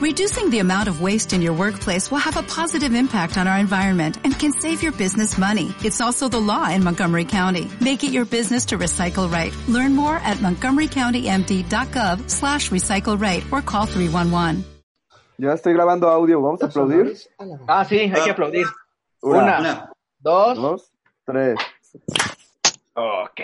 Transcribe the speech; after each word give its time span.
Reducing 0.00 0.48
the 0.48 0.60
amount 0.60 0.88
of 0.88 1.02
waste 1.02 1.34
in 1.34 1.42
your 1.42 1.52
workplace 1.52 2.10
will 2.10 2.24
have 2.24 2.38
a 2.38 2.42
positive 2.42 2.94
impact 2.94 3.36
on 3.36 3.46
our 3.46 3.58
environment 3.58 4.16
and 4.24 4.32
can 4.32 4.50
save 4.50 4.82
your 4.82 4.92
business 4.92 5.36
money. 5.36 5.74
It's 5.84 6.00
also 6.00 6.26
the 6.26 6.40
law 6.40 6.70
in 6.70 6.82
Montgomery 6.82 7.26
County. 7.26 7.68
Make 7.82 8.02
it 8.02 8.10
your 8.10 8.24
business 8.24 8.64
to 8.72 8.78
recycle 8.78 9.30
right. 9.30 9.52
Learn 9.68 9.94
more 9.94 10.16
at 10.16 10.38
montgomerycountymd.gov 10.38 12.30
slash 12.30 12.70
recycle 12.70 13.20
right 13.20 13.44
or 13.52 13.60
call 13.60 13.84
311. 13.84 14.64
Ya 15.36 15.52
estoy 15.52 15.74
grabando 15.74 16.08
audio, 16.08 16.40
¿vamos 16.40 16.62
a 16.62 16.66
aplaudir? 16.66 17.14
Ah, 17.68 17.84
sí, 17.84 17.98
hay 17.98 18.24
que 18.24 18.30
aplaudir. 18.30 18.66
Una, 19.20 19.60
Una, 19.60 19.92
dos. 20.18 20.56
dos, 20.56 20.92
tres. 21.26 21.58
Ok. 22.94 23.40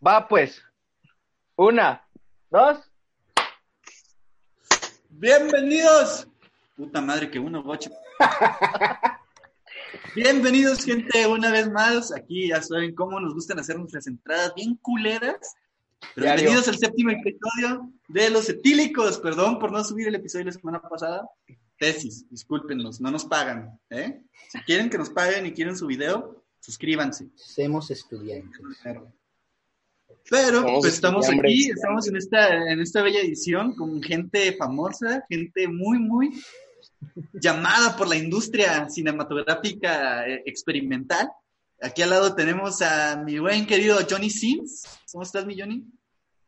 Va 0.00 0.26
pues. 0.26 0.62
Una, 1.58 2.06
dos. 2.50 2.80
Bienvenidos. 5.08 6.28
Puta 6.76 7.00
madre, 7.00 7.30
que 7.30 7.38
uno, 7.38 7.62
bocho. 7.62 7.88
Bienvenidos, 10.14 10.84
gente, 10.84 11.26
una 11.26 11.50
vez 11.50 11.70
más. 11.70 12.12
Aquí 12.12 12.48
ya 12.48 12.60
saben 12.60 12.94
cómo 12.94 13.18
nos 13.20 13.32
gustan 13.32 13.58
hacer 13.58 13.78
nuestras 13.78 14.06
entradas 14.06 14.52
bien 14.54 14.76
culeras. 14.82 15.56
Pero 16.14 16.26
bienvenidos 16.26 16.68
al 16.68 16.76
séptimo 16.76 17.08
episodio 17.08 17.90
de 18.08 18.28
Los 18.28 18.50
Etílicos. 18.50 19.18
Perdón 19.18 19.58
por 19.58 19.72
no 19.72 19.82
subir 19.82 20.08
el 20.08 20.16
episodio 20.16 20.44
de 20.44 20.50
la 20.50 20.58
semana 20.58 20.82
pasada. 20.82 21.26
Tesis, 21.78 22.28
discúlpenos, 22.28 23.00
no 23.00 23.10
nos 23.10 23.24
pagan. 23.24 23.80
¿eh? 23.88 24.20
Si 24.50 24.60
quieren 24.60 24.90
que 24.90 24.98
nos 24.98 25.08
paguen 25.08 25.46
y 25.46 25.52
quieren 25.52 25.74
su 25.74 25.86
video, 25.86 26.44
suscríbanse. 26.60 27.30
Somos 27.34 27.90
estudiantes. 27.90 28.60
Pero 28.82 29.10
Somos 30.28 30.80
pues 30.80 30.94
estamos 30.94 31.28
aquí, 31.28 31.70
estamos 31.70 32.08
en 32.08 32.16
esta, 32.16 32.72
en 32.72 32.80
esta 32.80 33.02
bella 33.02 33.20
edición 33.20 33.74
con 33.76 34.02
gente 34.02 34.52
famosa, 34.56 35.24
gente 35.28 35.68
muy, 35.68 35.98
muy 35.98 36.32
llamada 37.32 37.96
por 37.96 38.08
la 38.08 38.16
industria 38.16 38.88
cinematográfica 38.88 40.26
eh, 40.26 40.42
experimental. 40.46 41.30
Aquí 41.80 42.02
al 42.02 42.10
lado 42.10 42.34
tenemos 42.34 42.82
a 42.82 43.22
mi 43.24 43.38
buen 43.38 43.66
querido 43.66 43.98
Johnny 44.08 44.30
Sims. 44.30 44.84
¿Cómo 45.12 45.22
estás, 45.22 45.46
mi 45.46 45.58
Johnny? 45.58 45.86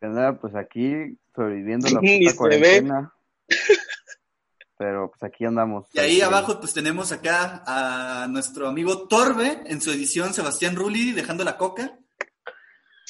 Nada, 0.00 0.38
pues 0.40 0.54
aquí 0.54 1.16
sobreviviendo 1.34 1.88
la 1.88 2.00
puta 2.00 2.36
cuarentena. 2.36 3.12
Pero 4.78 5.10
pues 5.10 5.22
aquí 5.22 5.44
andamos. 5.44 5.86
Y 5.92 5.98
ahí 5.98 6.20
abajo 6.20 6.60
pues 6.60 6.72
tenemos 6.72 7.10
acá 7.12 7.62
a 7.66 8.28
nuestro 8.28 8.68
amigo 8.68 9.08
Torbe 9.08 9.62
en 9.66 9.80
su 9.80 9.90
edición 9.90 10.32
Sebastián 10.34 10.76
Rulli 10.76 11.12
dejando 11.12 11.44
la 11.44 11.56
coca. 11.56 11.98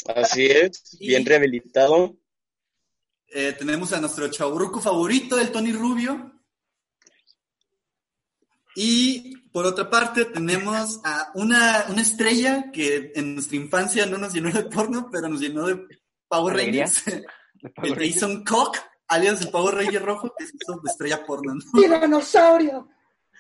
Así 0.07 0.47
es, 0.47 0.97
bien 0.99 1.25
rehabilitado. 1.27 2.17
Eh, 3.29 3.55
tenemos 3.59 3.93
a 3.93 4.01
nuestro 4.01 4.29
chaburruco 4.29 4.81
favorito, 4.81 5.39
el 5.39 5.53
Tony 5.53 5.73
Rubio. 5.73 6.33
Y 8.75 9.37
por 9.49 9.67
otra 9.67 9.91
parte 9.91 10.25
tenemos 10.27 11.01
a 11.05 11.33
una, 11.35 11.87
una 11.89 12.03
estrella 12.03 12.71
que 12.73 13.13
en 13.15 13.35
nuestra 13.35 13.57
infancia 13.57 14.07
no 14.07 14.19
nos 14.19 14.33
llenó 14.33 14.51
de 14.53 14.63
porno, 14.65 15.09
pero 15.11 15.29
nos 15.29 15.41
llenó 15.41 15.67
de 15.67 15.85
Power. 16.29 16.57
Rangers. 16.57 17.03
El 17.83 17.97
Jason 17.97 18.45
Cock, 18.45 18.79
alias 19.09 19.41
el 19.43 19.49
Power 19.51 19.75
Ranger 19.75 20.01
rojo, 20.01 20.33
que 20.39 20.47
se 20.47 20.53
hizo 20.55 20.81
de 20.81 20.89
estrella 20.89 21.27
porno. 21.27 21.55
¿no? 21.55 21.61
¡Tiranosaurio! 21.81 22.89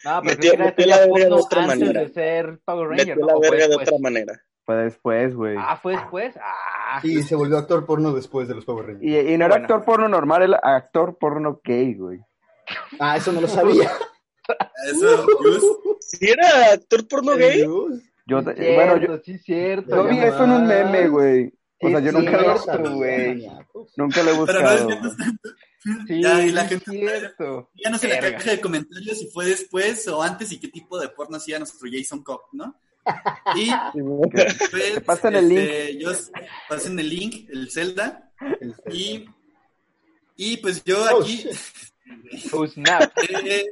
No, 0.04 0.22
pero 0.24 0.58
la 0.58 1.06
verga 1.06 1.24
de 1.26 1.32
otra 1.32 1.66
manera. 1.68 2.00
de 2.00 2.08
ser 2.08 2.58
Power 2.64 2.88
Ranger, 2.88 3.06
Metió 3.06 3.20
¿no? 3.20 3.26
la 3.28 3.36
¿O 3.36 3.38
fue 3.38 3.50
verga 3.50 3.68
de 3.68 3.76
otra 3.76 3.98
manera. 4.00 4.44
Fue 4.68 4.76
después, 4.76 5.34
güey. 5.34 5.56
Ah, 5.58 5.78
fue 5.82 5.94
después. 5.94 6.36
Ah. 6.36 7.00
Y 7.02 7.22
se 7.22 7.34
volvió 7.34 7.56
actor 7.56 7.86
porno 7.86 8.12
después 8.12 8.48
de 8.48 8.54
los 8.54 8.66
Power 8.66 8.84
Rangers. 8.88 9.02
Y, 9.02 9.16
y 9.32 9.38
no 9.38 9.46
era 9.46 9.54
Bueno. 9.54 9.64
actor 9.64 9.82
porno 9.86 10.08
normal, 10.08 10.42
era 10.42 10.58
actor 10.62 11.16
porno 11.18 11.58
gay, 11.64 11.94
güey. 11.94 12.20
Ah, 13.00 13.16
eso 13.16 13.32
no 13.32 13.40
lo 13.40 13.48
sabía. 13.48 13.90
Eso. 14.92 15.26
¿Sí 16.00 16.28
era 16.28 16.72
actor 16.74 17.08
porno 17.08 17.34
gay? 17.36 17.60
Yo, 17.62 18.42
Sí, 18.42 18.50
eh, 18.58 18.74
bueno, 18.74 18.96
yo, 18.98 19.18
sí, 19.24 19.38
cierto. 19.38 19.96
yo 19.96 20.04
vi 20.04 20.16
ya 20.16 20.26
eso 20.26 20.44
en 20.44 20.50
un 20.50 20.66
meme, 20.66 21.08
güey. 21.08 21.50
O 21.80 21.88
sea, 21.88 22.00
yo 22.00 22.12
nunca 22.12 22.32
lo, 22.42 22.58
cierto, 22.58 22.94
güey. 22.94 23.46
nunca 23.96 24.22
lo 24.22 24.30
he 24.32 24.46
Pero 24.46 24.60
no 24.62 24.70
es 24.70 24.84
buscado. 24.84 25.00
cierto. 25.00 25.08
Sí, 26.06 26.22
Ya, 26.22 26.42
y 26.44 26.50
la 26.50 26.64
gente- 26.66 26.90
cierto. 26.90 27.70
Díganos 27.72 28.04
en 28.04 28.10
la 28.10 28.20
Verga. 28.20 28.36
caja 28.38 28.50
de 28.50 28.60
comentarios 28.60 29.18
si 29.18 29.30
fue 29.30 29.46
después 29.46 30.06
o 30.08 30.20
antes 30.22 30.52
y 30.52 30.60
qué 30.60 30.68
tipo 30.68 30.98
de 31.00 31.08
porno 31.08 31.38
hacía 31.38 31.58
nuestro 31.58 31.88
Jason 31.90 32.22
Cock, 32.22 32.48
¿no? 32.52 32.74
Y 33.56 33.70
pues, 34.30 35.00
Pasen 35.04 35.36
el 35.36 35.50
este, 35.52 35.98
yo 35.98 36.10
pasen 36.68 36.98
el 36.98 37.08
link, 37.08 37.48
el 37.50 37.70
Zelda, 37.70 38.30
y, 38.92 39.24
y 40.36 40.56
pues 40.58 40.82
yo 40.84 41.02
Oh, 41.14 41.22
aquí 41.22 41.46
Oh, 42.52 42.66
snap. 42.66 43.10
eh, 43.30 43.64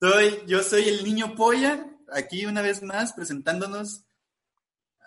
soy, 0.00 0.42
yo 0.46 0.62
soy 0.62 0.88
el 0.88 1.04
niño 1.04 1.34
polla, 1.34 1.86
aquí 2.12 2.46
una 2.46 2.62
vez 2.62 2.82
más 2.82 3.12
presentándonos, 3.12 4.04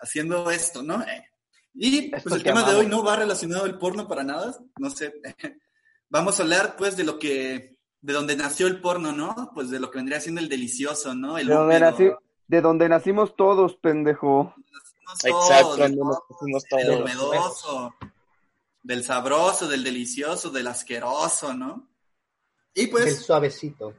haciendo 0.01 0.49
esto, 0.51 0.83
¿no? 0.83 1.01
Eh, 1.01 1.25
Y 1.73 2.05
Esto 2.05 2.17
pues 2.23 2.35
el 2.35 2.43
tema 2.43 2.63
de 2.69 2.75
hoy 2.77 2.85
no 2.87 3.03
va 3.03 3.15
relacionado 3.15 3.65
al 3.65 3.77
porno 3.77 4.07
para 4.07 4.23
nada, 4.23 4.55
no 4.77 4.89
sé. 4.89 5.13
Vamos 6.09 6.39
a 6.39 6.43
hablar 6.43 6.75
pues 6.75 6.97
de 6.97 7.03
lo 7.03 7.19
que, 7.19 7.77
de 8.01 8.13
donde 8.13 8.35
nació 8.35 8.67
el 8.67 8.81
porno, 8.81 9.11
¿no? 9.11 9.51
Pues 9.53 9.69
de 9.69 9.79
lo 9.79 9.91
que 9.91 9.99
vendría 9.99 10.19
siendo 10.19 10.41
el 10.41 10.49
delicioso, 10.49 11.13
¿no? 11.13 11.37
El 11.37 11.47
De 11.47 11.53
donde, 11.53 11.75
húmedo, 11.77 11.91
nací, 11.91 12.09
de 12.49 12.61
donde 12.61 12.89
nacimos 12.89 13.35
todos, 13.35 13.75
pendejo. 13.75 14.53
nacimos 15.05 15.23
Exacto, 15.23 15.75
todos, 15.77 15.91
nos 15.91 16.19
pusimos 16.27 16.63
Del 16.63 16.87
todos. 16.87 17.01
humedoso, 17.01 17.95
del 18.83 19.03
sabroso, 19.03 19.67
del 19.67 19.83
delicioso, 19.83 20.49
del 20.49 20.67
asqueroso, 20.67 21.53
¿no? 21.53 21.87
Y 22.73 22.81
El 22.85 22.89
pues, 22.89 23.25
suavecito. 23.25 23.95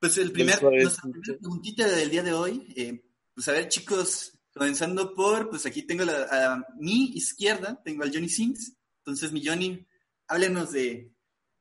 pues 0.00 0.16
el 0.18 0.32
primer, 0.32 0.58
suavecito. 0.58 0.84
nuestra 0.88 1.10
primera 1.10 1.38
preguntita 1.38 1.88
del 1.88 2.10
día 2.10 2.22
de 2.22 2.32
hoy, 2.32 2.72
eh, 2.76 3.04
pues 3.34 3.48
a 3.48 3.52
ver 3.52 3.68
chicos, 3.68 4.32
comenzando 4.54 5.14
por, 5.14 5.50
pues 5.50 5.66
aquí 5.66 5.82
tengo 5.82 6.04
la- 6.04 6.24
a 6.54 6.66
mi 6.78 7.10
izquierda, 7.14 7.80
tengo 7.84 8.02
al 8.02 8.12
Johnny 8.12 8.28
Sims, 8.30 8.74
entonces 8.98 9.30
mi 9.32 9.44
Johnny, 9.44 9.86
háblenos 10.28 10.72
de 10.72 11.12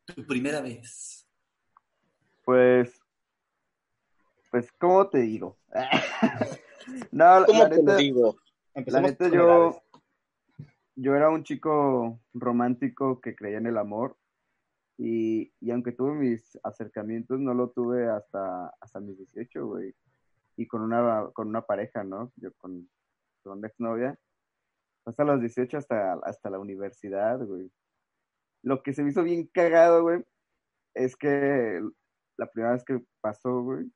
tu 0.06 0.26
primera 0.26 0.62
vez. 0.62 1.26
Pues, 2.44 3.01
pues, 4.52 4.72
¿cómo 4.74 5.10
te 5.10 5.20
digo? 5.20 5.58
no, 7.12 7.46
¿Cómo 7.46 7.64
la 7.64 7.70
te 7.70 7.78
neta, 7.78 7.96
digo? 7.96 8.36
la 8.86 9.02
neta 9.02 9.30
yo, 9.30 9.82
yo 10.96 11.16
era 11.16 11.30
un 11.30 11.44
chico 11.44 12.20
romántico 12.34 13.22
que 13.22 13.36
creía 13.36 13.58
en 13.58 13.68
el 13.68 13.78
amor 13.78 14.18
y, 14.98 15.54
y 15.62 15.72
aunque 15.72 15.94
tuve 15.94 16.14
mis 16.14 16.60
acercamientos, 16.64 17.40
no 17.40 17.54
lo 17.54 17.70
tuve 17.72 18.10
hasta, 18.10 18.68
hasta 18.80 19.00
mis 19.00 19.18
18, 19.18 19.66
güey. 19.66 19.96
Y 20.58 20.68
con 20.68 20.82
una, 20.82 21.30
con 21.34 21.48
una 21.48 21.62
pareja, 21.62 22.04
¿no? 22.04 22.32
Yo 22.36 22.52
con, 22.58 22.88
con 23.42 23.58
una 23.60 23.70
exnovia. 23.70 24.20
Hasta 25.06 25.24
los 25.24 25.40
18 25.40 25.78
hasta, 25.78 26.14
hasta 26.24 26.50
la 26.50 26.60
universidad, 26.60 27.40
güey. 27.40 27.72
Lo 28.62 28.84
que 28.84 28.94
se 28.94 29.02
me 29.02 29.10
hizo 29.10 29.24
bien 29.24 29.48
cagado, 29.48 30.04
güey, 30.04 30.24
es 30.94 31.16
que 31.16 31.82
la 32.38 32.52
primera 32.52 32.74
vez 32.74 32.84
que 32.84 33.02
pasó, 33.22 33.64
güey, 33.64 33.92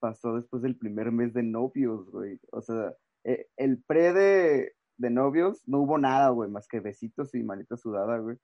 pasó 0.00 0.34
después 0.34 0.62
del 0.62 0.76
primer 0.76 1.12
mes 1.12 1.32
de 1.34 1.42
novios, 1.42 2.10
güey. 2.10 2.40
O 2.50 2.60
sea, 2.60 2.94
eh, 3.24 3.46
el 3.56 3.82
pre 3.82 4.12
de, 4.12 4.72
de 4.96 5.10
novios 5.10 5.62
no 5.66 5.80
hubo 5.80 5.98
nada, 5.98 6.30
güey, 6.30 6.50
más 6.50 6.66
que 6.66 6.80
besitos 6.80 7.34
y 7.34 7.42
manita 7.42 7.76
sudada, 7.76 8.18
güey. 8.18 8.36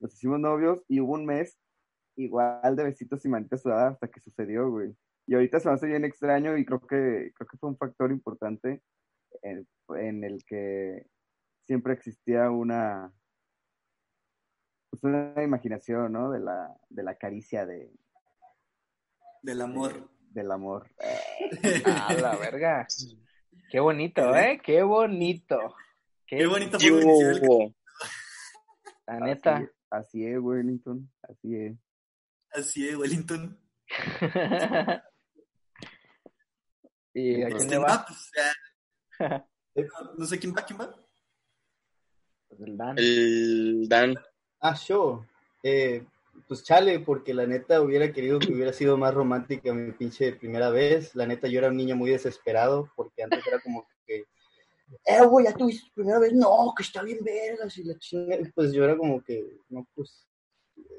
Nos 0.00 0.14
hicimos 0.14 0.40
novios 0.40 0.84
y 0.88 1.00
hubo 1.00 1.14
un 1.14 1.26
mes 1.26 1.58
igual 2.16 2.76
de 2.76 2.84
besitos 2.84 3.24
y 3.24 3.28
manita 3.28 3.56
sudada 3.58 3.90
hasta 3.90 4.08
que 4.08 4.20
sucedió, 4.20 4.70
güey. 4.70 4.94
Y 5.26 5.34
ahorita 5.34 5.60
se 5.60 5.68
me 5.68 5.74
hace 5.74 5.86
bien 5.86 6.04
extraño 6.04 6.56
y 6.56 6.64
creo 6.64 6.80
que, 6.80 7.32
creo 7.34 7.48
que 7.48 7.58
fue 7.58 7.68
un 7.68 7.76
factor 7.76 8.10
importante 8.10 8.82
en, 9.42 9.68
en 9.96 10.24
el 10.24 10.44
que 10.44 11.06
siempre 11.64 11.92
existía 11.92 12.50
una, 12.50 13.12
pues 14.90 15.04
una 15.04 15.42
imaginación, 15.42 16.12
¿no? 16.12 16.30
De 16.30 16.40
la, 16.40 16.76
de 16.88 17.02
la 17.02 17.16
caricia 17.16 17.66
de, 17.66 17.92
Del 19.42 19.60
amor. 19.60 20.17
Del 20.30 20.50
amor. 20.50 20.88
A 22.08 22.12
la 22.14 22.36
verga. 22.36 22.86
Qué 23.70 23.80
bonito, 23.80 24.34
¿eh? 24.34 24.60
Qué 24.62 24.82
bonito. 24.82 25.58
Qué 26.26 26.46
¿Qué 26.78 26.90
de 26.90 27.02
iniciar 27.02 27.40
el? 27.40 27.74
La 29.06 29.20
neta. 29.20 29.56
Así, 29.56 29.66
así 29.90 30.26
es, 30.26 30.38
Wellington, 30.38 31.10
así 31.22 31.54
es. 31.54 31.76
Así 32.52 32.88
es, 32.88 32.96
Wellington. 32.96 33.58
¿Y 37.14 37.42
a 37.42 37.46
quién 37.46 37.56
Este, 37.56 37.70
le 37.70 37.78
va? 37.78 38.06
no, 39.18 39.46
pues, 39.74 39.90
no 40.18 40.26
sé 40.26 40.38
quién 40.38 40.54
va, 40.54 40.62
quién 40.64 40.80
va. 40.80 40.94
Pues 42.48 42.60
el 42.60 42.76
Dan. 42.76 42.98
El 42.98 43.88
Dan. 43.88 44.14
Ah, 44.60 44.76
yo. 44.86 45.24
Eh, 45.62 46.04
pues 46.48 46.64
chale, 46.64 46.98
porque 47.00 47.34
la 47.34 47.46
neta 47.46 47.80
hubiera 47.82 48.12
querido 48.12 48.38
que 48.38 48.52
hubiera 48.52 48.72
sido 48.72 48.96
más 48.96 49.14
romántica 49.14 49.72
mi 49.74 49.92
pinche 49.92 50.32
primera 50.32 50.70
vez. 50.70 51.14
La 51.14 51.26
neta 51.26 51.46
yo 51.46 51.58
era 51.58 51.68
un 51.68 51.76
niño 51.76 51.94
muy 51.94 52.10
desesperado, 52.10 52.90
porque 52.96 53.22
antes 53.22 53.46
era 53.46 53.60
como 53.60 53.86
que 54.06 54.24
eh, 55.04 55.24
güey, 55.24 55.46
ya 55.46 55.54
tuviste 55.54 55.86
tu 55.86 55.94
primera 55.94 56.18
vez, 56.18 56.32
no, 56.32 56.72
que 56.76 56.82
está 56.82 57.02
bien 57.02 57.18
vergas, 57.22 57.76
y 57.76 57.84
la 57.84 57.98
chinga, 57.98 58.38
pues 58.54 58.72
yo 58.72 58.84
era 58.84 58.96
como 58.96 59.22
que, 59.22 59.58
no, 59.68 59.86
pues, 59.94 60.26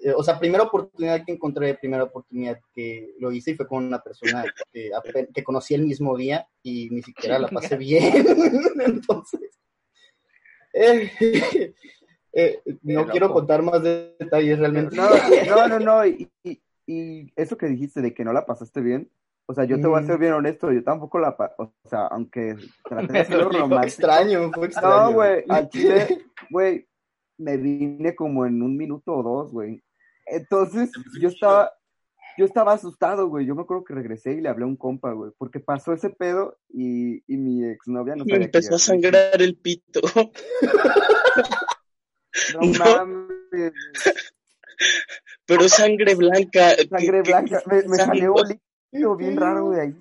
eh, 0.04 0.14
o 0.16 0.24
sea, 0.24 0.40
primera 0.40 0.64
oportunidad 0.64 1.26
que 1.26 1.32
encontré, 1.32 1.74
primera 1.76 2.04
oportunidad 2.04 2.60
que 2.74 3.16
lo 3.20 3.32
hice 3.32 3.52
y 3.52 3.56
fue 3.56 3.68
con 3.68 3.86
una 3.86 4.00
persona 4.00 4.46
que, 4.72 4.92
que 5.34 5.44
conocí 5.44 5.74
el 5.74 5.86
mismo 5.86 6.16
día 6.16 6.48
y 6.62 6.90
ni 6.92 7.02
siquiera 7.02 7.40
la 7.40 7.48
pasé 7.48 7.78
bien, 7.78 8.26
entonces, 8.80 9.60
eh, 10.74 11.74
eh, 12.34 12.62
no 12.84 13.08
quiero 13.08 13.32
contar 13.32 13.62
más 13.62 13.82
detalles 13.84 14.60
realmente. 14.60 14.96
No, 14.96 15.10
no, 15.46 15.68
no, 15.68 15.80
no. 15.80 16.06
Y, 16.06 16.30
y, 16.44 16.62
y 16.86 17.34
eso 17.36 17.58
que 17.58 17.68
dijiste 17.68 18.02
de 18.02 18.14
que 18.14 18.24
no 18.24 18.34
la 18.34 18.46
pasaste 18.46 18.82
bien, 18.82 19.10
o 19.50 19.54
sea, 19.56 19.64
yo 19.64 19.82
te 19.82 19.88
voy 19.88 20.00
a 20.00 20.06
ser 20.06 20.20
bien 20.20 20.34
honesto, 20.34 20.72
yo 20.72 20.84
tampoco 20.84 21.18
la 21.18 21.36
o 21.58 21.74
sea, 21.86 22.06
aunque 22.08 22.56
traté 22.88 23.14
de 23.14 23.20
hacerlo 23.22 23.50
romántico. 23.50 23.84
extraño, 23.84 24.52
fue 24.52 24.68
extraño. 24.68 25.06
No, 25.06 25.14
güey, 25.14 25.44
al 25.50 25.70
chile, 25.70 26.08
güey, 26.52 26.88
me 27.40 27.58
vine 27.58 28.14
como 28.14 28.46
en 28.46 28.62
un 28.62 28.78
minuto 28.78 29.12
o 29.12 29.24
dos, 29.24 29.52
güey. 29.52 29.82
Entonces, 30.28 30.92
yo 31.20 31.30
estaba, 31.30 31.72
yo 32.38 32.46
estaba 32.46 32.74
asustado, 32.74 33.28
güey. 33.28 33.48
Yo 33.48 33.56
me 33.56 33.64
acuerdo 33.64 33.84
que 33.84 33.96
regresé 33.96 34.34
y 34.34 34.42
le 34.42 34.50
hablé 34.50 34.66
a 34.66 34.68
un 34.68 34.76
compa, 34.76 35.14
güey, 35.14 35.32
porque 35.40 35.60
pasó 35.60 35.94
ese 35.94 36.12
pedo 36.12 36.60
y, 36.70 37.24
y 37.26 37.38
mi 37.38 37.66
exnovia 37.66 38.16
no 38.16 38.26
Me 38.26 38.30
sabía 38.30 38.40
que 38.42 38.46
empezó 38.46 38.76
a 38.76 38.80
sangrar 38.80 39.42
el 39.42 39.56
pito. 39.56 40.02
No 42.54 42.62
No. 42.62 43.06
mames, 43.06 43.74
Pero 45.46 45.68
sangre 45.70 46.16
blanca. 46.16 46.76
sangre 46.90 47.22
¿Qué- 47.24 47.32
blanca. 47.32 47.62
Me, 47.66 47.82
me 47.84 47.98
salió 47.98 48.34
un 48.34 48.60
líquido 48.92 49.16
bien 49.16 49.36
raro 49.38 49.72
de 49.72 49.82
ahí. 49.82 49.96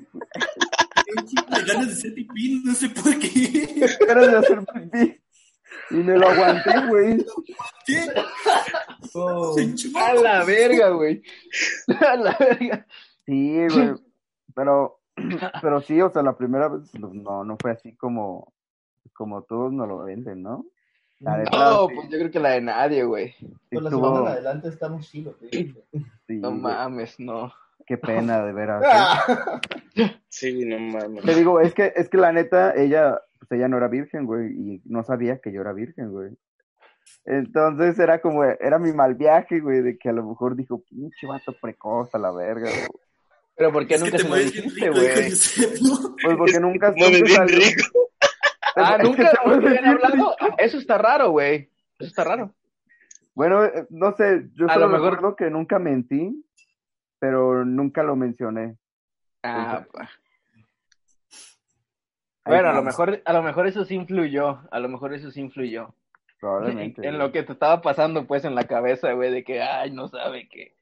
Tengo 1.07 1.67
ganas 1.67 1.89
de 1.89 1.95
ser 1.95 2.15
pipí, 2.15 2.63
no 2.65 2.75
sé 2.75 2.89
por 2.91 3.19
qué. 3.19 3.87
Ganas 4.07 4.31
de 4.31 4.37
hacer 4.39 4.59
pipí. 4.75 5.21
Y 5.91 5.95
me 5.97 6.19
lo 6.19 6.29
aguanté, 6.29 6.87
güey. 6.89 7.25
¿Qué? 7.87 8.07
Oh. 9.15 9.57
A 9.97 10.15
la 10.15 10.45
verga, 10.45 10.91
güey. 10.91 11.23
A 12.07 12.17
la 12.17 12.37
verga. 12.39 12.87
Sí, 13.25 13.67
güey. 13.69 13.95
Pero, 14.55 15.01
pero 15.63 15.81
sí, 15.81 16.01
o 16.03 16.11
sea, 16.11 16.23
la 16.23 16.37
primera 16.37 16.69
vez 16.69 16.93
no, 16.95 17.43
no 17.45 17.57
fue 17.61 17.71
así 17.73 17.97
como, 17.97 18.53
como 19.15 19.43
todos 19.45 19.73
nos 19.73 19.89
lo 19.89 19.99
venden, 20.05 20.43
¿no? 20.43 20.67
La 21.21 21.37
neta, 21.39 21.51
No, 21.57 21.89
pues 21.89 22.09
yo 22.11 22.19
creo 22.19 22.31
que 22.31 22.41
la 22.41 22.51
de 22.51 22.61
nadie, 22.61 23.03
güey. 23.05 23.35
Con 23.73 23.85
la 23.85 23.91
semana 23.91 24.21
en 24.21 24.27
adelante 24.29 24.69
estamos 24.69 25.11
chilos. 25.11 25.37
güey. 25.41 25.75
sí, 26.27 26.37
No 26.37 26.51
güey, 26.51 26.61
mames, 26.61 27.19
no. 27.19 27.53
qué 27.87 27.99
pena, 27.99 28.45
de 28.45 28.53
veras. 28.53 28.83
¿eh? 28.83 28.87
Ah. 28.93 29.61
Sí, 30.29 30.65
no 30.65 30.79
mames. 30.79 31.25
Te 31.25 31.35
digo, 31.35 31.61
es 31.61 31.75
que, 31.75 31.93
es 31.97 32.09
que 32.09 32.19
la 32.19 32.31
neta, 32.33 32.73
ella, 32.77 33.21
pues 33.41 33.51
ella 33.59 33.67
no 33.67 33.79
era 33.79 33.89
virgen, 33.89 34.27
güey, 34.27 34.53
y 34.53 34.83
no 34.85 35.03
sabía 35.03 35.39
que 35.39 35.51
yo 35.53 35.61
era 35.63 35.73
virgen, 35.73 36.13
güey. 36.13 36.31
Entonces 37.25 37.99
era 37.99 38.21
como, 38.21 38.45
era 38.45 38.79
mi 38.79 38.93
mal 38.93 39.15
viaje, 39.17 39.59
güey, 39.61 39.81
de 39.83 39.99
que 39.99 40.11
a 40.11 40.13
lo 40.13 40.23
mejor 40.25 40.55
dijo, 40.55 40.83
pinche 40.89 41.27
vato 41.27 41.53
precoz 41.61 42.15
a 42.15 42.19
la 42.19 42.31
verga, 42.31 42.71
güey. 42.71 42.87
Pero 43.57 43.73
¿por 43.73 43.89
qué 43.89 43.95
Es 43.95 44.03
nunca 44.03 44.19
se 44.19 44.29
lo 44.29 44.37
dijiste, 44.37 44.91
güey? 44.91 45.31
Pues 46.23 46.37
porque 46.37 46.61
nunca, 46.61 46.91
nunca 46.97 47.27
salió. 47.35 47.59
Ah, 48.85 48.97
Es 49.01 49.03
que 49.03 49.09
nunca, 49.09 49.33
habían 49.45 49.87
hablado. 49.87 50.37
Eso 50.59 50.79
está 50.79 50.99
raro, 50.99 51.31
güey. 51.31 51.71
Eso 51.99 52.09
está 52.09 52.25
raro. 52.25 52.55
Bueno, 53.35 53.65
eh, 53.65 53.87
no 53.91 54.13
sé, 54.17 54.49
yo 54.55 54.67
A 54.69 54.75
solo 54.75 54.87
lo 54.87 54.93
mejor- 54.93 55.13
recuerdo 55.15 55.37
que 55.37 55.51
nunca 55.51 55.79
mentí, 55.79 56.45
pero 57.19 57.65
nunca 57.65 58.03
lo 58.03 58.17
mencioné. 58.17 58.77
Ah. 59.43 59.87
Ahí 62.45 62.55
Bueno, 62.55 62.71
a 62.71 62.73
lo 62.75 62.83
mejor, 62.83 63.23
a 63.25 63.33
lo 63.33 63.43
mejor 63.43 63.67
eso 63.67 63.85
sí 63.85 63.95
influyó. 63.95 64.61
A 64.71 64.79
lo 64.81 64.89
mejor 64.89 65.13
eso 65.15 65.31
sí 65.31 65.41
influyó. 65.41 65.95
Probablemente. 66.41 67.07
En 67.07 67.19
lo 67.19 67.31
que 67.33 67.43
te 67.43 67.53
estaba 67.53 67.81
pasando, 67.83 68.27
pues, 68.27 68.45
en 68.45 68.55
la 68.55 68.65
cabeza, 68.65 69.13
güey, 69.13 69.31
de 69.33 69.45
que, 69.45 69.61
ay, 69.63 69.91
no 69.91 70.09
sabe 70.09 70.49
que. 70.49 70.77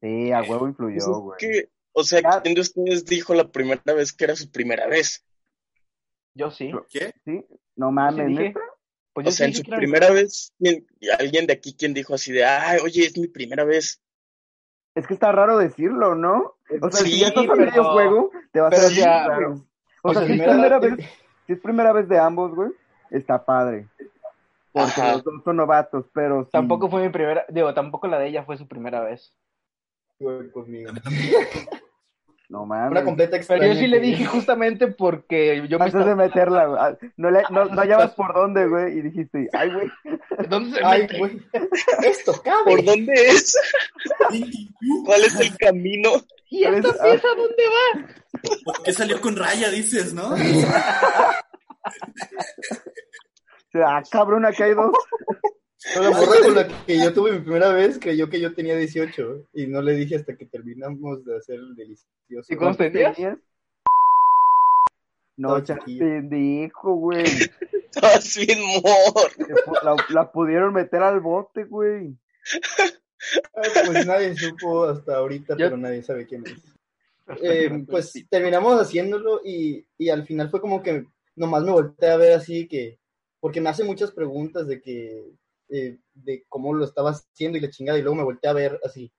Sí, 0.00 0.32
a 0.32 0.42
huevo 0.42 0.66
influyó, 0.66 0.96
es 0.96 1.06
güey. 1.06 1.36
que, 1.38 1.68
o 1.92 2.02
sea. 2.02 2.40
¿quién 2.42 2.54
de 2.54 2.62
ustedes 2.62 3.04
dijo 3.04 3.34
la 3.34 3.48
primera 3.48 3.80
vez 3.94 4.12
que 4.12 4.24
era 4.24 4.34
su 4.34 4.50
primera 4.50 4.86
vez? 4.88 5.24
Yo 6.34 6.50
sí. 6.50 6.70
¿Qué? 6.90 7.12
¿Sí? 7.24 7.44
No 7.76 7.88
sí 7.88 7.92
mames, 7.94 8.26
dije. 8.28 8.42
¿neta? 8.44 8.60
Pues 9.12 9.26
O 9.26 9.30
yo 9.30 9.32
sea, 9.32 9.46
sí 9.46 9.50
en 9.52 9.56
su 9.56 9.62
dije 9.62 9.76
primera 9.76 10.10
vez, 10.10 10.52
¿quién- 10.58 10.86
alguien 11.18 11.46
de 11.46 11.52
aquí 11.52 11.74
quien 11.76 11.92
dijo 11.94 12.14
así 12.14 12.32
de, 12.32 12.44
ay, 12.44 12.78
oye, 12.82 13.04
es 13.04 13.18
mi 13.18 13.28
primera 13.28 13.64
vez. 13.64 14.00
Es 14.94 15.06
que 15.06 15.14
está 15.14 15.32
raro 15.32 15.58
decirlo, 15.58 16.14
¿no? 16.14 16.54
O 16.80 16.90
sea, 16.90 17.04
Sí, 17.04 17.12
si 17.12 17.20
ya 17.20 17.28
estás 17.28 17.44
a 17.44 17.52
pero- 17.52 17.66
medio 17.66 17.84
juego, 17.92 18.30
te 18.52 18.60
va 18.60 18.68
a 18.68 18.70
bien 18.70 19.04
ya- 19.04 19.28
raro. 19.28 19.66
O, 20.02 20.10
O 20.10 20.14
sea, 20.14 20.26
si 20.26 20.32
es 20.32 20.42
primera- 20.42 20.78
vez, 20.78 20.94
si 21.46 21.52
es 21.52 21.60
primera 21.60 21.92
vez 21.92 22.08
de 22.08 22.18
ambos, 22.18 22.54
güey, 22.54 22.70
está 23.10 23.44
padre. 23.44 23.86
Porque 24.72 25.00
Ajá. 25.02 25.12
los 25.12 25.24
dos 25.24 25.44
son 25.44 25.56
novatos, 25.56 26.06
pero 26.14 26.46
Tampoco 26.50 26.88
fue 26.88 27.02
mi 27.02 27.10
primera, 27.10 27.44
digo, 27.50 27.72
tampoco 27.74 28.06
la 28.08 28.18
de 28.18 28.28
ella 28.28 28.44
fue 28.44 28.56
su 28.56 28.66
primera 28.66 29.00
vez. 29.02 29.36
Güey, 30.18 30.50
conmigo. 30.50 30.90
No 32.52 32.64
Una 32.64 32.76
mames. 32.90 33.02
completa 33.04 33.38
Pero 33.48 33.66
yo 33.66 33.74
sí 33.74 33.86
le 33.86 33.98
dije 33.98 34.26
justamente 34.26 34.86
porque 34.88 35.66
yo 35.70 35.78
me 35.78 35.86
Antes 35.86 36.04
de 36.04 36.14
meterla, 36.14 36.66
güey. 36.66 36.78
Ah, 36.82 36.96
No, 37.16 37.30
le, 37.30 37.42
no, 37.48 37.64
no 37.64 37.80
hallabas 37.80 38.10
por 38.12 38.34
dónde, 38.34 38.66
güey, 38.68 38.98
y 38.98 39.00
dijiste, 39.00 39.48
ay, 39.54 39.72
güey. 39.72 39.90
¿Dónde 40.50 40.78
se 40.78 40.84
Ay, 40.84 41.02
mete? 41.02 41.18
güey. 41.18 41.40
Esto 42.04 42.32
cabe. 42.44 42.64
¿Por 42.76 42.84
dónde 42.84 43.12
es? 43.14 43.56
¿Cuál 45.06 45.24
es 45.24 45.40
el 45.40 45.56
camino? 45.56 46.10
¿Y 46.50 46.62
¿Cuál 46.64 46.74
esta 46.74 46.88
es? 46.90 47.00
pieza 47.12 47.28
dónde 47.36 47.64
va? 47.68 48.06
¿Por 48.64 48.82
qué 48.82 48.92
salió 48.92 49.20
con 49.22 49.34
raya, 49.36 49.70
dices, 49.70 50.12
no? 50.12 50.34
O 53.74 53.78
sea, 53.78 53.96
ah, 53.96 54.02
cabrón, 54.10 54.44
aquí 54.44 54.62
hay 54.62 54.74
dos. 54.74 54.90
No, 55.96 56.02
la 56.02 56.10
morra 56.10 56.32
con 56.42 56.54
la 56.54 56.68
que 56.86 56.98
yo 56.98 57.12
tuve 57.12 57.32
mi 57.32 57.40
primera 57.40 57.72
vez 57.72 57.98
creyó 58.00 58.28
que 58.30 58.40
yo 58.40 58.54
tenía 58.54 58.76
18 58.76 59.48
y 59.54 59.66
no 59.66 59.82
le 59.82 59.92
dije 59.94 60.16
hasta 60.16 60.36
que 60.36 60.46
terminamos 60.46 61.24
de 61.24 61.36
hacer 61.36 61.56
el 61.56 61.74
delicioso. 61.74 62.52
¿Y 62.52 62.56
cuántos 62.56 62.78
tenías? 62.92 63.16
No, 65.36 65.60
chiquillo. 65.62 65.98
pendejo, 66.04 66.94
güey. 66.94 67.24
Estás 67.94 68.36
bien 68.36 68.58
mor. 68.82 69.30
La, 69.82 69.96
la 70.10 70.32
pudieron 70.32 70.72
meter 70.72 71.02
al 71.02 71.20
bote, 71.20 71.64
güey. 71.64 72.14
Ah, 73.56 73.62
Pues 73.86 74.06
nadie 74.06 74.34
supo 74.36 74.84
hasta 74.84 75.16
ahorita, 75.16 75.56
Yo- 75.56 75.66
pero 75.66 75.76
nadie 75.76 76.02
sabe 76.02 76.26
quién 76.26 76.44
es. 76.46 76.62
Eh, 77.40 77.84
pues 77.88 78.12
terminamos 78.28 78.80
haciéndolo 78.80 79.40
y, 79.44 79.84
y 79.96 80.08
al 80.10 80.26
final 80.26 80.50
fue 80.50 80.60
como 80.60 80.82
que 80.82 81.06
nomás 81.36 81.62
me 81.62 81.70
volteé 81.70 82.10
a 82.10 82.16
ver 82.16 82.32
así 82.32 82.66
que, 82.66 82.98
porque 83.40 83.60
me 83.60 83.68
hace 83.70 83.84
muchas 83.84 84.10
preguntas 84.10 84.66
de 84.66 84.80
que, 84.80 85.30
eh, 85.72 85.96
de 86.14 86.44
cómo 86.50 86.74
lo 86.74 86.84
estaba 86.84 87.10
haciendo 87.10 87.56
y 87.56 87.62
la 87.62 87.70
chingada, 87.70 87.98
y 87.98 88.02
luego 88.02 88.16
me 88.16 88.24
volteé 88.24 88.50
a 88.50 88.52
ver 88.52 88.78
así. 88.84 89.10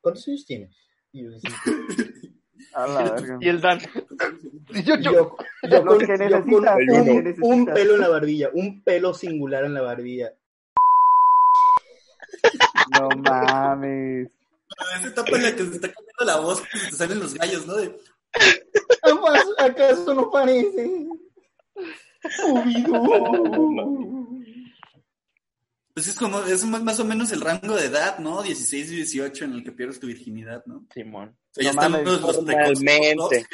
¿Cuántos 0.00 0.26
años 0.28 0.46
tienes? 0.46 0.74
Y 1.12 1.24
yo, 1.24 1.30
así, 1.36 1.46
A 2.72 2.86
la 2.86 3.12
verga. 3.12 3.38
Y 3.40 3.48
el 3.48 3.60
Dan. 3.60 3.78
Yo, 3.80 3.90
y 4.72 4.82
yo, 4.82 4.96
yo, 4.96 5.12
yo 5.12 5.28
con, 5.30 5.46
yo 5.68 5.84
con 5.84 5.98
que 5.98 6.12
un, 7.02 7.34
un 7.42 7.66
pelo 7.66 7.94
en 7.94 8.00
la 8.00 8.08
barbilla, 8.08 8.48
un 8.54 8.82
pelo 8.82 9.12
singular 9.12 9.64
en 9.64 9.74
la 9.74 9.82
barbilla. 9.82 10.32
No 12.98 13.08
mames. 13.10 14.30
Esa 14.98 15.08
etapa 15.08 15.36
en 15.36 15.42
la 15.42 15.54
que 15.54 15.66
se 15.66 15.74
está 15.74 15.92
cambiando 15.92 16.24
la 16.24 16.40
voz, 16.40 16.62
se 16.72 16.90
te 16.90 16.96
salen 16.96 17.20
los 17.20 17.34
gallos, 17.34 17.66
¿no? 17.66 17.76
De, 17.76 17.94
¿Acaso, 19.58 20.14
no 20.14 20.30
parece? 20.30 21.06
Scooby-Doo. 22.24 24.10
pues 25.94 26.08
es 26.08 26.16
como, 26.16 26.40
es 26.40 26.64
más, 26.64 26.82
más 26.82 26.98
o 26.98 27.04
menos 27.04 27.30
el 27.30 27.40
rango 27.40 27.76
de 27.76 27.86
edad, 27.86 28.18
¿no? 28.18 28.42
16 28.42 28.90
y 28.90 28.96
18 28.96 29.44
en 29.44 29.52
el 29.52 29.64
que 29.64 29.70
pierdes 29.70 30.00
tu 30.00 30.08
virginidad, 30.08 30.64
¿no? 30.66 30.84
Simón. 30.92 31.36
O 31.50 31.54
sea, 31.54 31.64
ya 31.64 31.72
No 31.72 31.82
están 31.82 32.04
los, 32.04 32.20
los 32.20 32.44
precoces, 32.44 33.46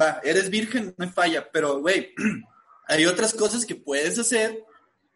Va, 0.00 0.20
eres 0.24 0.50
virgen, 0.50 0.94
no 0.96 1.04
hay 1.04 1.10
falla, 1.10 1.48
pero, 1.52 1.80
güey, 1.80 2.12
hay 2.88 3.06
otras 3.06 3.34
cosas 3.34 3.64
que 3.64 3.76
puedes 3.76 4.18
hacer 4.18 4.64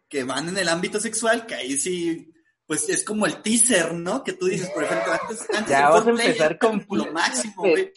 que 0.07 0.23
van 0.23 0.47
en 0.47 0.57
el 0.57 0.69
ámbito 0.69 0.99
sexual, 0.99 1.45
que 1.45 1.55
ahí 1.55 1.75
sí, 1.75 2.31
pues 2.65 2.87
es 2.87 3.03
como 3.03 3.25
el 3.25 3.41
teaser, 3.41 3.93
¿no? 3.93 4.23
Que 4.23 4.31
tú 4.31 4.45
dices, 4.45 4.69
por 4.69 4.83
ejemplo, 4.83 5.11
antes, 5.11 5.45
antes 5.53 5.69
Ya 5.69 5.89
vas 5.89 6.07
a 6.07 6.09
empezar 6.09 6.57
con 6.57 6.85
lo 6.89 7.11
máximo, 7.11 7.53
güey. 7.57 7.91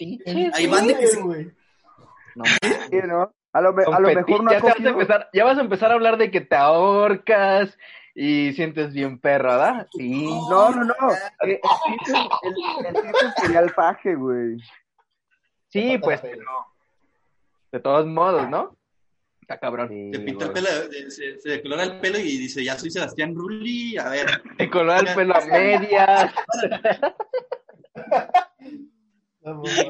Ahí 0.52 0.66
van 0.66 0.88
de 0.88 0.98
que 0.98 1.06
se-. 1.06 1.20
No, 1.20 2.44
Sí, 2.90 2.96
¿no? 3.06 3.32
A 3.52 3.60
lo, 3.60 3.70
a 3.70 4.00
mejor 4.00 4.44
no 4.44 4.50
ya, 4.52 4.60
te 4.60 4.66
vas 4.66 4.80
a 4.80 4.88
empezar, 4.88 5.30
ya 5.32 5.44
vas 5.44 5.58
a 5.58 5.60
empezar 5.62 5.90
a 5.90 5.94
hablar 5.94 6.18
de 6.18 6.30
que 6.30 6.40
te 6.40 6.54
ahorcas 6.54 7.76
y 8.14 8.52
sientes 8.54 8.92
bien 8.92 9.18
perro, 9.20 9.50
¿verdad? 9.50 9.86
Sí. 9.96 10.24
No, 10.50 10.70
no, 10.70 10.84
no. 10.84 10.94
Eh, 11.44 11.60
El 12.42 12.96
el- 12.96 13.50
el 13.50 13.56
el 13.56 13.72
paje, 13.74 14.14
güey. 14.14 14.56
Sí, 15.68 15.98
pues, 15.98 16.20
pero 16.20 16.42
de 17.72 17.80
todos 17.80 18.06
modos, 18.06 18.48
¿no? 18.48 18.74
Está 19.42 19.58
cabrón. 19.58 19.88
Sí, 19.88 20.10
Se 20.12 20.20
pintó 20.20 20.46
el 20.46 20.52
pelo, 20.52 20.68
eh, 20.68 21.10
se, 21.10 21.38
se 21.38 21.48
decolora 21.50 21.84
el 21.84 22.00
pelo 22.00 22.18
y 22.18 22.36
dice, 22.38 22.62
ya 22.64 22.78
soy 22.78 22.90
Sebastián 22.90 23.34
Rulli, 23.34 23.96
a 23.98 24.08
ver. 24.10 24.26
Te 24.58 24.68
color 24.70 25.06
el 25.08 25.14
pelo 25.14 25.34
a 25.36 25.40
medias. 25.46 26.32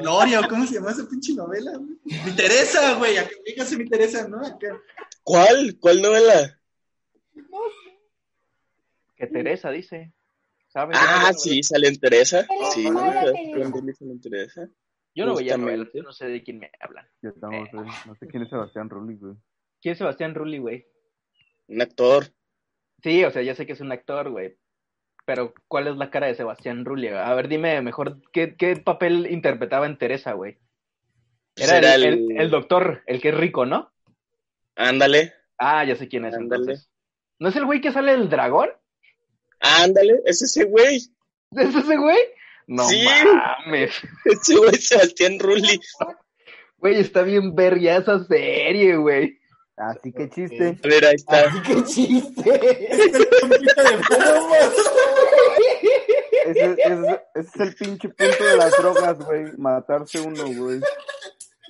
Gloria, 0.01 0.39
¿o 0.41 0.47
cómo 0.47 0.65
se 0.65 0.75
llama 0.75 0.91
esa 0.91 1.07
pinche 1.09 1.33
novela? 1.33 1.71
güey? 1.77 1.97
Mi 2.25 2.31
Teresa, 2.35 2.93
güey. 2.95 3.17
Acá, 3.17 3.29
Fíjate 3.45 3.77
mi 3.77 3.85
Teresa, 3.89 4.27
¿no? 4.27 4.45
Acá. 4.45 4.79
¿Cuál? 5.23 5.75
¿Cuál 5.79 6.01
novela? 6.01 6.57
Que 9.19 9.27
Teresa 9.27 9.69
dice. 9.69 10.13
¿Sabes? 10.69 10.97
Ah, 10.99 11.31
sí, 11.33 11.61
sale 11.63 11.87
en 11.87 11.99
Teresa. 11.99 12.47
Sí, 12.73 12.83
sale 12.83 14.11
en 14.11 14.21
Teresa. 14.21 14.69
Yo 15.15 15.25
no 15.25 15.35
veía 15.35 15.57
novelas, 15.57 15.87
yo 15.93 16.03
no 16.03 16.13
sé 16.13 16.27
de 16.27 16.43
quién 16.43 16.59
me 16.59 16.71
hablan. 16.79 17.05
Yo 17.21 17.29
estamos, 17.31 17.67
güey. 17.73 17.87
No 18.05 18.15
sé 18.15 18.27
quién 18.27 18.43
es 18.43 18.49
Sebastián 18.49 18.89
Rulli, 18.89 19.15
güey. 19.17 19.35
¿Quién 19.81 19.93
es 19.93 19.97
Sebastián 19.97 20.35
Rulli, 20.35 20.59
güey? 20.59 20.85
Un 21.67 21.81
actor. 21.81 22.25
Sí, 23.01 23.23
o 23.23 23.31
sea, 23.31 23.41
ya 23.41 23.55
sé 23.55 23.65
que 23.65 23.73
es 23.73 23.81
un 23.81 23.91
actor, 23.91 24.29
güey. 24.29 24.57
Pero, 25.25 25.53
¿cuál 25.67 25.87
es 25.87 25.97
la 25.97 26.09
cara 26.11 26.27
de 26.27 26.35
Sebastián 26.35 26.85
Rulli? 26.85 27.07
A 27.09 27.33
ver, 27.33 27.47
dime 27.47 27.81
mejor, 27.81 28.21
¿qué, 28.31 28.55
qué 28.55 28.75
papel 28.77 29.27
interpretaba 29.31 29.85
en 29.87 29.97
Teresa, 29.97 30.33
güey? 30.33 30.57
Pues 31.55 31.67
Era, 31.67 31.77
era 31.79 31.95
el, 31.95 32.03
el- 32.03 32.31
el- 32.31 32.41
el 32.41 32.49
doctor, 32.51 33.03
el 33.07 33.19
que 33.21 33.29
es 33.29 33.37
rico, 33.37 33.65
¿no? 33.65 33.91
Ándale, 34.75 35.33
Ah, 35.57 35.83
ya 35.83 35.95
sé 35.95 36.07
quién 36.07 36.25
es 36.25 36.35
Ándale. 36.35 36.61
entonces. 36.61 36.89
¿No 37.39 37.49
es 37.49 37.55
el 37.55 37.65
güey 37.65 37.81
que 37.81 37.91
sale 37.91 38.11
del 38.13 38.29
dragón? 38.29 38.69
Ándale, 39.59 40.21
es 40.25 40.41
ese 40.41 40.63
güey. 40.65 40.97
¿Es 40.97 41.75
ese 41.75 41.97
güey? 41.97 42.17
No 42.67 42.87
Sí. 42.87 43.03
mames. 43.03 43.91
Ese 44.25 44.55
güey 44.55 44.75
Sebastián 44.75 45.39
Rulli. 45.39 45.79
Güey, 46.77 46.99
está 46.99 47.23
bien 47.23 47.55
verga 47.55 47.97
esa 47.97 48.23
serie, 48.25 48.95
güey. 48.97 49.39
Así 49.75 50.11
que 50.13 50.29
chiste. 50.29 50.77
A 50.83 50.87
ver, 50.87 51.05
ahí 51.05 51.15
está. 51.15 51.39
Ay, 51.51 51.61
qué 51.65 51.83
chiste. 51.83 52.59
Ese, 56.45 56.71
ese- 56.73 57.21
ese 57.35 57.49
es 57.49 57.59
el 57.59 57.75
pinche 57.75 58.09
punto 58.09 58.43
de 58.43 58.57
las 58.57 58.71
drogas, 58.77 59.17
güey. 59.19 59.45
Matarse 59.57 60.19
uno, 60.21 60.43
güey. 60.47 60.79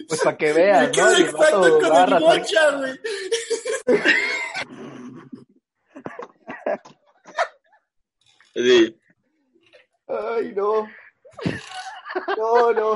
Pues 0.08 0.22
para 0.22 0.38
que 0.38 0.53
veas, 0.53 0.81
Me 0.81 0.88
¿no? 0.88 0.91
quedo 0.93 1.12
el 1.15 1.22
expectando 1.24 1.60
vato 1.62 1.79
con 1.79 1.91
va 1.91 2.00
a 2.01 2.05
el 2.05 2.13
arrasar- 2.13 2.39
mocha, 2.39 2.98
Sí. 8.53 9.00
Ay, 10.08 10.53
no. 10.56 10.88
No, 12.38 12.74
no. 12.74 12.96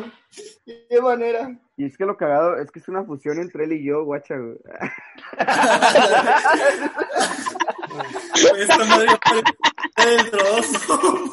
¿De 0.66 0.88
qué 0.90 1.02
manera? 1.02 1.56
Y 1.78 1.86
es 1.86 1.98
que 1.98 2.06
lo 2.06 2.18
cagado 2.18 2.58
es 2.58 2.72
que 2.72 2.80
es 2.80 2.88
una 2.88 3.04
fusión 3.04 3.40
entre 3.40 3.66
él 3.66 3.74
y 3.74 3.86
yo, 3.86 4.04
guacha, 4.04 4.36
güey. 4.38 4.58
Esta 8.58 8.86
madre 8.86 9.08
parece 9.24 10.20
el 10.20 10.32
trozo. 10.32 11.32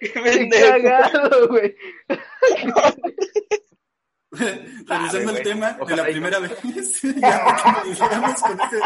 Qué 0.00 0.48
cagado, 0.50 1.48
güey. 1.48 1.76
Regresando 4.86 5.32
al 5.32 5.42
tema 5.42 5.72
de 5.72 5.82
Ojalá 5.82 6.02
la 6.02 6.10
y 6.10 6.12
primera 6.12 6.38
vez. 6.38 6.52
ya, 7.16 7.44
porque 7.44 7.88
nos 7.88 8.08
quedamos 8.08 8.40
con 8.40 8.60
este 8.60 8.78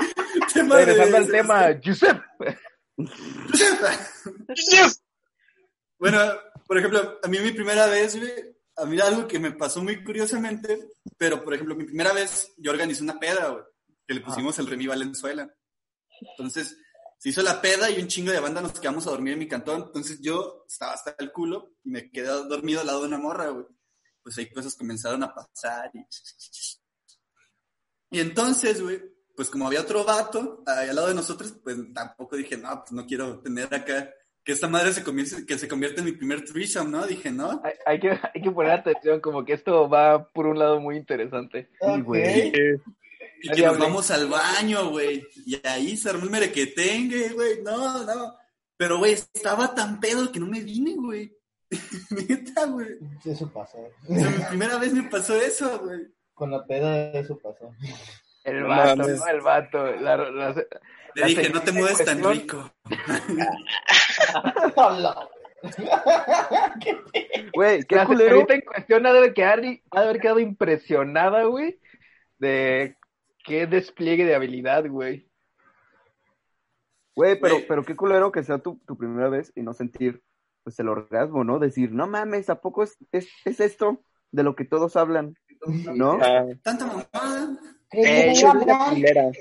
tema 0.54 0.76
de- 0.76 0.84
Regresando 0.84 1.16
al 1.16 1.28
tema, 1.28 1.70
Giuseppe. 1.80 2.58
Bueno, 5.98 6.18
por 6.66 6.78
ejemplo, 6.78 7.18
a 7.22 7.28
mí 7.28 7.38
mi 7.40 7.52
primera 7.52 7.86
vez, 7.86 8.16
güey, 8.16 8.32
a 8.76 8.84
mí 8.86 8.98
algo 9.00 9.26
que 9.26 9.38
me 9.38 9.52
pasó 9.52 9.82
muy 9.82 10.02
curiosamente, 10.02 10.88
pero 11.18 11.42
por 11.44 11.54
ejemplo, 11.54 11.74
mi 11.74 11.84
primera 11.84 12.12
vez 12.12 12.52
yo 12.56 12.70
organizé 12.70 13.02
una 13.02 13.18
peda, 13.18 13.48
güey, 13.48 13.64
que 14.06 14.14
le 14.14 14.20
pusimos 14.20 14.58
el 14.58 14.66
Remy 14.66 14.86
Valenzuela. 14.86 15.52
Entonces, 16.20 16.76
se 17.18 17.28
hizo 17.28 17.42
la 17.42 17.60
peda 17.60 17.90
y 17.90 18.00
un 18.00 18.08
chingo 18.08 18.32
de 18.32 18.40
banda 18.40 18.62
nos 18.62 18.80
quedamos 18.80 19.06
a 19.06 19.10
dormir 19.10 19.34
en 19.34 19.40
mi 19.40 19.48
cantón. 19.48 19.84
Entonces 19.86 20.20
yo 20.22 20.64
estaba 20.66 20.92
hasta 20.94 21.14
el 21.18 21.32
culo 21.32 21.74
y 21.84 21.90
me 21.90 22.10
quedé 22.10 22.28
dormido 22.28 22.80
al 22.80 22.86
lado 22.86 23.02
de 23.02 23.08
una 23.08 23.18
morra, 23.18 23.48
güey. 23.48 23.66
Pues 24.30 24.38
ahí 24.38 24.48
cosas 24.48 24.76
comenzaron 24.76 25.24
a 25.24 25.34
pasar 25.34 25.90
y... 25.92 26.06
Y 28.12 28.20
entonces, 28.20 28.80
güey, 28.80 29.00
pues 29.34 29.50
como 29.50 29.66
había 29.66 29.80
otro 29.80 30.04
vato 30.04 30.62
ahí 30.68 30.88
al 30.88 30.94
lado 30.94 31.08
de 31.08 31.14
nosotros, 31.14 31.52
pues 31.64 31.76
tampoco 31.92 32.36
dije, 32.36 32.56
no, 32.56 32.80
pues 32.80 32.92
no 32.92 33.06
quiero 33.06 33.40
tener 33.40 33.74
acá 33.74 34.08
que 34.44 34.52
esta 34.52 34.68
madre 34.68 34.92
se 34.92 35.02
comience, 35.02 35.44
que 35.44 35.58
se 35.58 35.66
convierta 35.66 36.00
en 36.00 36.04
mi 36.04 36.12
primer 36.12 36.44
threesome, 36.44 36.92
¿no? 36.92 37.04
Dije, 37.08 37.32
no. 37.32 37.60
Hay, 37.64 37.72
hay 37.86 37.98
que, 37.98 38.10
hay 38.34 38.40
que 38.40 38.50
poner 38.52 38.70
atención, 38.70 39.18
como 39.18 39.44
que 39.44 39.54
esto 39.54 39.88
va 39.88 40.28
por 40.28 40.46
un 40.46 40.60
lado 40.60 40.78
muy 40.78 40.96
interesante. 40.96 41.68
Sí, 41.80 42.00
güey. 42.02 42.52
Y 43.42 43.50
que 43.50 43.62
nos 43.66 43.78
vamos 43.80 44.12
al 44.12 44.28
baño, 44.28 44.90
güey. 44.90 45.26
Y 45.44 45.60
ahí 45.66 45.96
se 45.96 46.10
armó 46.10 46.22
el 46.22 46.30
merequetengue, 46.30 47.30
güey. 47.30 47.62
No, 47.64 48.04
no. 48.04 48.36
Pero, 48.76 48.98
güey, 48.98 49.14
estaba 49.14 49.74
tan 49.74 49.98
pedo 49.98 50.30
que 50.30 50.38
no 50.38 50.46
me 50.46 50.60
vine, 50.60 50.94
güey. 50.94 51.36
Neta, 52.28 52.66
güey. 52.66 52.98
Eso 53.24 53.50
pasó. 53.52 53.78
O 54.08 54.14
sea, 54.14 54.30
mi 54.30 54.44
primera 54.44 54.78
vez 54.78 54.92
me 54.92 55.04
pasó 55.08 55.36
eso, 55.36 55.78
güey. 55.80 56.00
Con 56.34 56.50
la 56.50 56.64
peda 56.66 57.12
eso 57.12 57.38
pasó. 57.38 57.70
El 58.44 58.64
vato. 58.64 58.96
¿no? 58.96 59.26
El 59.26 59.40
vato. 59.40 59.86
La, 59.96 60.16
la- 60.16 60.50
Le 60.52 60.66
la 61.14 61.26
dije, 61.26 61.50
no 61.50 61.62
te 61.62 61.72
mueves 61.72 62.04
tan 62.04 62.22
rico. 62.24 62.72
Hola. 64.76 65.28
Güey, 67.54 67.82
qué 67.88 67.96
La 67.96 68.06
culero. 68.06 68.46
en 68.48 68.60
cuestión 68.62 69.06
ha 69.06 69.12
de, 69.12 69.18
haber 69.18 69.34
quedado, 69.34 69.62
ha 69.90 70.00
de 70.00 70.06
haber 70.08 70.20
quedado 70.20 70.40
impresionada, 70.40 71.44
güey, 71.44 71.78
de 72.38 72.96
qué 73.44 73.66
despliegue 73.66 74.24
de 74.24 74.34
habilidad, 74.34 74.86
güey. 74.88 75.28
Güey, 77.14 77.38
pero, 77.38 77.56
pero 77.68 77.84
qué 77.84 77.94
culero 77.94 78.32
que 78.32 78.42
sea 78.42 78.58
tu, 78.58 78.80
tu 78.86 78.96
primera 78.96 79.28
vez 79.28 79.52
y 79.54 79.60
no 79.62 79.74
sentir 79.74 80.22
pues 80.62 80.78
el 80.78 80.88
orgasmo, 80.88 81.44
¿no? 81.44 81.58
Decir, 81.58 81.92
no 81.92 82.06
mames, 82.06 82.50
¿a 82.50 82.60
poco 82.60 82.82
es, 82.82 82.96
es, 83.12 83.28
es 83.44 83.60
esto 83.60 84.02
de 84.30 84.42
lo 84.42 84.54
que 84.54 84.64
todos 84.64 84.96
hablan? 84.96 85.34
¿No? 85.66 86.18
Tanta 86.62 86.86
mamada. 86.86 87.58
Eh. 87.92 88.32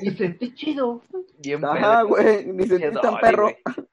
Me 0.02 0.12
sentí 0.16 0.54
chido. 0.56 1.04
Bien 1.38 1.64
Ajá, 1.64 2.02
güey, 2.02 2.46
ni 2.48 2.68
sentí 2.68 2.98
tan 3.02 3.20
perro. 3.20 3.52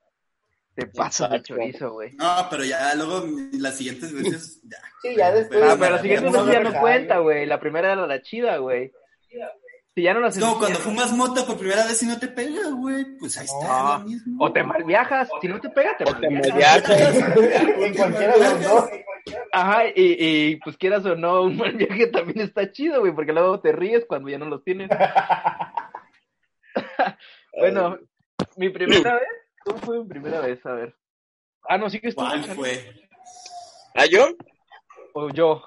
Te 0.75 0.87
pasas 0.89 1.31
de 1.31 1.43
chorizo, 1.43 1.93
güey. 1.93 2.13
No, 2.17 2.47
pero 2.51 2.63
ya 2.63 2.95
luego 2.95 3.25
las 3.53 3.77
siguientes 3.77 4.13
veces, 4.13 4.61
ya. 4.63 4.77
Sí, 5.01 5.17
ya 5.17 5.33
después. 5.33 5.63
Ah, 5.63 5.77
pero 5.79 5.93
la 5.93 5.97
ya 5.97 6.03
siguiente 6.03 6.31
no 6.31 6.45
vez 6.45 6.55
ya 6.55 6.61
no 6.61 6.81
cuenta, 6.81 7.19
güey. 7.19 7.47
La 7.47 7.59
primera 7.59 7.93
era 7.93 8.07
la 8.07 8.21
chida, 8.21 8.59
güey. 8.59 8.93
Si 9.97 10.03
ya 10.03 10.13
no 10.13 10.21
la 10.21 10.29
Es 10.29 10.39
como 10.39 10.53
sentí- 10.53 10.59
cuando 10.59 10.79
fumas 10.81 11.13
mota 11.15 11.47
por 11.47 11.57
primera 11.57 11.87
vez 11.87 12.03
y 12.03 12.07
no 12.07 12.19
te 12.19 12.29
pega, 12.29 12.69
güey. 12.71 13.17
Pues 13.19 13.39
ahí 13.39 13.47
está, 13.47 13.95
Ah, 13.95 13.99
lo 14.03 14.11
mismo. 14.11 14.45
O 14.45 14.53
te 14.53 14.63
malviajas. 14.63 15.31
Si 15.41 15.49
no 15.49 15.59
te 15.59 15.71
pega, 15.71 15.97
te 15.97 16.05
O 16.05 16.15
te 16.15 16.29
malviajas. 16.29 16.87
malviajas. 16.87 17.37
En 17.79 17.95
cualquiera 17.95 18.35
de 18.35 18.39
los 18.41 18.63
dos. 18.63 18.91
Ajá, 19.53 19.87
y, 19.89 19.93
y 19.97 20.57
pues 20.57 20.77
quieras 20.77 21.05
o 21.07 21.17
no, 21.17 21.43
un 21.45 21.57
mal 21.57 21.73
viaje 21.73 22.09
también 22.09 22.41
está 22.41 22.71
chido, 22.71 23.01
güey, 23.01 23.15
porque 23.15 23.33
luego 23.33 23.59
te 23.61 23.73
ríes 23.73 24.05
cuando 24.07 24.29
ya 24.29 24.37
no 24.39 24.45
los 24.45 24.63
tienes. 24.63 24.91
bueno, 27.59 27.99
mi 28.57 28.69
primera 28.69 29.15
vez, 29.15 29.29
¿cómo 29.65 29.79
fue 29.79 29.99
mi 30.01 30.07
primera 30.09 30.41
vez? 30.41 30.65
A 30.67 30.73
ver. 30.73 30.95
Ah, 31.69 31.79
no, 31.79 31.91
sí 31.91 32.01
que 32.01 32.09
estuvo. 32.09 32.27
¿Cuál 32.27 32.45
fue? 32.45 32.95
¿Ah, 33.95 34.07
yo? 34.07 34.29
O 35.15 35.31
yo, 35.31 35.63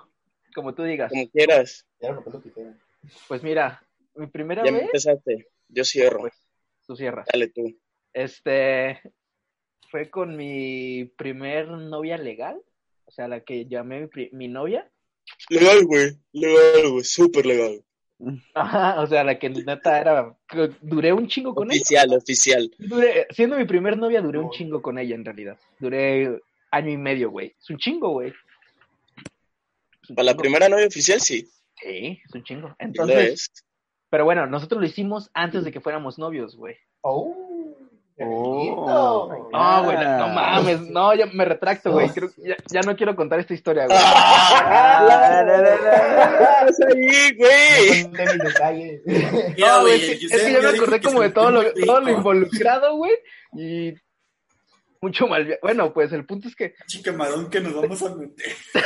como 0.53 0.73
tú 0.73 0.83
digas. 0.83 1.09
Como 1.09 1.27
quieras. 1.29 1.85
Pues 3.27 3.43
mira, 3.43 3.81
mi 4.15 4.27
primera 4.27 4.63
Ya 4.65 4.71
vez, 4.71 4.83
empezaste. 4.83 5.47
Yo 5.69 5.83
cierro. 5.83 6.19
pues 6.19 6.33
tú 6.85 6.95
cierras. 6.95 7.27
Dale 7.31 7.47
tú. 7.49 7.77
Este, 8.13 8.99
fue 9.91 10.09
con 10.09 10.35
mi 10.35 11.05
primer 11.17 11.67
novia 11.67 12.17
legal, 12.17 12.59
o 13.05 13.11
sea, 13.11 13.27
la 13.27 13.41
que 13.41 13.65
llamé 13.67 14.01
mi, 14.01 14.07
pri- 14.07 14.29
mi 14.33 14.47
novia. 14.47 14.89
Legal, 15.49 15.85
güey. 15.85 16.11
Legal, 16.33 16.89
güey. 16.91 17.03
Súper 17.03 17.45
legal. 17.45 17.83
Ajá, 18.53 18.99
o 19.01 19.07
sea, 19.07 19.23
la 19.23 19.39
que 19.39 19.49
neta 19.49 20.01
era, 20.01 20.35
duré 20.81 21.13
un 21.13 21.27
chingo 21.27 21.55
con 21.55 21.71
ella. 21.71 21.77
Oficial, 21.79 22.13
oficial. 22.13 22.71
Duré, 22.77 23.27
siendo 23.29 23.55
mi 23.57 23.63
primer 23.65 23.97
novia, 23.97 24.21
duré 24.21 24.39
un 24.39 24.49
chingo 24.49 24.81
con 24.81 24.97
ella 24.99 25.15
en 25.15 25.23
realidad. 25.23 25.57
Duré 25.79 26.41
año 26.71 26.89
y 26.91 26.97
medio, 26.97 27.31
güey. 27.31 27.55
Es 27.57 27.69
un 27.69 27.77
chingo, 27.77 28.09
güey. 28.09 28.33
Para 30.15 30.23
la 30.23 30.35
primera 30.35 30.67
novia 30.67 30.87
oficial, 30.87 31.21
sí. 31.21 31.47
Sí, 31.81 32.19
es 32.25 32.33
un 32.35 32.43
chingo. 32.43 32.75
Entonces, 32.79 33.33
es. 33.33 33.65
Pero 34.09 34.25
bueno, 34.25 34.45
nosotros 34.47 34.81
lo 34.81 34.87
hicimos 34.87 35.29
antes 35.33 35.63
de 35.63 35.71
que 35.71 35.81
fuéramos 35.81 36.17
novios, 36.19 36.55
güey. 36.55 36.75
Oh. 37.01 37.35
Oh. 38.21 39.29
No, 39.53 39.83
güey, 39.85 39.95
no, 39.97 40.17
no 40.17 40.23
Ah. 40.25 40.27
mames, 40.27 40.81
no, 40.81 41.13
ya 41.15 41.25
me 41.27 41.45
retracto, 41.45 41.93
güey. 41.93 42.11
Ya, 42.43 42.57
ya 42.69 42.81
no 42.81 42.97
quiero 42.97 43.15
contar 43.15 43.39
esta 43.39 43.53
historia, 43.53 43.85
güey. 43.85 43.97
¡Ah! 43.97 46.65
güey! 47.37 48.03
No 49.57 49.87
es, 49.87 50.19
que- 50.19 50.51
ya 50.53 50.61
me 50.61 50.69
acordé 50.69 51.01
como 51.01 51.21
de 51.21 51.29
todo 51.29 51.51
lo, 51.51 51.63
todo 51.85 52.01
lo 52.01 52.09
involucrado, 52.11 52.95
güey. 52.97 53.13
Y 53.53 53.93
mucho 55.01 55.27
mal. 55.27 55.57
Bueno, 55.61 55.93
pues 55.93 56.11
el 56.11 56.25
punto 56.25 56.47
es 56.47 56.55
que 56.55 56.69
Pinche 56.87 57.01
camarón 57.01 57.49
que 57.49 57.59
nos 57.61 57.73
vamos 57.75 58.01
a 58.03 58.15
meter. 58.15 58.53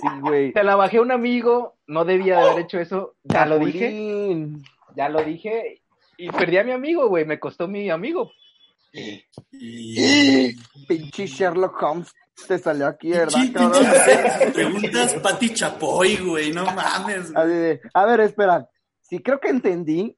Sí, 0.00 0.08
güey. 0.20 0.52
te 0.52 0.64
la 0.64 0.76
bajé 0.76 0.96
a 0.98 1.02
un 1.02 1.12
amigo, 1.12 1.76
no 1.86 2.04
debía 2.04 2.38
de 2.40 2.48
haber 2.50 2.64
hecho 2.64 2.80
eso. 2.80 3.14
Ya 3.24 3.44
lo 3.46 3.58
dije, 3.58 4.46
ya 4.96 5.08
lo 5.08 5.22
dije. 5.22 5.82
Y 6.16 6.30
perdí 6.30 6.58
a 6.58 6.64
mi 6.64 6.72
amigo, 6.72 7.08
güey. 7.08 7.24
Me 7.24 7.38
costó 7.38 7.68
mi 7.68 7.90
amigo. 7.90 8.32
Y... 9.52 10.54
Pinche 10.88 11.26
Sherlock 11.26 11.80
Holmes 11.82 12.10
te 12.48 12.58
salió 12.58 12.86
aquí, 12.86 13.10
¿verdad, 13.10 13.38
Pinche- 13.38 13.52
cabrón? 13.52 13.84
pinche- 13.84 14.52
Preguntas 14.52 15.14
Pati 15.14 15.50
Chapoy, 15.54 16.16
güey, 16.16 16.52
no 16.52 16.64
mames. 16.64 17.30
Así 17.34 17.48
de, 17.52 17.80
a 17.92 18.04
ver, 18.06 18.20
espera. 18.20 18.66
Sí, 19.02 19.20
creo 19.20 19.38
que 19.38 19.48
entendí. 19.50 20.16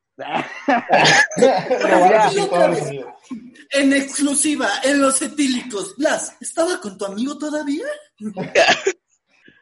En 3.73 3.93
exclusiva, 3.93 4.69
en 4.85 5.01
los 5.01 5.21
etílicos. 5.23 5.95
Blas, 5.97 6.37
¿estaba 6.41 6.79
con 6.81 6.99
tu 6.99 7.05
amigo 7.07 7.37
todavía? 7.39 7.87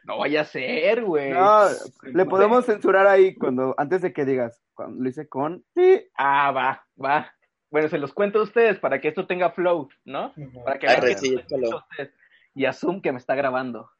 No 0.03 0.17
vaya 0.17 0.41
a 0.41 0.45
ser, 0.45 1.03
güey. 1.05 1.29
No, 1.31 1.61
le 2.01 2.25
podemos 2.25 2.65
censurar 2.65 3.05
ahí 3.05 3.35
cuando, 3.35 3.75
antes 3.77 4.01
de 4.01 4.11
que 4.11 4.25
digas, 4.25 4.59
cuando 4.73 5.01
lo 5.03 5.07
hice 5.07 5.29
con, 5.29 5.63
sí, 5.75 6.01
Ah, 6.17 6.51
va, 6.51 6.83
va. 7.01 7.31
Bueno, 7.69 7.87
se 7.87 7.99
los 7.99 8.11
cuento 8.11 8.39
a 8.39 8.43
ustedes 8.43 8.79
para 8.79 8.99
que 8.99 9.09
esto 9.09 9.27
tenga 9.27 9.51
flow, 9.51 9.89
¿no? 10.03 10.33
Para 10.65 10.79
que 10.79 10.87
vean 10.87 10.97
Arre, 10.97 11.11
que 11.13 11.17
sí, 11.19 11.27
échalo. 11.35 11.47
cuento 11.49 11.77
a 11.77 11.79
ustedes. 11.91 12.13
Y 12.55 12.65
asum 12.65 12.99
que 12.99 13.11
me 13.11 13.19
está 13.19 13.35
grabando. 13.35 13.91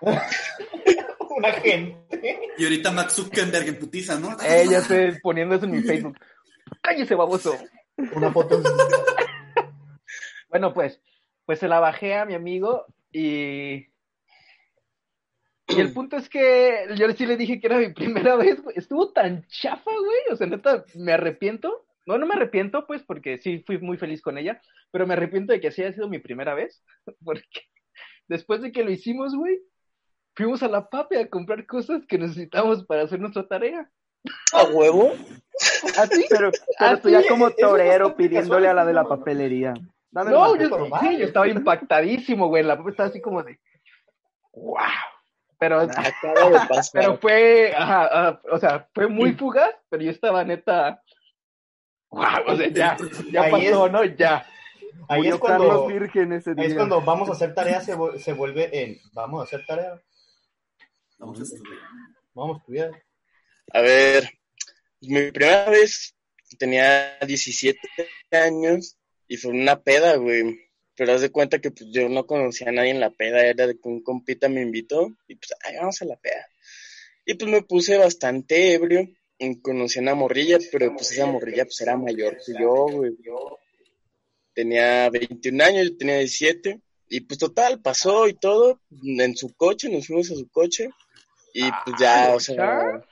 Una 1.36 1.52
gente. 1.52 2.40
Y 2.56 2.64
ahorita 2.64 2.90
Max 2.92 3.12
Zuckerberg 3.12 3.68
en 3.68 3.78
putiza, 3.78 4.18
¿no? 4.18 4.32
Eh, 4.42 4.64
ya 4.70 4.78
estoy 4.78 5.18
poniendo 5.22 5.54
eso 5.54 5.66
en 5.66 5.72
mi 5.72 5.82
Facebook. 5.82 6.16
Cállese, 6.80 7.14
baboso. 7.14 7.54
Una 8.14 8.32
foto. 8.32 8.62
Bueno, 10.48 10.72
pues, 10.72 11.02
pues 11.44 11.58
se 11.58 11.68
la 11.68 11.78
bajé 11.78 12.14
a 12.14 12.24
mi 12.24 12.32
amigo 12.32 12.86
y. 13.12 13.88
Y 15.68 15.80
el 15.80 15.92
punto 15.92 16.16
es 16.16 16.30
que 16.30 16.86
yo 16.96 17.12
sí 17.12 17.26
le 17.26 17.36
dije 17.36 17.60
que 17.60 17.66
era 17.66 17.78
mi 17.78 17.92
primera 17.92 18.36
vez, 18.36 18.62
güey. 18.62 18.78
Estuvo 18.78 19.12
tan 19.12 19.46
chafa, 19.48 19.90
güey. 19.90 20.20
O 20.32 20.36
sea, 20.36 20.46
neta, 20.46 20.86
me 20.94 21.12
arrepiento. 21.12 21.86
No, 22.06 22.16
no 22.16 22.24
me 22.24 22.34
arrepiento, 22.34 22.86
pues, 22.86 23.02
porque 23.02 23.36
sí 23.36 23.62
fui 23.66 23.76
muy 23.78 23.98
feliz 23.98 24.22
con 24.22 24.38
ella. 24.38 24.62
Pero 24.90 25.06
me 25.06 25.12
arrepiento 25.12 25.52
de 25.52 25.60
que 25.60 25.70
sí 25.70 25.82
haya 25.82 25.92
sido 25.92 26.08
mi 26.08 26.20
primera 26.20 26.54
vez. 26.54 26.82
Porque 27.22 27.42
después 28.28 28.62
de 28.62 28.72
que 28.72 28.84
lo 28.84 28.90
hicimos, 28.90 29.34
güey, 29.34 29.60
fuimos 30.36 30.62
a 30.62 30.68
la 30.68 30.88
pape 30.88 31.18
a 31.18 31.28
comprar 31.28 31.66
cosas 31.66 32.02
que 32.06 32.18
necesitamos 32.18 32.84
para 32.84 33.02
hacer 33.02 33.18
nuestra 33.18 33.46
tarea. 33.48 33.90
¿A 34.52 34.64
huevo? 34.64 35.12
¿Así? 35.98 36.26
pero, 36.28 36.50
pero 36.78 36.90
Ah, 36.92 36.96
tú 37.00 37.08
ya 37.08 37.22
como 37.28 37.50
torero 37.50 38.16
pidiéndole 38.16 38.68
a 38.68 38.74
la 38.74 38.84
de 38.84 38.92
la 38.92 39.04
papelería. 39.04 39.74
Dame 40.10 40.30
No, 40.30 40.56
yo, 40.56 40.68
normal. 40.68 41.00
sí, 41.00 41.18
yo 41.18 41.26
estaba 41.26 41.48
impactadísimo, 41.48 42.48
güey. 42.48 42.62
La 42.64 42.76
pape 42.76 42.90
estaba 42.90 43.08
así 43.08 43.20
como 43.20 43.42
de. 43.42 43.58
¡Wow! 44.52 44.76
Pero, 45.58 45.86
pero 46.92 47.18
fue. 47.18 47.72
Ajá, 47.76 48.04
ajá, 48.06 48.40
o 48.50 48.58
sea, 48.58 48.88
fue 48.94 49.06
muy 49.08 49.32
fugaz, 49.32 49.70
pero 49.88 50.02
yo 50.02 50.10
estaba 50.10 50.44
neta. 50.44 51.02
¡Wow! 52.10 52.24
O 52.48 52.56
sea, 52.56 52.68
ya, 52.68 52.96
ya 53.30 53.42
Ahí 53.42 53.50
pasó, 53.52 53.86
es- 53.86 53.92
¿no? 53.92 54.04
Ya. 54.04 54.46
Ahí 55.08 55.28
es 55.28 55.36
cuando, 55.36 55.88
ahí 55.88 56.66
es 56.66 56.74
cuando 56.74 57.00
vamos 57.02 57.28
a 57.28 57.32
hacer 57.32 57.54
tarea, 57.54 57.80
se, 57.80 57.94
se 58.18 58.32
vuelve 58.32 58.70
en 58.82 58.98
vamos 59.12 59.40
a 59.40 59.44
hacer 59.44 59.64
tarea, 59.66 60.00
Vamos 61.18 61.40
a 61.40 61.42
estudiar. 61.42 61.78
vamos 62.34 62.56
a 62.56 62.60
estudiar. 62.60 63.02
A 63.72 63.80
ver, 63.80 64.30
mi 65.00 65.30
primera 65.30 65.70
vez 65.70 66.14
tenía 66.58 67.18
17 67.26 67.78
años 68.30 68.96
y 69.28 69.36
fue 69.36 69.52
una 69.52 69.80
peda, 69.82 70.16
güey. 70.16 70.60
Pero 70.94 71.12
haz 71.12 71.20
de 71.20 71.30
cuenta 71.30 71.58
que 71.58 71.70
pues, 71.70 71.90
yo 71.92 72.08
no 72.08 72.26
conocía 72.26 72.68
a 72.68 72.72
nadie 72.72 72.90
en 72.90 73.00
la 73.00 73.10
peda, 73.10 73.44
era 73.44 73.66
de 73.66 73.74
que 73.74 73.88
un 73.88 74.02
compita 74.02 74.48
me 74.48 74.62
invitó 74.62 75.14
y 75.28 75.36
pues, 75.36 75.52
ay, 75.64 75.76
vamos 75.76 76.00
a 76.00 76.06
la 76.06 76.16
peda. 76.16 76.46
Y 77.24 77.34
pues 77.34 77.50
me 77.50 77.62
puse 77.62 77.98
bastante 77.98 78.72
ebrio 78.72 79.08
y 79.38 79.60
conocí 79.60 79.98
a 79.98 80.02
una 80.02 80.14
morrilla, 80.14 80.58
pero 80.70 80.94
pues 80.94 81.12
esa 81.12 81.26
morrilla 81.26 81.64
pues 81.64 81.80
era 81.80 81.96
mayor 81.96 82.38
que 82.44 82.52
yo, 82.58 82.86
güey. 82.86 83.12
Tenía 84.54 85.10
21 85.10 85.64
años, 85.64 85.90
yo 85.90 85.96
tenía 85.98 86.18
17. 86.18 86.80
Y 87.08 87.20
pues 87.20 87.38
total, 87.38 87.80
pasó 87.82 88.26
y 88.26 88.34
todo 88.34 88.80
en 89.02 89.36
su 89.36 89.52
coche, 89.54 89.88
nos 89.88 90.06
fuimos 90.06 90.30
a 90.30 90.34
su 90.34 90.48
coche. 90.48 90.88
Y 91.58 91.70
pues 91.84 91.96
ya, 91.98 92.32
o 92.34 92.40
sea, 92.40 93.02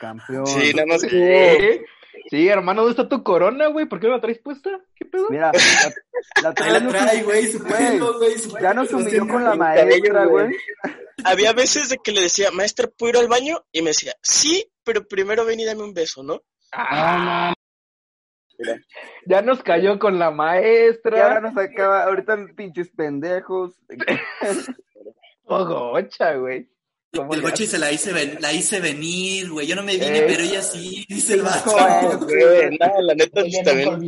Campeón. 0.00 0.46
Sí, 0.46 0.72
nada 0.74 0.86
más 0.86 1.02
que 1.02 1.84
Sí, 2.28 2.48
hermano, 2.48 2.82
¿dónde 2.82 3.00
está 3.00 3.08
tu 3.08 3.22
corona, 3.22 3.68
güey? 3.68 3.86
¿Por 3.86 4.00
qué 4.00 4.08
no 4.08 4.14
la 4.14 4.20
traes 4.20 4.40
puesta? 4.40 4.70
¿Qué 4.94 5.04
pedo? 5.06 5.26
Mira, 5.30 5.52
la, 5.52 6.42
la 6.42 6.54
trae 6.54 6.72
la 6.72 6.80
nos- 6.80 6.92
trae, 6.92 7.22
güey, 7.22 7.46
su 7.46 7.62
pelo, 7.64 8.18
güey. 8.18 8.34
Ya 8.60 8.74
nos 8.74 8.92
humilló 8.92 9.26
con 9.28 9.44
la 9.44 9.54
maestra, 9.54 10.24
güey. 10.26 10.54
había 11.24 11.52
veces 11.52 11.88
de 11.88 11.98
que 11.98 12.12
le 12.12 12.22
decía, 12.22 12.50
maestra, 12.50 12.88
¿puedo 12.88 13.10
ir 13.12 13.18
al 13.18 13.28
baño? 13.28 13.64
Y 13.72 13.82
me 13.82 13.90
decía, 13.90 14.12
sí, 14.22 14.70
pero 14.84 15.06
primero 15.06 15.44
ven 15.44 15.60
y 15.60 15.64
dame 15.64 15.82
un 15.84 15.94
beso, 15.94 16.22
¿no? 16.22 16.42
Ah, 16.72 17.54
Mira. 18.58 18.78
ya 19.26 19.42
nos 19.42 19.62
cayó 19.62 19.98
con 19.98 20.18
la 20.18 20.26
ahora 20.26 20.36
maestra. 20.36 21.40
nos 21.40 21.56
acaba, 21.56 22.04
ahorita 22.04 22.36
pinches 22.56 22.90
pendejos. 22.90 23.74
Oh, 25.52 25.64
gocha, 25.64 26.34
güey. 26.34 26.70
¿Cómo 27.12 27.34
El 27.34 27.42
coche 27.42 27.66
se 27.66 27.78
la 27.78 27.90
hice, 27.90 28.12
ven- 28.12 28.38
la 28.40 28.52
hice 28.52 28.78
venir, 28.80 29.50
güey. 29.50 29.66
Yo 29.66 29.74
no 29.74 29.82
me 29.82 29.94
vine, 29.94 30.18
Eh. 30.18 30.24
pero 30.28 30.42
ella 30.44 30.62
sí, 30.62 31.04
dice 31.08 31.34
el 31.34 31.42
vato. 31.42 31.72
Güey, 32.26 32.78
no, 32.78 33.02
la 33.02 33.14
neta, 33.14 33.40
pues, 33.42 33.62
también 33.64 33.98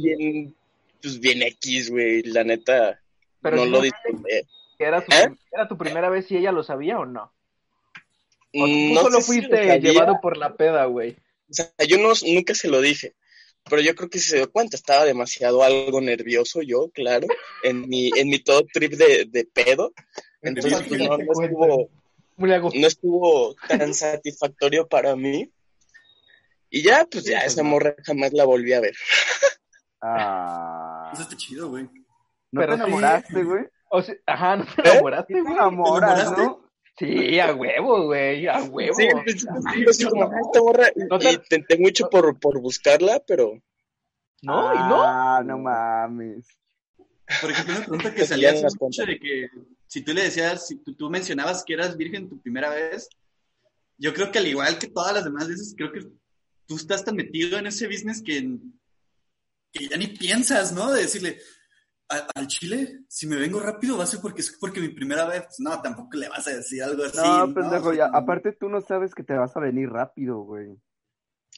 bien, 0.00 0.54
pues 1.02 1.18
bien 1.20 1.42
X, 1.42 1.90
güey, 1.90 2.22
la 2.22 2.44
neta, 2.44 3.00
Pero 3.42 3.56
no 3.56 3.64
lo 3.66 3.80
disfruté. 3.80 4.46
era, 4.78 5.04
tu, 5.04 5.12
¿Eh? 5.12 5.34
era 5.52 5.66
tu 5.66 5.76
primera 5.76 6.08
vez 6.08 6.30
y 6.30 6.36
ella 6.36 6.52
lo 6.52 6.62
sabía 6.62 6.98
o 7.00 7.04
no? 7.06 7.32
O 8.54 8.64
tú 8.64 8.66
Mm, 8.66 8.92
No 8.94 9.00
solo 9.02 9.20
si 9.20 9.26
fuiste 9.26 9.80
llevado 9.80 10.18
por 10.22 10.36
la 10.36 10.54
peda, 10.54 10.84
güey. 10.84 11.16
o 11.50 11.52
sea, 11.54 11.68
yo 11.88 11.98
no, 11.98 12.12
nunca 12.32 12.54
se 12.54 12.68
lo 12.68 12.80
dije, 12.80 13.14
pero 13.68 13.82
yo 13.82 13.94
creo 13.96 14.08
que 14.08 14.20
se 14.20 14.36
dio 14.36 14.50
cuenta, 14.52 14.76
estaba 14.76 15.04
demasiado 15.04 15.64
algo 15.64 16.00
nervioso 16.00 16.62
yo, 16.62 16.90
claro, 16.94 17.26
en 17.64 17.88
mi, 17.88 18.10
en 18.16 18.28
mi 18.28 18.38
todo 18.38 18.64
trip 18.72 18.92
de, 18.92 19.24
de 19.28 19.44
pedo, 19.44 19.92
entonces 20.42 20.80
pues, 20.88 21.00
no, 21.00 21.18
no 21.18 21.42
estuvo. 21.42 21.90
No 22.36 22.86
estuvo 22.86 23.54
tan 23.68 23.94
satisfactorio 23.94 24.86
para 24.88 25.16
mí. 25.16 25.52
Y 26.70 26.82
ya, 26.82 27.06
pues 27.10 27.24
ya, 27.24 27.38
esa 27.40 27.62
morra 27.62 27.94
jamás 28.04 28.32
la 28.32 28.44
volví 28.44 28.72
a 28.72 28.80
ver. 28.80 28.94
Ah. 30.02 31.10
Eso 31.12 31.22
está 31.22 31.36
chido, 31.36 31.68
güey. 31.70 31.84
¿No 32.52 32.60
Pero 32.60 32.72
te 32.74 32.78
sí. 32.78 32.82
enamoraste, 32.84 33.42
güey? 33.44 33.64
O 33.90 34.02
sea, 34.02 34.14
ajá, 34.26 34.56
¿no 34.56 34.64
te 34.64 34.70
¿Eh? 34.82 34.92
enamoraste, 34.92 35.34
te 35.34 35.40
güey? 35.42 35.52
enamoras, 35.54 36.10
enamoraste? 36.20 36.42
¿no? 36.42 36.66
Sí, 36.98 37.38
a 37.40 37.54
huevo, 37.54 38.04
güey, 38.06 38.46
a 38.46 38.62
huevo. 38.64 38.94
Sí, 38.96 39.08
yo 40.00 40.10
como, 40.10 40.24
"Ah, 40.24 40.40
esta 40.46 40.60
morra", 40.62 40.86
No 41.10 41.18
te- 41.18 41.32
intenté 41.32 41.78
mucho 41.78 42.08
por, 42.08 42.38
por 42.40 42.58
buscarla, 42.60 43.22
pero 43.26 43.52
No, 44.42 44.74
y 44.74 44.78
no. 44.78 45.02
Ah, 45.02 45.42
no 45.44 45.58
mames. 45.58 46.46
Por 47.40 47.50
ejemplo, 47.50 47.74
una 47.76 47.84
pregunta 47.86 48.14
que 48.14 48.24
salía 48.24 48.48
salían 48.50 48.54
hace 48.54 48.62
las 48.62 48.72
mucho 48.80 49.02
cuentas. 49.02 49.06
de 49.06 49.18
que 49.18 49.48
si 49.86 50.02
tú 50.02 50.12
le 50.12 50.22
decías, 50.22 50.66
si 50.66 50.76
tú, 50.82 50.94
tú 50.94 51.08
mencionabas 51.10 51.64
que 51.64 51.74
eras 51.74 51.96
virgen 51.96 52.28
tu 52.28 52.40
primera 52.40 52.70
vez, 52.70 53.08
yo 53.98 54.12
creo 54.12 54.30
que 54.30 54.38
al 54.38 54.46
igual 54.46 54.78
que 54.78 54.88
todas 54.88 55.14
las 55.14 55.24
demás 55.24 55.48
veces, 55.48 55.74
creo 55.76 55.92
que 55.92 56.00
tú 56.66 56.76
estás 56.76 57.04
tan 57.04 57.16
metido 57.16 57.58
en 57.58 57.66
ese 57.66 57.86
business 57.86 58.22
que, 58.22 58.58
que 59.72 59.88
ya 59.88 59.96
ni 59.96 60.08
piensas, 60.08 60.72
¿no? 60.72 60.92
De 60.92 61.02
decirle, 61.02 61.38
"A- 62.08 62.26
al 62.34 62.46
chile, 62.46 63.00
si 63.08 63.26
me 63.26 63.36
vengo 63.36 63.58
rápido 63.60 63.96
va 63.96 64.04
a 64.04 64.06
ser 64.06 64.20
porque 64.20 64.40
es 64.42 64.56
porque 64.60 64.80
mi 64.80 64.88
primera 64.90 65.26
vez. 65.26 65.44
Pues, 65.44 65.60
no, 65.60 65.80
tampoco 65.80 66.16
le 66.16 66.28
vas 66.28 66.46
a 66.46 66.54
decir 66.54 66.82
algo 66.82 67.04
así. 67.04 67.16
No, 67.18 67.52
pendejo, 67.54 67.92
ya. 67.94 68.08
No. 68.08 68.18
Aparte 68.18 68.52
tú 68.52 68.68
no 68.68 68.80
sabes 68.80 69.14
que 69.14 69.22
te 69.22 69.34
vas 69.34 69.56
a 69.56 69.60
venir 69.60 69.88
rápido, 69.88 70.38
güey. 70.40 70.76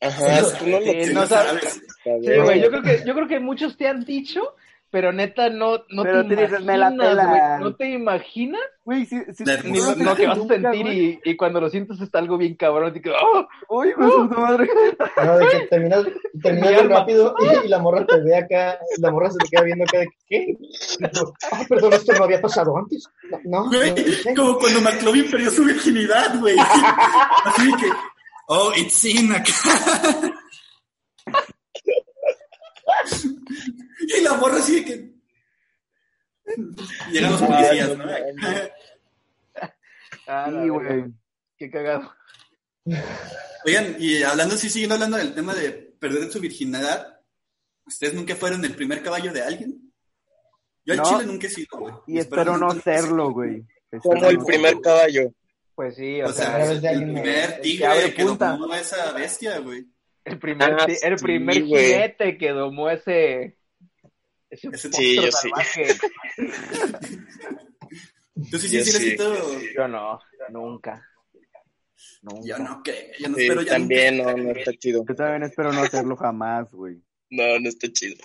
ajá, 0.00 0.44
Sí, 0.44 0.56
tú 0.58 0.66
no 0.66 0.80
lo 0.80 0.92
sí, 1.04 1.12
no 1.12 1.26
sabes. 1.26 1.64
saber. 2.04 2.22
Sí, 2.24 2.38
güey, 2.44 2.62
yo 2.62 2.70
creo 2.70 2.82
que, 2.82 3.02
yo 3.06 3.14
creo 3.14 3.28
que 3.28 3.40
muchos 3.40 3.76
te 3.76 3.88
han 3.88 4.04
dicho, 4.04 4.54
pero 4.90 5.12
neta 5.12 5.50
no, 5.50 5.78
no 5.90 6.02
Pero 6.02 6.26
te 6.26 6.34
te 6.36 6.42
dices, 6.42 6.60
"Me 6.64 6.76
la 6.78 6.88
imaginas, 6.90 7.08
pelan". 7.08 7.28
güey. 7.28 7.40
No 7.60 7.76
te 7.76 7.90
imaginas 7.90 8.60
Güey, 8.84 9.04
sí, 9.04 9.18
sí. 9.36 9.44
Ni 9.64 9.80
No, 9.80 9.94
lo, 9.96 10.16
que 10.16 10.26
vas 10.26 10.38
a 10.38 10.46
sentir 10.46 10.86
y, 10.86 11.20
y 11.22 11.36
cuando 11.36 11.60
lo 11.60 11.68
sientes 11.68 12.00
está 12.00 12.20
algo 12.20 12.38
bien 12.38 12.54
cabrón, 12.54 12.90
así 12.90 13.02
que, 13.02 13.10
¡oh! 13.10 13.46
Uy, 13.68 13.92
güey, 13.92 14.10
su 14.10 14.24
madre. 14.30 14.66
No, 15.22 15.36
de 15.38 15.46
que 15.46 15.58
terminas, 15.66 16.06
terminas 16.42 16.70
Mi 16.70 16.74
bien 16.74 16.88
rápido 16.88 17.34
y, 17.38 17.66
y 17.66 17.68
la 17.68 17.80
morra 17.80 18.06
te 18.06 18.18
ve 18.20 18.34
acá, 18.34 18.78
la 18.96 19.10
morra 19.10 19.30
se 19.30 19.36
te 19.40 19.48
queda 19.50 19.64
viendo 19.64 19.84
acá 19.84 19.98
de 19.98 20.08
¿qué? 20.26 20.56
Y 20.58 21.04
Ah, 21.52 21.62
perdón, 21.68 21.92
esto 21.92 22.14
no 22.14 22.24
había 22.24 22.40
pasado 22.40 22.78
antes. 22.78 23.04
No, 23.44 23.66
Güey, 23.68 23.92
no 24.24 24.34
como 24.34 24.58
cuando 24.58 24.80
McLovin 24.80 25.30
perdió 25.30 25.50
su 25.50 25.64
virginidad, 25.66 26.40
güey. 26.40 26.56
Así 27.44 27.70
que, 27.74 27.86
oh, 28.46 28.72
it's 28.74 29.04
in 29.04 29.32
acá. 29.32 29.52
Y 34.00 34.20
la 34.22 34.34
morra 34.34 34.56
así 34.58 34.76
de 34.76 34.84
que. 34.84 35.08
Llegan 37.12 37.32
los 37.32 37.42
policías, 37.42 37.96
¿no? 37.98 38.04
Ah, 40.26 40.50
Sí, 40.50 40.68
güey. 40.68 41.04
Qué 41.56 41.70
cagado. 41.70 42.12
Oigan, 43.64 43.96
y 43.98 44.22
hablando 44.22 44.54
así, 44.54 44.70
siguiendo 44.70 44.94
hablando 44.94 45.16
del 45.16 45.34
tema 45.34 45.54
de 45.54 45.70
perder 45.72 46.30
su 46.30 46.40
virginidad, 46.40 47.18
¿ustedes 47.86 48.14
nunca 48.14 48.36
fueron 48.36 48.64
el 48.64 48.74
primer 48.74 49.02
caballo 49.02 49.32
de 49.32 49.42
alguien? 49.42 49.92
Yo 50.84 50.94
al 50.94 50.98
No. 50.98 51.04
chile 51.04 51.26
nunca 51.26 51.46
he 51.46 51.50
sido, 51.50 51.78
güey. 51.78 51.94
Y 52.06 52.18
espero 52.18 52.56
no 52.56 52.70
serlo, 52.80 53.30
güey. 53.32 53.66
Como 54.02 54.24
el 54.26 54.38
primer 54.38 54.80
caballo. 54.80 55.32
Pues 55.74 55.96
sí, 55.96 56.20
o, 56.22 56.26
O 56.28 56.32
sea, 56.32 56.62
el 56.72 56.80
primer 56.80 57.56
que 57.56 57.60
tigre 57.62 58.14
que 58.14 58.24
punta. 58.24 58.52
domó 58.56 58.72
a 58.72 58.80
esa 58.80 59.12
bestia, 59.12 59.58
güey. 59.58 59.86
El 60.28 60.38
primer, 60.38 60.72
Ah, 60.78 60.86
el 60.88 61.18
sí, 61.18 61.24
primer 61.24 61.64
jinete 61.64 62.36
que 62.38 62.50
domó 62.50 62.88
ese, 62.90 63.56
Ese 64.50 64.68
Ese- 64.68 64.90
Sí, 64.92 65.16
monstruo 65.16 65.24
yo 65.26 65.32
sí. 65.32 65.48
salvaje. 65.50 65.86
Tú 68.50 68.58
sí, 68.58 68.68
sí, 68.68 68.78
Yo 68.78 68.84
sí, 68.84 68.90
sí. 68.92 68.98
necesito. 68.98 69.60
Yo 69.76 69.88
no, 69.88 70.20
nunca. 70.50 71.04
Nunca. 72.22 72.46
Yo 72.46 72.58
no 72.58 72.82
creo, 72.82 72.96
yo 73.18 73.28
no 73.28 73.36
Sí, 73.36 73.42
espero 73.42 73.62
ya. 73.62 73.72
también 73.72 74.18
nunca. 74.18 74.32
no, 74.32 74.38
no 74.44 74.50
está 74.52 74.72
chido. 74.74 75.04
Yo 75.08 75.14
también 75.14 75.42
espero 75.42 75.72
no 75.72 75.80
hacerlo 75.82 76.16
jamás, 76.16 76.70
güey. 76.72 77.02
No, 77.30 77.58
no 77.58 77.68
está 77.68 77.88
chido. 77.92 78.16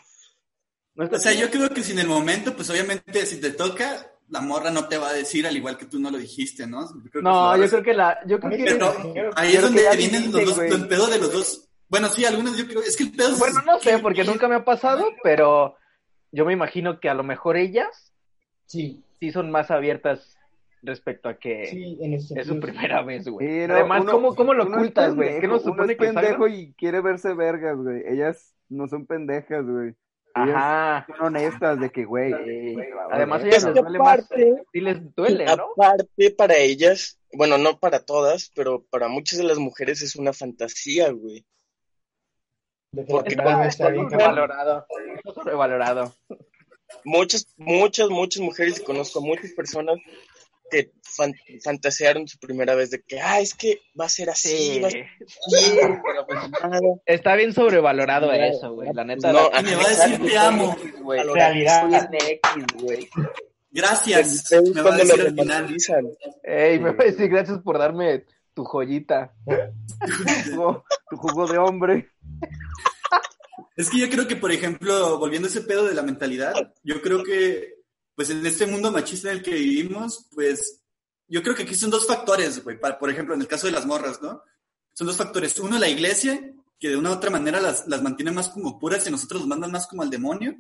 No 0.96 1.04
está 1.06 1.18
O 1.18 1.20
sea, 1.20 1.32
chido. 1.34 1.46
yo 1.48 1.52
creo 1.52 1.70
que 1.72 1.82
si 1.84 1.92
en 1.94 2.00
el 2.00 2.08
momento, 2.08 2.56
pues 2.56 2.70
obviamente 2.70 3.26
si 3.26 3.42
te 3.42 3.52
toca, 3.52 4.12
la 4.30 4.42
morra 4.42 4.70
no 4.72 4.88
te 4.88 4.98
va 4.98 5.10
a 5.10 5.14
decir 5.14 5.46
al 5.48 5.58
igual 5.58 5.78
que 5.78 5.86
tú 5.86 6.00
no 6.00 6.12
lo 6.12 6.18
dijiste, 6.20 6.68
¿no? 6.68 6.82
Yo 7.04 7.10
creo 7.10 7.12
que 7.12 7.22
No, 7.24 7.58
yo 7.58 7.70
creo 7.70 7.84
que 7.84 7.94
la, 7.94 8.20
yo 8.28 8.40
creo 8.40 8.52
que, 8.58 8.64
Pero 8.66 8.94
ahí 9.36 9.56
es 9.56 9.62
donde 9.62 9.84
vienen 9.98 10.32
los 10.32 10.46
dos, 10.46 10.60
el 10.60 10.88
pedo 10.88 11.08
de 11.08 11.18
los 11.20 11.34
dos. 11.34 11.70
Bueno, 11.90 12.08
sí, 12.10 12.26
algunos 12.26 12.58
yo 12.58 12.66
creo, 12.68 12.82
es 12.82 12.98
que 12.98 13.04
el 13.04 13.12
pedo 13.12 13.30
es... 13.34 13.40
bueno, 13.40 13.62
no 13.66 13.80
sé, 13.80 14.00
porque 14.00 14.24
nunca 14.24 14.48
me 14.48 14.56
ha 14.56 14.66
pasado, 14.66 15.06
pero 15.24 15.76
yo 16.32 16.46
me 16.46 16.54
imagino 16.54 17.00
que 17.00 17.10
a 17.10 17.14
lo 17.14 17.24
mejor 17.24 17.58
ellas 17.58 18.12
Sí, 18.66 19.04
sí 19.20 19.32
son 19.32 19.52
más 19.52 19.70
abiertas 19.70 20.38
respecto 20.82 21.30
a 21.30 21.36
que 21.38 21.68
sí, 21.68 21.98
en 22.02 22.14
ese 22.16 22.40
es 22.40 22.48
su 22.48 22.60
primera 22.60 23.04
vez, 23.04 23.28
güey. 23.28 23.64
Además, 23.64 24.02
uno- 24.02 24.12
¿cómo, 24.12 24.36
cómo 24.36 24.54
lo 24.54 24.64
ocultas, 24.64 25.14
güey? 25.16 25.40
¿Qué 25.40 25.48
no 25.48 25.56
uno 25.56 25.64
supone 25.64 25.94
es 25.94 25.98
que 26.00 26.06
pendejo 26.06 26.44
salga? 26.44 26.50
y 26.56 26.74
quiere 26.74 27.02
verse 27.02 27.34
vergas, 27.34 27.78
güey. 27.78 28.02
Ellas 28.08 28.54
no 28.70 28.88
son 28.88 29.06
pendejas, 29.06 29.66
güey. 29.66 29.94
Ajá. 30.36 31.06
son 31.08 31.28
honestas 31.28 31.80
de 31.80 31.92
que, 31.92 32.06
güey. 32.06 32.34
Además, 33.12 33.44
ellas 33.44 33.58
Es 33.58 33.64
les 33.66 33.74
que 33.76 33.82
duele 33.82 34.00
más. 34.00 34.08
aparte, 34.20 34.64
Sí 34.74 34.82
les 34.82 35.16
duele, 35.16 35.46
¿no? 35.46 35.68
aparte 35.78 36.32
para 36.32 36.56
ellas, 36.58 37.20
bueno, 37.34 37.58
no 37.60 37.78
para 37.80 38.00
todas, 38.04 38.52
pero 38.56 38.84
para 38.90 39.08
muchas 39.10 39.38
de 39.38 39.46
las 39.46 39.60
mujeres 39.60 40.02
es 40.02 40.16
una 40.16 40.34
fantasía, 40.34 41.12
güey. 41.12 41.46
Porque 43.08 43.36
cuando- 43.36 43.60
vez 43.60 43.70
está 43.70 43.90
bien. 43.90 44.10
Sobrevalorado. 44.10 44.86
Está 45.18 45.34
sobrevalorado. 45.34 46.16
Muchas, 47.06 47.48
muchas, 47.58 48.10
muchas 48.10 48.42
mujeres, 48.44 48.80
y 48.80 48.84
conozco 48.84 49.20
a 49.20 49.24
muchas 49.24 49.52
personas 49.52 49.98
que 50.70 50.92
fan- 51.04 51.34
fantasearon 51.64 52.28
su 52.28 52.38
primera 52.40 52.76
vez 52.76 52.92
de 52.92 53.02
que, 53.02 53.20
ah, 53.20 53.40
es 53.40 53.54
que 53.54 53.82
va 54.00 54.06
a 54.06 54.10
ser 54.10 54.30
así, 54.30 54.50
Sí. 54.76 54.80
va 54.80 54.88
a 54.88 54.92
ser 54.92 55.06
así, 55.48 55.78
pero 56.04 56.26
pues 56.26 56.40
nada. 56.64 56.80
Está 57.06 57.36
bien 57.36 57.54
sobrevalorado 57.54 58.32
eso, 58.32 58.74
güey. 58.74 58.90
La 58.94 59.04
neta. 59.04 59.32
No, 59.32 59.50
la- 59.50 59.62
me 59.62 59.76
va 59.76 59.84
a 59.84 59.90
decir 59.90 60.22
te 60.26 60.38
amo. 60.38 60.76
güey. 61.02 61.22
Realidad. 61.24 62.10
Güey. 62.76 63.10
Gracias, 63.72 64.52
Es 64.52 64.70
me 64.74 64.82
va 64.84 64.94
a 64.94 64.98
decir 64.98 65.20
al 65.22 65.34
final. 65.36 65.78
Ey, 66.44 66.80
me 66.80 66.92
va 66.92 67.04
a 67.04 67.08
decir 67.08 67.28
gracias 67.28 67.58
por 67.64 67.78
darme 67.80 68.24
tu 68.54 68.64
joyita. 68.64 69.34
jugo- 70.52 70.84
tu 71.10 71.18
jugo 71.18 71.48
de 71.48 71.58
hombre. 71.58 72.10
Es 73.76 73.90
que 73.90 74.00
yo 74.00 74.10
creo 74.10 74.28
que, 74.28 74.36
por 74.36 74.52
ejemplo, 74.52 75.18
volviendo 75.18 75.48
a 75.48 75.52
ese 75.52 75.62
pedo 75.62 75.86
de 75.86 75.96
la 75.96 76.04
mentalidad, 76.04 76.54
yo 76.84 77.02
creo 77.02 77.24
que, 77.24 77.76
pues 78.16 78.30
en 78.30 78.46
este 78.46 78.68
mundo 78.68 78.92
machista 78.92 79.32
en 79.32 79.38
el 79.38 79.44
que 79.44 79.52
vivimos, 79.56 80.28
pues 80.34 80.84
yo 81.28 81.42
creo 81.42 81.56
que 81.56 81.64
aquí 81.64 81.74
son 81.76 81.90
dos 81.90 82.06
factores, 82.06 82.64
güey. 82.64 82.78
Por 82.80 83.10
ejemplo, 83.10 83.34
en 83.34 83.42
el 83.42 83.48
caso 83.48 83.66
de 83.68 83.74
las 83.74 83.86
morras, 83.86 84.22
¿no? 84.22 84.42
Son 84.94 85.08
dos 85.08 85.18
factores. 85.18 85.58
Uno, 85.60 85.80
la 85.80 85.90
iglesia, 85.90 86.40
que 86.80 86.90
de 86.90 86.98
una 86.98 87.10
u 87.10 87.14
otra 87.14 87.32
manera 87.32 87.60
las, 87.60 87.88
las 87.88 88.04
mantiene 88.04 88.32
más 88.32 88.50
como 88.50 88.78
puras 88.78 89.08
y 89.08 89.12
nosotros 89.12 89.42
los 89.42 89.48
mandan 89.48 89.72
más 89.72 89.88
como 89.88 90.04
al 90.04 90.10
demonio. 90.12 90.56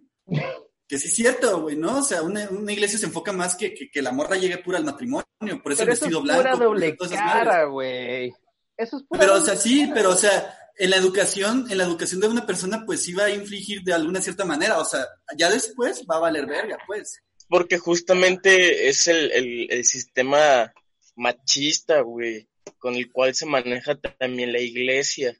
Que 0.93 0.99
sí 0.99 1.07
es 1.07 1.15
cierto, 1.15 1.59
güey, 1.59 1.75
¿no? 1.75 1.97
O 1.97 2.03
sea, 2.03 2.21
una, 2.21 2.47
una 2.51 2.71
iglesia 2.71 2.99
se 2.99 3.07
enfoca 3.07 3.33
más 3.33 3.55
que, 3.55 3.73
que, 3.73 3.89
que 3.89 3.99
la 4.03 4.11
morra 4.11 4.35
llegue 4.35 4.59
pura 4.59 4.77
al 4.77 4.85
matrimonio. 4.85 5.25
Por 5.39 5.71
eso 5.71 5.79
Pero 5.79 5.81
el 5.81 5.89
eso 5.89 6.05
es 6.05 6.11
vestido 6.11 6.21
pura 6.21 6.41
blanco. 6.41 6.63
doble 6.65 6.95
cara, 7.09 7.63
güey. 7.63 8.31
Eso 8.77 8.97
es 8.97 9.03
pura 9.09 9.19
Pero, 9.19 9.33
o 9.33 9.41
sea, 9.41 9.55
sí, 9.55 9.81
cara. 9.81 9.93
pero, 9.95 10.09
o 10.11 10.15
sea, 10.15 10.55
en 10.77 10.91
la 10.91 10.97
educación, 10.97 11.65
en 11.71 11.79
la 11.79 11.85
educación 11.85 12.21
de 12.21 12.27
una 12.27 12.45
persona, 12.45 12.83
pues 12.85 13.01
sí 13.01 13.11
va 13.13 13.23
a 13.23 13.31
infligir 13.31 13.81
de 13.81 13.93
alguna 13.93 14.21
cierta 14.21 14.45
manera. 14.45 14.77
O 14.77 14.85
sea, 14.85 15.03
ya 15.35 15.49
después 15.49 16.03
va 16.07 16.17
a 16.17 16.19
valer 16.19 16.45
verga, 16.45 16.77
pues. 16.85 17.23
Porque 17.49 17.79
justamente 17.79 18.87
es 18.87 19.07
el, 19.07 19.31
el, 19.31 19.71
el 19.71 19.85
sistema 19.85 20.71
machista, 21.15 22.01
güey, 22.01 22.47
con 22.77 22.93
el 22.93 23.11
cual 23.11 23.33
se 23.33 23.47
maneja 23.47 23.95
también 23.95 24.53
la 24.53 24.59
iglesia. 24.59 25.35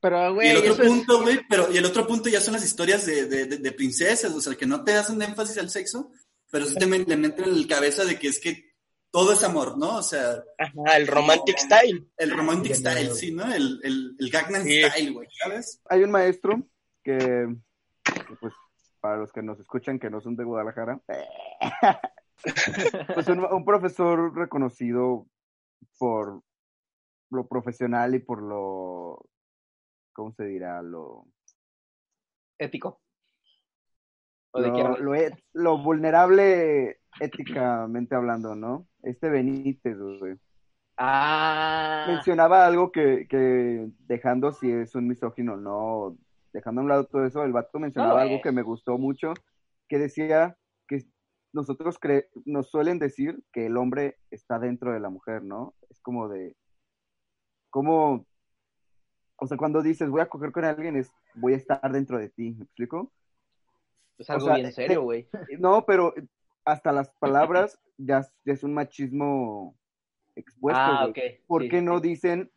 Pero, 0.00 0.42
y 0.42 0.46
el 0.48 0.56
otro 0.58 0.72
eso 0.72 0.82
es- 0.82 0.88
punto, 0.88 1.22
güey, 1.22 1.40
pero, 1.48 1.72
y 1.72 1.76
el 1.78 1.84
otro 1.84 2.06
punto 2.06 2.28
ya 2.28 2.40
son 2.40 2.54
las 2.54 2.64
historias 2.64 3.04
de, 3.06 3.26
de, 3.26 3.46
de, 3.46 3.56
de 3.58 3.72
princesas, 3.72 4.32
o 4.32 4.40
sea, 4.40 4.54
que 4.54 4.66
no 4.66 4.84
te 4.84 4.94
hacen 4.94 5.20
énfasis 5.20 5.58
al 5.58 5.70
sexo, 5.70 6.10
pero 6.50 6.66
sí 6.66 6.74
te 6.76 6.86
meten 6.86 7.24
en 7.24 7.60
la 7.60 7.66
cabeza 7.68 8.04
de 8.04 8.18
que 8.18 8.28
es 8.28 8.40
que 8.40 8.70
todo 9.10 9.32
es 9.32 9.42
amor, 9.42 9.76
¿no? 9.76 9.96
O 9.96 10.02
sea, 10.02 10.42
Ajá, 10.58 10.96
el 10.96 11.06
romantic 11.06 11.58
style. 11.58 12.08
el 12.16 12.30
romantic 12.36 12.72
Bien, 12.72 12.76
style, 12.76 13.12
sí, 13.14 13.32
¿no? 13.32 13.52
El, 13.52 13.80
el, 13.82 14.16
el 14.18 14.30
Gangnam 14.30 14.62
Sí. 14.62 14.82
style, 14.84 15.12
güey, 15.12 15.28
¿sabes? 15.42 15.80
Hay 15.88 16.02
un 16.04 16.10
maestro 16.12 16.62
que, 17.02 17.48
que, 18.04 18.34
pues, 18.40 18.54
para 19.00 19.16
los 19.16 19.32
que 19.32 19.42
nos 19.42 19.58
escuchan 19.58 19.98
que 19.98 20.10
no 20.10 20.20
son 20.20 20.36
de 20.36 20.44
Guadalajara, 20.44 21.00
pues 23.14 23.28
un, 23.28 23.44
un 23.44 23.64
profesor 23.64 24.34
reconocido 24.34 25.26
por 25.98 26.42
lo 27.30 27.46
profesional 27.46 28.14
y 28.14 28.18
por 28.20 28.42
lo, 28.42 29.24
¿cómo 30.20 30.32
se 30.34 30.44
dirá? 30.44 30.82
Lo, 30.82 31.26
ético. 32.58 33.00
¿O 34.52 34.60
de 34.60 34.68
lo, 34.68 34.72
qué 34.72 34.82
hablas? 34.82 35.00
lo 35.00 35.14
et- 35.14 35.38
lo 35.54 35.78
vulnerable 35.78 37.00
éticamente 37.18 38.14
hablando, 38.14 38.54
¿no? 38.54 38.86
Este 39.02 39.30
Benítez, 39.30 39.96
güey. 39.98 40.36
Ah, 40.96 42.04
mencionaba 42.04 42.66
algo 42.66 42.92
que, 42.92 43.26
que 43.28 43.88
dejando 44.06 44.52
si 44.52 44.70
es 44.70 44.94
un 44.94 45.08
misógino 45.08 45.54
o 45.54 45.56
no, 45.56 46.18
dejando 46.52 46.80
a 46.80 46.84
un 46.84 46.88
lado 46.90 47.06
todo 47.06 47.26
eso, 47.26 47.44
el 47.44 47.52
vato 47.52 47.78
mencionaba 47.78 48.20
No, 48.20 48.22
algo 48.22 48.40
que 48.40 48.52
me 48.52 48.62
gustó 48.62 48.98
mucho, 48.98 49.34
que 49.88 49.98
decía 49.98 50.56
que 50.88 51.04
nosotros 51.52 51.98
cre 51.98 52.28
nos 52.44 52.70
suelen 52.70 52.98
decir 52.98 53.42
que 53.52 53.66
el 53.66 53.76
hombre 53.76 54.18
está 54.30 54.58
dentro 54.58 54.92
de 54.92 55.00
la 55.00 55.10
mujer, 55.10 55.42
¿no? 55.42 55.74
Es 55.90 56.00
como 56.00 56.28
de, 56.28 56.56
como, 57.70 58.26
o 59.40 59.46
sea, 59.46 59.56
cuando 59.56 59.82
dices 59.82 60.10
voy 60.10 60.20
a 60.20 60.26
coger 60.28 60.52
con 60.52 60.64
alguien 60.64 60.96
es 60.96 61.10
voy 61.34 61.54
a 61.54 61.56
estar 61.56 61.90
dentro 61.92 62.18
de 62.18 62.28
ti, 62.28 62.52
¿me 62.56 62.64
explico? 62.64 63.10
es 64.18 64.28
algo 64.30 64.44
o 64.44 64.48
sea, 64.48 64.54
bien 64.56 64.72
serio, 64.72 65.02
güey. 65.02 65.26
No, 65.58 65.84
pero 65.86 66.12
hasta 66.64 66.92
las 66.92 67.10
palabras 67.18 67.78
ya, 67.98 68.26
ya 68.44 68.52
es 68.52 68.62
un 68.62 68.74
machismo 68.74 69.74
expuesto. 70.36 70.80
Ah, 70.80 71.06
güey. 71.08 71.10
ok. 71.10 71.46
¿Por 71.46 71.62
sí, 71.62 71.68
qué 71.70 71.82
no 71.82 72.00
dicen 72.00 72.50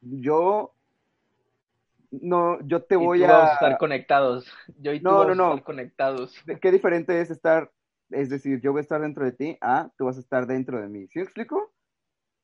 yo 0.00 0.72
no 2.10 2.60
yo 2.66 2.82
te 2.82 2.94
Y 2.96 2.98
voy 2.98 3.18
tú 3.20 3.24
a 3.24 3.28
vamos 3.28 3.50
a 3.50 3.54
estar 3.54 3.78
conectados. 3.78 4.46
Yo 4.80 4.92
y 4.92 5.00
tú 5.00 5.04
No, 5.04 5.18
vamos 5.18 5.26
no, 5.26 5.32
a 5.32 5.36
no. 5.36 5.50
estar 5.50 5.64
conectados. 5.64 6.34
qué 6.60 6.70
diferente 6.72 7.20
es 7.20 7.30
estar 7.30 7.70
es 8.10 8.28
decir 8.28 8.60
yo 8.60 8.72
voy 8.72 8.80
a 8.80 8.82
estar 8.82 9.00
dentro 9.00 9.24
de 9.24 9.32
ti 9.32 9.56
a 9.60 9.90
tú 9.96 10.04
vas 10.06 10.16
a 10.16 10.20
estar 10.20 10.46
dentro 10.46 10.80
de 10.80 10.88
mí 10.88 11.06
¿sí 11.08 11.18
me 11.18 11.24
explico? 11.24 11.72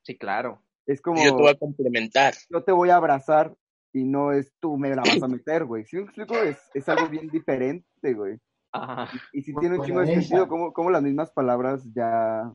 Sí, 0.03 0.17
claro. 0.17 0.61
Es 0.87 1.01
como 1.01 1.23
yo 1.23 1.35
te 1.35 1.43
voy 1.43 1.51
a 1.51 1.55
complementar. 1.55 2.33
yo 2.49 2.63
te 2.63 2.71
voy 2.71 2.89
a 2.89 2.95
abrazar 2.95 3.55
y 3.93 4.03
no 4.03 4.31
es 4.31 4.53
tú 4.59 4.77
me 4.77 4.89
la 4.95 5.03
vas 5.03 5.21
a 5.21 5.27
meter 5.27 5.65
güey. 5.65 5.85
¿sí 5.85 5.97
me 5.97 6.03
explico? 6.03 6.35
Es, 6.35 6.57
es 6.73 6.87
algo 6.89 7.07
bien 7.09 7.27
diferente 7.27 8.13
güey. 8.13 8.39
Ajá. 8.73 9.09
y 9.33 9.41
sí 9.41 9.53
tiene 9.59 9.77
un 9.77 9.85
chingo 9.85 9.99
de 9.99 10.07
sentido 10.07 10.47
como, 10.47 10.71
como 10.71 10.89
las 10.91 11.03
mismas 11.03 11.29
palabras 11.31 11.83
ya 11.93 12.53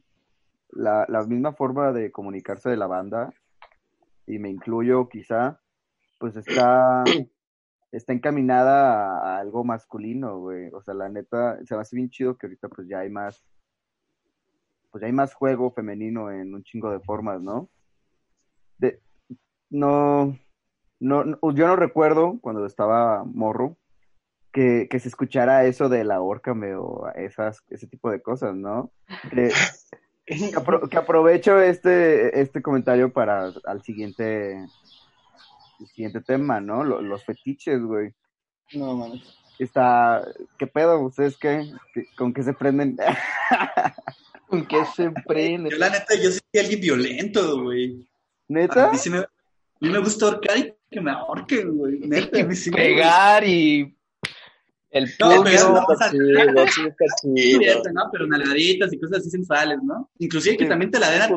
la, 0.71 1.05
la 1.09 1.25
misma 1.27 1.53
forma 1.53 1.93
de 1.93 2.11
comunicarse 2.11 2.71
de 2.71 2.79
la 2.79 2.87
banda 2.87 3.35
y 4.27 4.39
me 4.39 4.49
incluyo 4.49 5.09
quizá 5.11 5.61
pues 6.19 6.35
está 6.37 7.05
está 7.93 8.13
encaminada 8.15 9.19
a, 9.19 9.37
a 9.37 9.41
algo 9.41 9.63
masculino 9.63 10.39
güey. 10.39 10.71
O 10.73 10.81
sea 10.83 10.95
la 10.95 11.09
neta 11.09 11.59
se 11.65 11.75
me 11.75 11.83
hace 11.83 11.97
bien 11.97 12.09
chido 12.09 12.37
que 12.37 12.47
ahorita 12.47 12.69
pues 12.69 12.89
ya 12.89 13.01
hay 13.01 13.11
más 13.11 13.45
pues 14.91 15.03
ya 15.03 15.07
hay 15.09 15.13
más 15.13 15.35
juego 15.35 15.71
femenino 15.73 16.31
en 16.31 16.55
un 16.55 16.63
chingo 16.63 16.91
de 16.91 17.01
formas 17.01 17.43
no 17.43 17.69
de 18.79 19.01
no 19.69 20.35
no, 21.01 21.25
no- 21.25 21.39
yo 21.55 21.67
no 21.67 21.77
recuerdo 21.77 22.39
cuando 22.41 22.65
estaba 22.67 23.25
morro 23.25 23.77
que, 24.53 24.89
que 24.91 24.99
se 25.01 25.09
escuchara 25.09 25.65
eso 25.67 25.89
de 25.89 26.05
la 26.05 26.17
ahórcame 26.17 26.75
o 26.77 27.09
esas, 27.15 27.63
ese 27.69 27.87
tipo 27.87 28.11
de 28.11 28.23
cosas, 28.23 28.55
¿no? 28.55 28.91
Que, 29.31 29.53
que 30.25 30.35
apro- 30.55 30.89
que 30.89 30.97
aprovecho 30.97 31.61
este, 31.61 32.41
este 32.41 32.63
comentario 32.63 33.13
para 33.13 33.53
al 33.67 33.83
siguiente, 33.83 34.53
el 35.81 35.87
siguiente 35.89 36.21
tema, 36.23 36.61
¿no? 36.61 36.85
Lo- 36.85 37.03
los 37.03 37.25
fetiches, 37.25 37.83
güey. 37.83 38.13
No, 38.73 38.95
mames. 38.97 39.23
Está, 39.59 40.27
¿qué 40.59 40.67
pedo? 40.67 41.01
¿Ustedes 41.01 41.37
qué? 41.39 41.71
¿Qué- 41.95 42.07
¿Con 42.17 42.33
qué 42.35 42.43
se 42.43 42.53
prenden? 42.53 42.97
¿Con 44.49 44.67
qué 44.67 44.85
se 44.95 45.11
prende? 45.27 45.71
Yo, 45.71 45.79
la 45.79 45.91
neta, 45.91 46.15
yo 46.15 46.31
soy 46.31 46.41
alguien 46.61 46.81
violento, 46.81 47.63
güey. 47.63 48.01
A 48.01 48.07
¿Neta? 48.49 48.91
mí, 48.93 48.99
sí 48.99 49.11
me, 49.11 49.19
a 49.19 49.29
mí 49.81 49.89
me 49.91 49.99
gusta 49.99 50.27
ahorcar 50.27 50.57
y 50.59 50.75
que 50.91 51.01
me 51.01 51.11
ahorquen, 51.11 51.69
güey. 51.77 52.01
Pegar 52.75 53.45
y 53.45 53.97
el 54.91 55.05
No, 55.21 55.29
puño. 55.29 55.43
pero 55.45 55.69
no, 55.73 55.85
o 55.87 55.97
sea, 55.97 56.11
Chido, 56.11 56.67
sí 56.69 56.81
está 56.87 57.05
gusta, 57.23 57.23
chido. 57.23 57.83
¿no? 57.93 58.03
Pero 58.13 58.27
nalgaditas 58.27 58.93
y 58.93 58.99
cosas 58.99 59.19
así 59.19 59.31
sensuales, 59.31 59.79
¿no? 59.83 60.11
Inclusive 60.19 60.57
que 60.57 60.65
Sí, 60.65 60.69
también 60.71 60.91
te 60.91 60.99
la 60.99 61.11
den 61.11 61.23
a. 61.23 61.29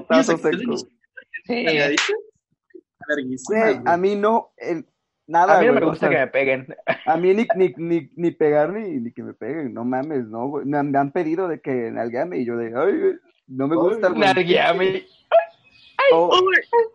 Sí. 3.38 3.82
a 3.86 3.98
mí 3.98 4.16
no, 4.16 4.52
el- 4.58 4.86
Nada, 5.28 5.60
A 5.60 5.62
mí 5.62 5.68
no 5.68 5.74
me 5.74 5.82
o 5.84 5.90
gusta 5.90 6.08
sea, 6.08 6.10
que 6.10 6.26
me 6.26 6.28
peguen. 6.32 6.76
A 7.06 7.16
mí 7.16 7.34
ni, 7.36 7.46
ni, 7.56 7.74
ni, 7.78 8.10
ni 8.16 8.32
pegar 8.32 8.74
ni, 8.74 9.00
ni 9.00 9.12
que 9.12 9.22
me 9.22 9.36
peguen, 9.36 9.76
no 9.76 9.86
mames, 9.86 10.26
no, 10.26 10.48
güey. 10.48 10.66
Me, 10.66 10.80
han- 10.80 10.90
me 10.90 10.98
han 10.98 11.12
pedido 11.12 11.48
de 11.48 11.62
que 11.62 11.92
nalgueame 11.92 12.40
y 12.40 12.46
yo 12.46 12.58
de, 12.58 12.68
ay, 12.76 12.98
güey, 13.00 13.14
no 13.46 13.68
me 13.68 13.76
gusta. 13.76 14.10
O, 16.14 16.30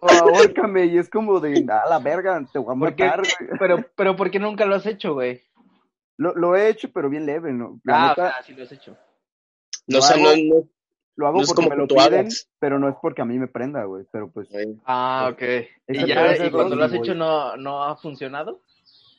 o 0.00 0.08
ahórcame 0.10 0.86
y 0.86 0.98
es 0.98 1.08
como 1.10 1.40
de, 1.40 1.64
a 1.70 1.88
la 1.88 1.98
verga, 1.98 2.44
te 2.52 2.58
voy 2.58 2.72
a 2.72 2.76
matar. 2.76 3.22
Pero, 3.58 3.84
pero 3.96 4.16
¿por 4.16 4.30
qué 4.30 4.38
nunca 4.38 4.64
lo 4.66 4.74
has 4.74 4.86
hecho, 4.86 5.14
güey? 5.14 5.42
Lo, 6.16 6.34
lo 6.34 6.56
he 6.56 6.68
hecho, 6.68 6.90
pero 6.92 7.08
bien 7.10 7.26
leve, 7.26 7.52
¿no? 7.52 7.80
La 7.84 7.94
Ah, 7.94 8.06
o 8.06 8.08
neta, 8.10 8.32
sea, 8.32 8.42
sí 8.42 8.54
lo 8.54 8.62
has 8.64 8.72
hecho. 8.72 8.92
No, 9.86 9.96
Lo 9.96 9.98
o 9.98 10.02
sea, 10.02 10.16
no, 10.16 10.28
hago. 10.28 10.36
no, 10.38 10.68
lo 11.16 11.26
hago 11.26 11.40
no 11.40 11.46
porque 11.46 11.54
como 11.54 11.68
me 11.70 11.76
lo 11.76 11.86
piden, 11.86 12.02
hagas. 12.20 12.48
pero 12.58 12.78
no 12.78 12.88
es 12.88 12.94
porque 13.02 13.22
a 13.22 13.24
mí 13.24 13.38
me 13.38 13.48
prenda, 13.48 13.84
güey. 13.84 14.04
Pero 14.12 14.30
pues, 14.30 14.48
güey. 14.48 14.76
Ah, 14.86 15.28
ok. 15.32 15.42
Ese 15.42 15.68
¿Y, 15.88 16.06
ya, 16.06 16.46
y 16.46 16.50
cuando 16.50 16.76
lo 16.76 16.84
has 16.84 16.92
hecho 16.94 17.14
no, 17.14 17.56
no 17.56 17.82
ha 17.84 17.96
funcionado? 17.96 18.60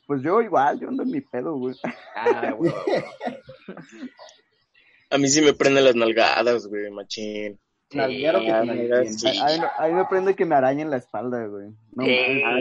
pues 0.06 0.22
yo 0.22 0.40
igual, 0.40 0.78
yo 0.78 0.88
ando 0.88 1.02
en 1.02 1.10
mi 1.10 1.20
pedo, 1.20 1.54
güey. 1.56 1.74
Ah, 2.14 2.52
güey. 2.56 2.72
A 5.10 5.18
mí 5.18 5.28
sí 5.28 5.40
me 5.40 5.52
prenden 5.52 5.84
las 5.84 5.94
nalgadas, 5.94 6.66
güey, 6.66 6.90
machín. 6.90 7.58
Nalguero 7.92 8.40
que 8.40 8.50
ah, 8.50 8.60
te 8.62 8.66
mira, 8.72 8.96
nalguen. 8.96 9.14
sí. 9.18 9.38
A, 9.38 9.46
a 9.46 9.52
mí, 9.52 9.58
no- 9.60 9.70
a 9.78 9.88
mí 9.88 9.94
me 9.94 10.04
prende 10.06 10.34
que 10.34 10.44
me 10.44 10.54
arañen 10.56 10.90
la 10.90 10.96
espalda, 10.96 11.46
güey. 11.46 11.68
No, 11.94 12.04
Ah, 12.04 12.58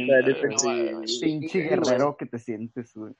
pinche 1.21 1.59
guerrero 1.61 2.15
que 2.17 2.25
te 2.25 2.37
sientes, 2.39 2.93
güey. 2.95 3.13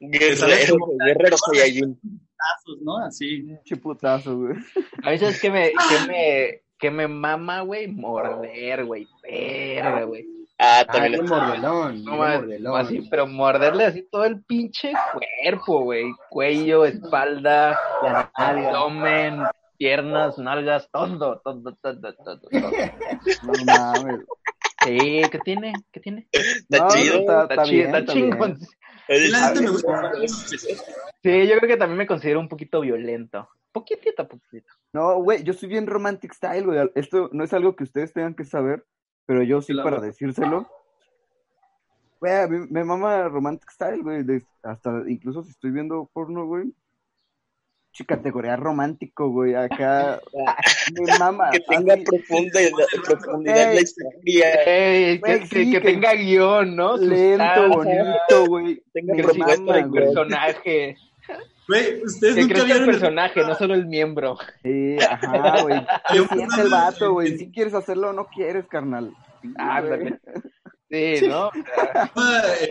Guerrero, 0.00 0.76
guerrero 1.04 1.36
Saiyajin. 1.38 1.98
Tazos, 2.36 2.82
¿no? 2.82 2.98
Así. 2.98 3.42
Pinche 3.42 3.76
putazo, 3.76 4.36
güey. 4.38 4.56
A 5.02 5.10
mí 5.10 5.18
sabes 5.18 5.40
que 5.40 5.50
me, 5.50 5.70
que 5.70 6.06
me, 6.08 6.60
que 6.78 6.90
me 6.90 7.08
mama, 7.08 7.62
güey, 7.62 7.88
morder, 7.88 8.84
güey, 8.84 9.06
verga, 9.22 10.02
güey. 10.04 10.26
Ah, 10.58 10.84
también. 10.90 11.24
mordelón, 11.26 12.02
No, 12.04 12.16
más, 12.16 12.40
mordelón. 12.40 12.80
así, 12.80 13.06
pero 13.10 13.26
morderle 13.26 13.84
así 13.84 14.02
todo 14.10 14.24
el 14.24 14.42
pinche 14.42 14.92
cuerpo, 15.42 15.82
güey. 15.84 16.04
Cuello, 16.30 16.84
espalda, 16.86 17.78
abdomen, 18.34 19.42
piernas, 19.76 20.38
nalgas, 20.38 20.88
todo, 20.90 21.40
todo, 21.40 21.60
todo, 21.60 21.76
todo, 21.76 22.40
todo. 22.40 22.40
No 23.42 23.52
mames. 23.64 24.20
Sí, 24.84 25.22
¿qué 25.32 25.38
tiene? 25.44 25.72
¿Qué 25.90 26.00
tiene? 26.00 26.28
Está 26.30 26.78
No, 26.78 26.88
chido. 26.90 27.14
Está, 27.20 27.42
Está, 27.42 27.54
está 27.54 27.64
chido, 27.64 27.82
bien, 27.82 27.94
está 27.96 28.12
chingón. 28.12 28.58
Sí, 29.08 29.28
la 29.30 29.48
neta 29.48 29.60
me 29.62 29.70
gusta. 29.70 30.12
Sí, 31.22 31.46
yo 31.48 31.56
creo 31.58 31.68
que 31.68 31.76
también 31.76 31.98
me 31.98 32.06
considero 32.06 32.40
un 32.40 32.48
poquito 32.48 32.80
violento. 32.80 33.48
Poquitito, 33.72 34.26
poquitito. 34.28 34.72
No, 34.92 35.16
güey, 35.22 35.42
yo 35.42 35.52
soy 35.52 35.68
bien 35.68 35.86
romantic 35.86 36.32
style, 36.32 36.64
güey. 36.64 36.90
Esto 36.94 37.28
no 37.32 37.44
es 37.44 37.52
algo 37.52 37.74
que 37.76 37.84
ustedes 37.84 38.12
tengan 38.12 38.34
que 38.34 38.44
saber, 38.44 38.84
pero 39.26 39.42
yo 39.42 39.60
sí 39.60 39.72
Claro. 39.72 39.90
para 39.90 40.00
decírselo. 40.02 40.68
Güey, 42.20 42.48
me 42.70 42.84
mama 42.84 43.28
romantic 43.28 43.70
style, 43.70 44.02
güey. 44.02 44.24
hasta 44.62 45.02
incluso 45.08 45.42
si 45.42 45.50
estoy 45.50 45.70
viendo 45.70 46.08
porno, 46.12 46.46
güey. 46.46 46.72
Categoría 48.04 48.56
romántico, 48.56 49.30
güey. 49.30 49.54
Acá 49.54 50.20
me 50.94 51.18
mama. 51.18 51.50
Que 51.50 51.60
tenga 51.60 51.94
así, 51.94 52.04
profundidad, 52.04 52.70
profundidad 53.06 53.62
en 53.70 53.74
la 53.76 53.80
historia. 53.80 54.50
Ey, 54.66 55.14
que, 55.14 55.20
Güey, 55.20 55.40
que- 55.40 55.46
sí, 55.46 55.70
que 55.72 55.80
que- 55.80 55.86
tenga 55.92 56.12
guion, 56.14 56.76
¿no? 56.76 56.96
lento, 56.96 57.44
Sustancia, 57.44 57.68
bonito, 57.68 58.46
güey. 58.48 58.82
Tenga 58.92 59.14
Me 59.14 59.22
propuesta 59.22 59.72
de 59.74 59.84
personaje. 59.90 60.96
Güey, 61.68 62.02
ustedes 62.04 62.34
Que 62.36 62.40
nunca 62.42 62.54
crezca 62.54 62.60
el 62.60 62.66
vieron. 62.78 62.86
personaje, 62.86 63.40
no 63.40 63.54
solo 63.56 63.74
el 63.74 63.86
miembro. 63.86 64.36
Sí, 64.62 64.96
ajá, 65.00 65.62
güey. 65.62 65.84
¿Qué 66.12 66.34
siente 66.34 66.60
el 66.60 66.68
vato, 66.68 67.12
güey? 67.14 67.36
Si 67.38 67.50
quieres 67.50 67.74
hacerlo 67.74 68.10
o 68.10 68.12
no 68.12 68.26
quieres, 68.26 68.66
carnal. 68.68 69.12
Sí, 69.42 69.48
Ah. 69.58 69.82
Sí, 70.88 71.26
¿no? 71.26 71.50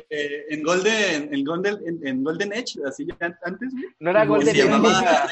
eh, 0.10 0.45
en 0.49 0.63
Golden, 0.63 1.34
en 1.34 1.43
Golden, 1.43 1.78
en, 1.86 2.08
en 2.08 2.23
Golden 2.23 2.54
Edge, 2.54 2.80
así 2.88 3.06
ya 3.06 3.38
antes, 3.43 3.73
güey. 3.73 3.86
No 3.99 4.10
era 4.12 4.21
que 4.21 4.28
Golden 4.30 4.56
llamaba 4.56 5.28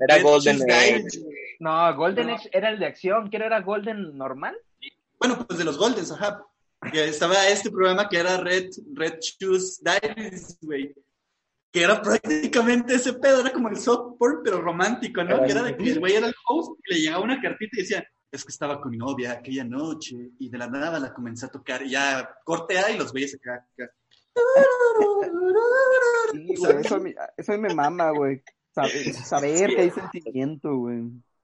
Era 0.00 0.22
Golden. 0.22 0.58
Guide. 0.58 1.08
No, 1.60 1.96
Golden 1.96 2.30
Age 2.30 2.48
era 2.52 2.70
el 2.70 2.78
de 2.78 2.86
acción. 2.86 3.30
¿Qué 3.30 3.36
era 3.36 3.60
Golden 3.60 4.16
normal? 4.16 4.56
Bueno, 5.18 5.46
pues 5.46 5.58
de 5.58 5.64
los 5.64 5.78
Goldens, 5.78 6.12
ajá. 6.12 6.44
Que 6.92 7.08
estaba 7.08 7.48
este 7.48 7.70
programa 7.70 8.08
que 8.08 8.18
era 8.18 8.36
Red, 8.36 8.70
Red 8.94 9.18
Shoes 9.20 9.82
Diaries, 9.82 10.58
güey. 10.60 10.94
Que 11.72 11.82
era 11.82 12.00
prácticamente 12.00 12.94
ese 12.94 13.14
pedo, 13.14 13.40
era 13.40 13.52
como 13.52 13.68
el 13.68 13.76
soft 13.76 14.16
porn, 14.18 14.40
pero 14.44 14.60
romántico, 14.60 15.24
¿no? 15.24 15.42
Que 15.44 15.52
era 15.52 15.62
de 15.62 15.76
que 15.76 15.90
el 15.90 15.98
güey 15.98 16.14
era 16.14 16.28
el 16.28 16.34
host 16.48 16.78
y 16.86 16.94
le 16.94 17.00
llegaba 17.00 17.24
una 17.24 17.40
cartita 17.40 17.76
y 17.76 17.82
decía, 17.82 18.06
es 18.32 18.44
que 18.44 18.50
estaba 18.50 18.80
con 18.80 18.90
mi 18.90 18.96
novia 18.98 19.32
aquella 19.32 19.64
noche 19.64 20.30
y 20.38 20.50
de 20.50 20.58
la 20.58 20.68
nada 20.68 20.98
la 20.98 21.12
comencé 21.14 21.46
a 21.46 21.50
tocar 21.50 21.82
y 21.82 21.90
ya 21.90 22.36
corte 22.44 22.78
A 22.78 22.90
y 22.90 22.98
los 22.98 23.12
güeyes 23.12 23.34
acá. 23.36 23.66
acá. 23.72 23.92
Sí, 26.32 26.54
güey, 26.58 26.76
eso, 26.80 26.96
a 26.96 26.98
mí- 26.98 27.14
eso 27.36 27.52
a 27.52 27.56
mí 27.56 27.62
me 27.62 27.74
mama, 27.74 28.10
güey. 28.10 28.42
Saber, 28.74 29.12
saber 29.14 29.70
que 29.74 29.80
hay 29.82 29.90
sentimiento, 29.90 30.76
güey. 30.76 31.02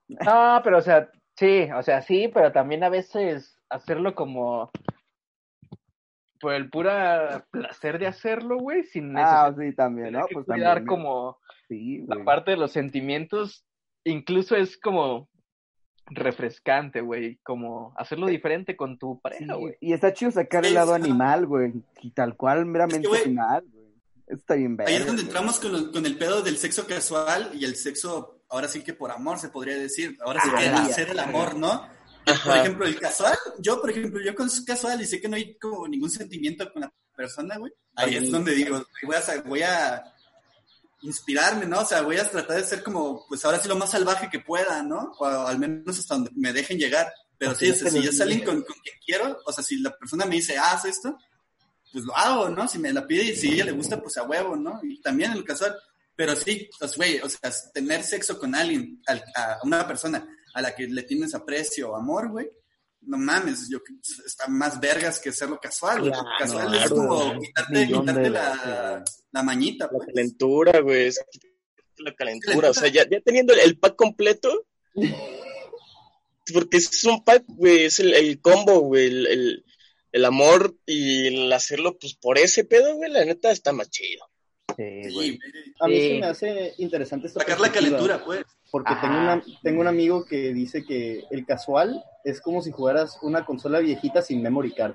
No, 0.09 0.61
pero 0.63 0.79
o 0.79 0.83
sea, 0.83 1.11
sí, 1.37 1.69
o 1.75 1.83
sea, 1.83 2.03
sí, 2.03 2.29
pero 2.33 2.53
también 2.53 2.85
a 2.85 2.91
veces 2.91 3.57
hacerlo 3.71 4.15
como 4.15 4.71
por 6.41 6.53
el 6.55 6.69
pura 6.69 7.47
placer 7.51 7.99
de 7.99 8.09
hacerlo, 8.09 8.59
güey, 8.59 8.83
sin 8.85 9.17
Ah, 9.17 9.55
sí, 9.57 9.73
también, 9.75 10.13
¿no? 10.13 10.27
Pues 10.31 10.45
cuidar 10.45 10.79
también. 10.79 10.87
como 10.87 11.39
Sí, 11.69 12.05
la 12.07 12.17
güey. 12.17 12.27
parte 12.27 12.51
de 12.51 12.57
los 12.59 12.73
sentimientos, 12.73 13.65
incluso 14.05 14.57
es 14.57 14.77
como 14.79 15.29
refrescante, 16.15 17.01
güey, 17.01 17.39
como 17.43 17.93
hacerlo 17.97 18.27
diferente 18.27 18.77
con 18.77 18.99
tu 18.99 19.21
pareja, 19.21 19.55
güey. 19.55 19.77
y 19.81 19.93
está 19.93 20.13
chido 20.13 20.31
sacar 20.31 20.65
el 20.67 20.75
lado 20.75 20.95
animal, 20.95 21.47
güey. 21.47 21.73
Y 22.03 22.11
tal 22.11 22.37
cual, 22.37 22.67
meramente 22.67 23.09
güey, 23.09 23.23
animal, 23.25 23.65
güey. 23.73 23.83
Está 24.27 24.55
bien 24.55 24.77
Ahí 24.87 24.95
es 24.95 25.07
donde 25.07 25.23
entramos 25.23 25.59
con, 25.61 25.73
lo- 25.73 25.93
con 25.93 26.07
el 26.07 26.17
pedo 26.17 26.43
del 26.43 26.57
sexo 26.57 26.87
casual 26.87 27.51
y 27.55 27.65
el 27.65 27.77
sexo, 27.77 28.43
ahora 28.49 28.67
sí 28.69 28.83
que 28.83 28.95
por 28.95 29.11
amor 29.11 29.39
se 29.39 29.49
podría 29.51 29.77
decir, 29.77 30.17
ahora 30.25 30.41
sí 30.43 30.49
que 30.51 30.67
Ah, 30.69 30.85
hacer 30.85 31.11
el 31.11 31.19
amor, 31.19 31.55
¿no? 31.57 31.87
Ajá. 32.25 32.49
Por 32.51 32.57
ejemplo, 32.57 32.87
el 32.87 32.99
casual, 32.99 33.37
yo 33.59 33.81
por 33.81 33.91
ejemplo, 33.91 34.21
yo 34.25 34.35
con 34.35 34.49
casual 34.67 35.01
y 35.03 35.07
sé 35.07 35.21
que 35.21 35.29
no 35.29 35.37
hay 35.37 35.57
como 35.59 35.87
ningún 35.89 36.09
sentimiento 36.09 36.73
con 36.73 36.83
la 36.83 36.93
persona, 37.17 37.59
güey. 37.59 37.73
Ahí 37.97 38.15
es 38.17 38.31
donde 38.31 38.55
digo, 38.55 38.83
voy 39.03 39.17
a, 39.17 39.43
voy 39.43 39.63
a 39.63 40.03
inspirarme, 41.03 41.67
¿no? 41.67 41.81
O 41.81 41.85
sea, 41.85 42.03
voy 42.03 42.17
a 42.19 42.29
tratar 42.31 42.57
de 42.57 42.65
ser 42.65 42.83
como, 42.83 43.27
pues 43.29 43.45
ahora 43.45 43.59
sí 43.61 43.69
lo 43.69 43.77
más 43.77 43.91
salvaje 43.91 44.29
que 44.31 44.41
pueda, 44.41 44.83
¿no? 44.83 45.13
O 45.19 45.25
al 45.27 45.59
menos 45.59 45.99
hasta 45.99 46.15
donde 46.15 46.31
me 46.35 46.53
dejen 46.53 46.79
llegar. 46.79 47.13
Pero 47.39 47.55
sí, 47.55 47.71
o 47.71 47.75
sea, 47.75 47.91
si 47.91 47.99
es 48.07 48.21
alguien 48.21 48.45
con, 48.45 48.63
con 48.63 48.77
quien 48.83 48.97
quiero, 49.05 49.39
o 49.45 49.53
sea, 49.53 49.65
si 49.65 49.81
la 49.81 49.97
persona 49.97 50.25
me 50.27 50.37
dice, 50.37 50.57
haz 50.59 50.85
esto, 50.85 51.19
pues 51.93 52.05
lo 52.05 52.17
hago, 52.17 52.49
¿no? 52.49 52.69
Si 52.69 52.79
me 52.79 52.93
la 52.93 53.07
pide 53.07 53.25
y 53.25 53.37
si 53.37 53.49
a 53.51 53.55
ella 53.55 53.65
le 53.67 53.73
gusta, 53.73 54.01
pues 54.01 54.17
a 54.17 54.23
huevo, 54.23 54.57
¿no? 54.57 54.81
Y 54.83 55.01
también 55.01 55.33
en 55.33 55.39
el 55.39 55.45
casual. 55.45 55.77
Pero 56.15 56.37
sí, 56.37 56.71
pues, 56.79 56.97
güey, 56.97 57.19
o 57.21 57.29
sea, 57.29 57.51
tener 57.75 58.05
sexo 58.05 58.39
con 58.39 58.55
alguien, 58.55 59.03
al- 59.07 59.25
a 59.35 59.59
una 59.65 59.87
persona 59.89 60.27
a 60.55 60.63
la 60.63 60.75
que 60.75 60.87
le 60.87 61.03
tienes 61.03 61.35
aprecio 61.35 61.91
o 61.91 61.97
amor, 61.97 62.31
güey, 62.31 62.49
no 63.05 63.19
mames, 63.19 63.69
yo 63.71 63.79
está 64.27 64.47
más 64.49 64.79
vergas 64.81 65.19
que 65.21 65.31
hacerlo 65.31 65.59
casual, 65.61 66.03
Claro, 66.03 66.25
casual 66.39 66.75
es 66.75 66.91
como 66.91 67.39
quitarte, 67.41 67.87
quitarte 67.87 68.31
la, 68.31 69.05
la 69.33 69.43
mañita, 69.43 69.87
La 69.87 69.91
pues. 69.91 70.07
calentura, 70.09 70.81
güey. 70.81 71.07
es 71.09 71.21
La 71.99 72.15
calentura. 72.15 72.71
O 72.71 72.75
sea, 72.75 72.89
ya, 72.93 73.09
ya 73.09 73.21
teniendo 73.21 73.53
el, 73.55 73.61
el 73.61 73.79
pack 73.79 73.97
completo. 73.97 74.67
Porque 76.53 76.77
es 76.79 77.05
un 77.05 77.25
pack, 77.25 77.45
güey. 77.47 77.85
Es 77.85 78.01
el, 78.01 78.15
el 78.15 78.41
combo, 78.41 78.81
güey. 78.81 79.07
El, 79.07 79.27
el, 79.27 79.65
el 80.13 80.25
amor 80.25 80.75
y 80.87 81.27
el 81.29 81.53
hacerlo, 81.53 81.97
pues 81.99 82.15
por 82.15 82.39
ese 82.39 82.65
pedo, 82.65 82.97
güey. 82.97 83.11
La 83.11 83.25
neta 83.25 83.51
está 83.51 83.73
más 83.73 83.91
chido. 83.91 84.25
Sí, 84.77 85.13
güey. 85.13 85.39
A 85.81 85.87
mí 85.89 85.97
Sí. 86.01 86.09
se 86.09 86.19
me 86.21 86.27
hace 86.27 86.75
interesante 86.79 87.27
esta 87.29 87.41
Sacar 87.41 87.61
la 87.61 87.71
calentura, 87.73 88.25
pues. 88.25 88.45
Porque 88.71 88.93
Ajá. 88.93 89.03
tengo, 89.03 89.19
una, 89.21 89.45
tengo 89.63 89.81
un 89.83 89.87
amigo 89.87 90.25
que 90.25 90.53
dice 90.55 90.85
que 90.85 91.25
el 91.31 91.45
casual 91.47 92.03
es 92.25 92.41
como 92.41 92.63
si 92.63 92.71
jugaras 92.71 93.19
una 93.23 93.45
consola 93.45 93.79
viejita 93.81 94.23
sin 94.23 94.43
memory 94.43 94.73
card. 94.75 94.95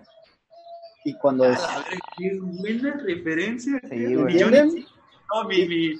Y 1.03 1.13
cuando 1.17 1.45
es... 1.45 1.59
A 1.59 1.77
ver, 1.79 1.99
qué 2.17 2.39
buena 2.41 2.93
referencia. 3.05 3.79
Sí, 3.89 4.15
güey. 4.15 4.37
Yo 4.39 4.49
no, 4.51 5.47
mi, 5.47 5.65
mi- 5.67 5.95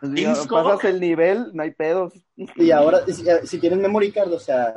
Pues, 0.00 0.12
digo, 0.14 0.32
pasas 0.48 0.84
el 0.84 1.00
nivel, 1.00 1.50
no 1.52 1.62
hay 1.62 1.70
pedos. 1.72 2.12
Y 2.56 2.70
ahora, 2.72 3.04
si, 3.06 3.24
si 3.44 3.58
tienes 3.58 3.78
memory 3.78 4.10
card, 4.12 4.32
o 4.32 4.38
sea, 4.40 4.74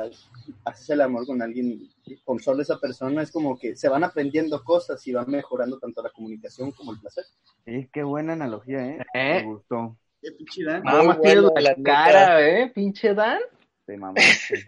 haces 0.64 0.90
el 0.90 1.00
amor 1.00 1.26
con 1.26 1.42
alguien, 1.42 1.88
con 2.24 2.38
solo 2.38 2.62
esa 2.62 2.78
persona, 2.78 3.22
es 3.22 3.32
como 3.32 3.58
que 3.58 3.74
se 3.76 3.88
van 3.88 4.04
aprendiendo 4.04 4.62
cosas 4.62 5.04
y 5.06 5.12
van 5.12 5.28
mejorando 5.28 5.78
tanto 5.78 6.02
la 6.02 6.10
comunicación 6.10 6.70
como 6.72 6.92
el 6.92 7.00
placer. 7.00 7.24
Sí, 7.64 7.88
qué 7.92 8.02
buena 8.04 8.34
analogía, 8.34 8.86
¿eh? 8.86 8.98
¿Eh? 9.14 9.42
Me 9.42 9.52
gustó. 9.52 9.96
qué 10.22 10.30
pinche 10.32 10.64
Dan. 10.64 10.82
Nada 10.84 11.02
más 11.02 11.18
bueno, 11.18 11.50
la, 11.56 11.60
la 11.60 11.76
cara, 11.82 12.48
¿eh? 12.48 12.70
Pinche 12.72 13.12
Dan. 13.14 13.40
Te 13.84 13.96
mamaste. 13.96 14.64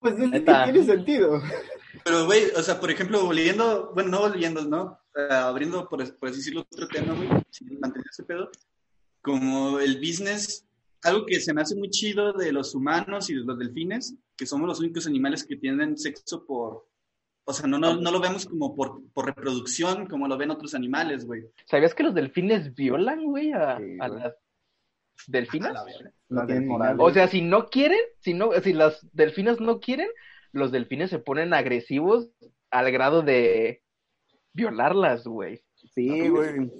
Pues 0.00 0.16
no 0.18 0.30
tiene 0.30 0.84
sentido. 0.84 1.40
Pero, 2.04 2.26
güey, 2.26 2.44
o 2.56 2.62
sea, 2.62 2.78
por 2.80 2.90
ejemplo, 2.90 3.24
volviendo, 3.24 3.90
bueno, 3.94 4.10
no 4.10 4.20
volviendo, 4.20 4.64
¿no? 4.64 4.98
Abriendo, 5.30 5.88
por, 5.88 6.16
por 6.18 6.28
así 6.28 6.38
decirlo, 6.38 6.60
otro 6.70 6.86
tema, 6.88 7.14
güey, 7.14 7.28
sin 7.50 7.78
mantener 7.80 8.06
ese 8.10 8.22
pedo, 8.22 8.50
como 9.20 9.80
el 9.80 9.96
business, 9.98 10.64
algo 11.02 11.26
que 11.26 11.40
se 11.40 11.52
me 11.52 11.62
hace 11.62 11.74
muy 11.74 11.90
chido 11.90 12.32
de 12.32 12.52
los 12.52 12.74
humanos 12.74 13.28
y 13.30 13.34
de 13.34 13.40
los 13.44 13.58
delfines, 13.58 14.14
que 14.36 14.46
somos 14.46 14.68
los 14.68 14.80
únicos 14.80 15.06
animales 15.06 15.44
que 15.44 15.56
tienen 15.56 15.98
sexo 15.98 16.44
por, 16.46 16.86
O 17.44 17.52
sea, 17.52 17.66
no, 17.66 17.78
no, 17.78 17.96
no 17.96 18.10
lo 18.12 18.20
vemos 18.20 18.46
como 18.46 18.76
por, 18.76 19.02
por 19.12 19.26
reproducción, 19.26 20.06
como 20.06 20.28
lo 20.28 20.36
ven 20.36 20.50
otros 20.50 20.74
animales, 20.74 21.26
güey. 21.26 21.42
¿Sabías 21.66 21.94
que 21.94 22.04
los 22.04 22.14
delfines 22.14 22.74
violan, 22.74 23.24
güey, 23.24 23.52
a, 23.52 23.78
Sí, 23.78 23.96
a 23.98 24.08
güey. 24.08 24.22
las 24.22 24.34
delfinas? 25.26 25.74
No 26.28 26.46
tienen 26.46 26.68
moral. 26.68 26.96
O 27.00 27.10
sea, 27.10 27.28
si 27.28 27.42
no 27.42 27.68
quieren, 27.68 28.00
si 28.20 28.34
no, 28.34 28.52
si 28.62 28.72
las 28.72 29.06
delfinas 29.12 29.60
no 29.60 29.80
quieren, 29.80 30.08
los 30.52 30.72
delfines 30.72 31.10
se 31.10 31.18
ponen 31.18 31.54
agresivos 31.54 32.30
al 32.70 32.90
grado 32.92 33.22
de 33.22 33.82
violarlas, 34.52 35.24
güey. 35.24 35.62
Sí, 35.94 36.28
güey. 36.28 36.70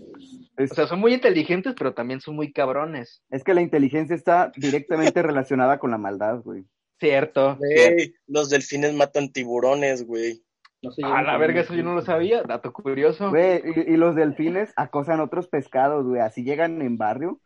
Es, 0.57 0.72
O 0.72 0.74
sea, 0.74 0.87
son 0.87 1.01
muy 1.01 1.14
inteligentes, 1.14 1.74
pero 1.79 1.94
también 1.94 2.20
son 2.20 2.37
muy 2.37 2.53
cabrones. 2.53 3.22
es 3.31 3.44
que 3.44 3.55
la 3.55 3.62
inteligencia 3.62 4.14
está 4.14 4.53
directamente 4.57 5.22
relacionada 5.22 5.79
con 5.79 5.90
la 5.90 5.98
maldad, 5.98 6.40
güey. 6.42 6.64
Cierto. 7.01 7.57
Güey, 7.57 8.14
los 8.27 8.51
delfines 8.51 8.92
matan 8.94 9.33
tiburones, 9.33 10.05
güey. 10.05 10.42
No 10.83 10.90
A 11.07 11.22
la 11.22 11.37
verga, 11.38 11.62
eso 11.62 11.74
yo 11.74 11.83
no 11.83 11.94
lo 11.94 12.03
sabía. 12.03 12.42
Dato 12.42 12.72
curioso. 12.72 13.31
Güey, 13.31 13.62
y, 13.64 13.94
y 13.94 13.96
los 13.96 14.14
delfines 14.14 14.72
acosan 14.77 15.20
otros 15.20 15.48
pescados, 15.48 16.07
güey. 16.07 16.20
Así 16.20 16.44
llegan 16.44 16.83
en 16.83 16.96
barrio. 16.98 17.40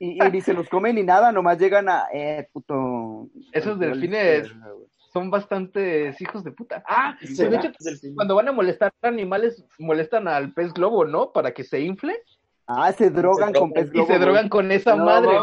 Y, 0.00 0.24
y 0.24 0.30
ni 0.30 0.40
se 0.40 0.54
los 0.54 0.68
comen 0.68 0.94
ni 0.94 1.02
nada, 1.02 1.32
nomás 1.32 1.58
llegan 1.58 1.88
a, 1.88 2.04
eh, 2.12 2.48
puto. 2.52 3.28
Esos 3.52 3.78
delfines- 3.78 4.52
Son 5.12 5.30
bastantes 5.30 6.20
hijos 6.20 6.44
de 6.44 6.52
puta. 6.52 6.84
Ah, 6.86 7.16
Sí, 7.20 7.34
de 7.46 7.56
hecho, 7.56 7.72
delfines. 7.80 8.14
cuando 8.14 8.34
van 8.34 8.48
a 8.48 8.52
molestar 8.52 8.92
animales, 9.02 9.64
molestan 9.78 10.28
al 10.28 10.52
pez 10.52 10.72
globo, 10.74 11.04
¿no? 11.06 11.32
Para 11.32 11.52
que 11.52 11.64
se 11.64 11.80
infle. 11.80 12.14
Ah, 12.66 12.92
se 12.92 13.08
drogan 13.10 13.54
Se 13.54 13.58
con 13.58 13.72
pez 13.72 13.86
Y 13.86 13.90
globo. 13.92 14.06
se 14.06 14.12
güey. 14.12 14.20
drogan 14.20 14.48
con 14.50 14.70
esa 14.70 14.94
No 14.94 15.06
madre. 15.06 15.38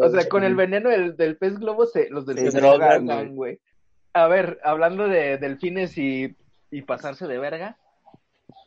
O 0.00 0.08
sea, 0.08 0.28
con 0.28 0.44
el 0.44 0.54
veneno 0.56 0.88
del, 0.88 1.16
del 1.16 1.36
pez 1.36 1.58
globo, 1.58 1.84
se, 1.86 2.08
los 2.10 2.24
delfines 2.26 2.54
se 2.54 2.60
drogan, 2.60 3.06
drogan, 3.06 3.34
güey. 3.36 3.60
A 4.14 4.26
ver, 4.28 4.58
hablando 4.64 5.06
de 5.08 5.36
delfines 5.36 5.96
y, 5.98 6.34
y 6.70 6.82
pasarse 6.82 7.26
de 7.26 7.38
verga, 7.38 7.76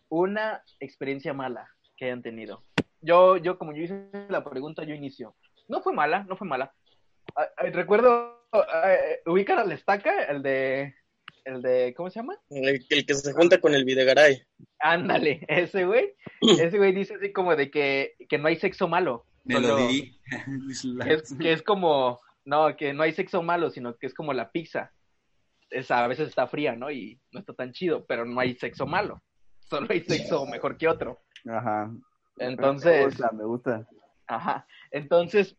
una 0.09 0.63
experiencia 0.79 1.33
mala 1.33 1.67
que 1.97 2.05
hayan 2.05 2.21
tenido. 2.21 2.63
Yo, 3.01 3.37
yo, 3.37 3.57
como 3.57 3.73
yo 3.73 3.83
hice 3.83 4.09
la 4.29 4.43
pregunta, 4.43 4.83
yo 4.83 4.93
inicio. 4.93 5.35
No 5.67 5.81
fue 5.81 5.93
mala, 5.93 6.23
no 6.23 6.35
fue 6.35 6.47
mala. 6.47 6.73
Ah, 7.35 7.47
ah, 7.57 7.63
recuerdo, 7.71 8.45
ah, 8.51 8.95
ubican 9.25 9.59
al 9.59 9.71
estaca, 9.71 10.23
el 10.25 10.41
de, 10.41 10.93
el 11.45 11.61
de, 11.61 11.93
¿cómo 11.95 12.09
se 12.09 12.19
llama? 12.19 12.37
El, 12.49 12.85
el 12.89 13.05
que 13.05 13.13
se 13.13 13.33
junta 13.33 13.59
con 13.59 13.73
el 13.73 13.85
Videgaray. 13.85 14.41
Ándale, 14.79 15.45
ese 15.47 15.85
güey, 15.85 16.13
ese 16.41 16.77
güey 16.77 16.93
dice 16.93 17.15
así 17.15 17.31
como 17.31 17.55
de 17.55 17.71
que, 17.71 18.15
que 18.27 18.37
no 18.37 18.47
hay 18.47 18.57
sexo 18.57 18.87
malo. 18.87 19.25
Me 19.45 19.59
lo 19.59 19.87
di. 19.87 20.19
Es 20.31 20.43
que 21.03 21.13
es, 21.13 21.35
que 21.39 21.53
es 21.53 21.61
como, 21.63 22.19
no, 22.45 22.75
que 22.75 22.93
no 22.93 23.03
hay 23.03 23.13
sexo 23.13 23.41
malo, 23.41 23.69
sino 23.69 23.95
que 23.97 24.07
es 24.07 24.13
como 24.13 24.33
la 24.33 24.51
pizza. 24.51 24.91
Esa 25.69 26.03
a 26.03 26.07
veces 26.07 26.29
está 26.29 26.47
fría, 26.47 26.75
¿no? 26.75 26.89
Y 26.89 27.19
no 27.31 27.39
está 27.39 27.53
tan 27.53 27.71
chido, 27.73 28.05
pero 28.05 28.25
no 28.25 28.39
hay 28.39 28.55
sexo 28.55 28.87
malo. 28.87 29.21
Solo 29.59 29.87
hay 29.89 30.01
sexo 30.01 30.47
mejor 30.47 30.77
que 30.77 30.87
otro. 30.87 31.19
Ajá. 31.47 31.91
Me 32.39 32.45
Entonces, 32.45 33.05
gusta, 33.05 33.31
me 33.31 33.43
gusta. 33.43 33.87
ajá. 34.27 34.65
Entonces, 34.91 35.55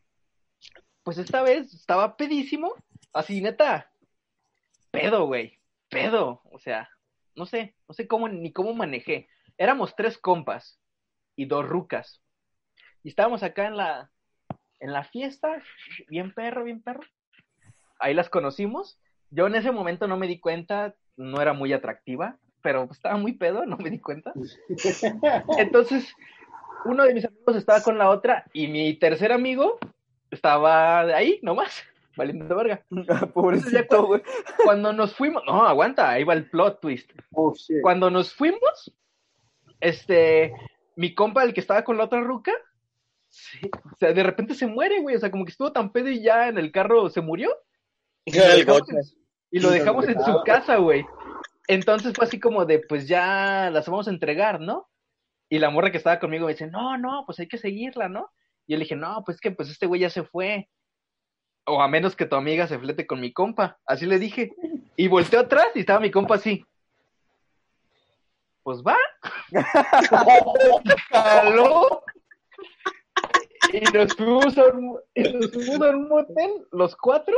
pues 1.03 1.19
esta 1.19 1.43
vez 1.43 1.73
estaba 1.75 2.17
pedísimo, 2.17 2.75
así 3.13 3.41
neta, 3.41 3.93
pedo, 4.91 5.27
güey, 5.27 5.59
pedo. 5.89 6.41
O 6.51 6.59
sea, 6.59 6.89
no 7.37 7.47
sé, 7.47 7.75
no 7.89 7.95
sé 7.95 8.07
cómo 8.07 8.29
ni 8.29 8.53
cómo 8.53 8.75
manejé. 8.75 9.29
Éramos 9.59 9.95
tres 9.95 10.19
compas 10.19 10.81
y 11.37 11.45
dos 11.47 11.67
rucas. 11.69 12.23
Y 13.03 13.09
estábamos 13.09 13.43
acá 13.43 13.67
en 13.67 13.77
la, 13.77 14.11
en 14.79 14.93
la 14.93 15.05
fiesta, 15.05 15.63
bien 16.09 16.33
perro, 16.35 16.65
bien 16.65 16.83
perro. 16.83 17.03
Ahí 17.99 18.15
las 18.15 18.29
conocimos. 18.31 18.99
Yo 19.31 19.47
en 19.47 19.55
ese 19.55 19.71
momento 19.71 20.07
no 20.09 20.17
me 20.17 20.27
di 20.27 20.41
cuenta, 20.41 20.95
no 21.17 21.41
era 21.41 21.53
muy 21.53 21.73
atractiva, 21.73 22.39
pero 22.63 22.89
estaba 22.91 23.17
muy 23.17 23.33
pedo, 23.33 23.65
no 23.67 23.77
me 23.77 23.91
di 23.91 23.99
cuenta. 24.01 24.33
Entonces, 25.59 26.15
uno 26.85 27.05
de 27.05 27.15
mis 27.15 27.25
amigos 27.25 27.57
estaba 27.57 27.83
con 27.83 27.99
la 27.99 28.11
otra 28.11 28.45
y 28.53 28.69
mi 28.69 28.95
tercer 28.95 29.33
amigo 29.33 29.79
estaba 30.31 31.01
ahí 31.01 31.39
nomás, 31.43 31.83
valiendo 32.17 32.55
verga. 32.57 32.85
Pobrecito, 33.35 34.07
güey. 34.07 34.23
Cuando 34.65 34.93
nos 34.93 35.15
fuimos, 35.15 35.43
no, 35.47 35.67
aguanta, 35.67 36.11
ahí 36.11 36.25
va 36.25 36.35
el 36.35 36.49
plot 36.49 36.81
twist. 36.81 37.11
Oh, 37.33 37.55
shit. 37.55 37.83
Cuando 37.83 38.11
nos 38.11 38.35
fuimos, 38.35 38.93
este, 39.81 40.53
mi 40.97 41.15
compa, 41.15 41.43
el 41.45 41.55
que 41.55 41.61
estaba 41.61 41.85
con 41.85 41.97
la 41.97 42.05
otra 42.05 42.21
ruca, 42.21 42.53
sí, 43.29 43.71
o 43.73 43.97
sea, 43.99 44.13
de 44.13 44.23
repente 44.23 44.55
se 44.55 44.67
muere, 44.67 45.01
güey, 45.01 45.17
o 45.17 45.19
sea, 45.19 45.31
como 45.31 45.45
que 45.45 45.53
estuvo 45.53 45.73
tan 45.73 45.93
pedo 45.93 46.09
y 46.09 46.23
ya 46.23 46.49
en 46.49 46.59
el 46.59 46.73
carro 46.73 47.09
se 47.11 47.21
murió. 47.21 47.51
Y 48.25 48.33
lo 48.37 48.45
dejamos 48.45 48.91
en- 48.91 49.21
y 49.53 49.59
lo 49.59 49.71
dejamos 49.71 50.09
en 50.09 50.21
su 50.23 50.43
casa, 50.45 50.77
güey. 50.77 51.05
Entonces 51.67 52.13
fue 52.15 52.25
así 52.25 52.39
como 52.39 52.65
de, 52.67 52.81
pues 52.81 53.09
ya 53.09 53.71
las 53.73 53.89
vamos 53.89 54.07
a 54.07 54.11
entregar, 54.11 54.61
¿no? 54.61 54.89
Y 55.53 55.59
la 55.59 55.69
morra 55.69 55.91
que 55.91 55.99
estaba 55.99 56.21
conmigo 56.21 56.47
me 56.47 56.53
dice, 56.53 56.69
no, 56.69 56.97
no, 56.97 57.25
pues 57.27 57.41
hay 57.41 57.49
que 57.49 57.59
seguirla, 57.59 58.09
¿no? 58.09 58.31
Y 58.67 58.73
yo 58.73 58.79
le 58.79 58.85
dije, 58.85 58.95
no, 58.95 59.25
pues 59.27 59.41
que 59.41 59.51
pues 59.51 59.69
este 59.69 59.87
güey 59.87 60.01
ya 60.01 60.09
se 60.09 60.23
fue. 60.23 60.69
O 61.67 61.83
a 61.83 61.89
menos 61.89 62.15
que 62.15 62.25
tu 62.25 62.37
amiga 62.37 62.69
se 62.69 62.79
flete 62.79 63.05
con 63.05 63.21
mi 63.21 63.33
compa. 63.33 63.77
Así 63.85 64.07
le 64.07 64.21
dije. 64.21 64.53
Y 64.97 65.09
volteó 65.09 65.41
atrás 65.41 65.67
y 65.75 65.81
estaba 65.81 65.99
mi 65.99 66.13
compa 66.13 66.37
así. 66.37 66.65
Pues 68.63 68.81
va. 68.81 68.97
Jaló. 71.11 72.05
Y 73.73 73.81
nos 73.93 74.15
fuimos 74.15 74.57
a 74.57 74.67
un, 74.67 75.01
nos 75.17 75.51
fuimos 75.51 75.81
a 75.83 75.91
un 75.91 76.09
motel, 76.09 76.67
los 76.71 76.95
cuatro. 76.97 77.35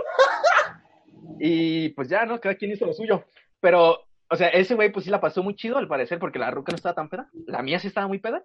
Y 1.38 1.88
pues 1.90 2.08
ya, 2.08 2.26
¿no? 2.26 2.38
Cada 2.40 2.56
quien 2.56 2.72
hizo 2.72 2.84
lo 2.84 2.92
suyo. 2.92 3.24
Pero, 3.60 4.06
o 4.32 4.36
sea, 4.36 4.48
ese 4.48 4.74
güey 4.74 4.90
pues 4.90 5.04
sí 5.04 5.10
la 5.10 5.20
pasó 5.20 5.42
muy 5.42 5.54
chido 5.54 5.76
al 5.76 5.88
parecer 5.88 6.18
porque 6.18 6.38
la 6.38 6.50
ruca 6.50 6.72
no 6.72 6.76
estaba 6.76 6.94
tan 6.94 7.10
peda. 7.10 7.28
La 7.46 7.62
mía 7.62 7.78
sí 7.78 7.88
estaba 7.88 8.08
muy 8.08 8.18
peda. 8.18 8.42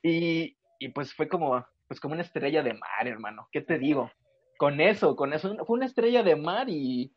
Y, 0.00 0.56
y 0.78 0.90
pues 0.90 1.12
fue 1.12 1.26
como, 1.28 1.66
pues 1.88 1.98
como 1.98 2.14
una 2.14 2.22
estrella 2.22 2.62
de 2.62 2.74
mar, 2.74 3.08
hermano. 3.08 3.48
¿Qué 3.50 3.60
te 3.60 3.78
digo? 3.80 4.12
Con 4.58 4.80
eso, 4.80 5.16
con 5.16 5.32
eso. 5.32 5.56
Fue 5.66 5.76
una 5.76 5.86
estrella 5.86 6.22
de 6.22 6.36
mar 6.36 6.68
y, 6.68 7.12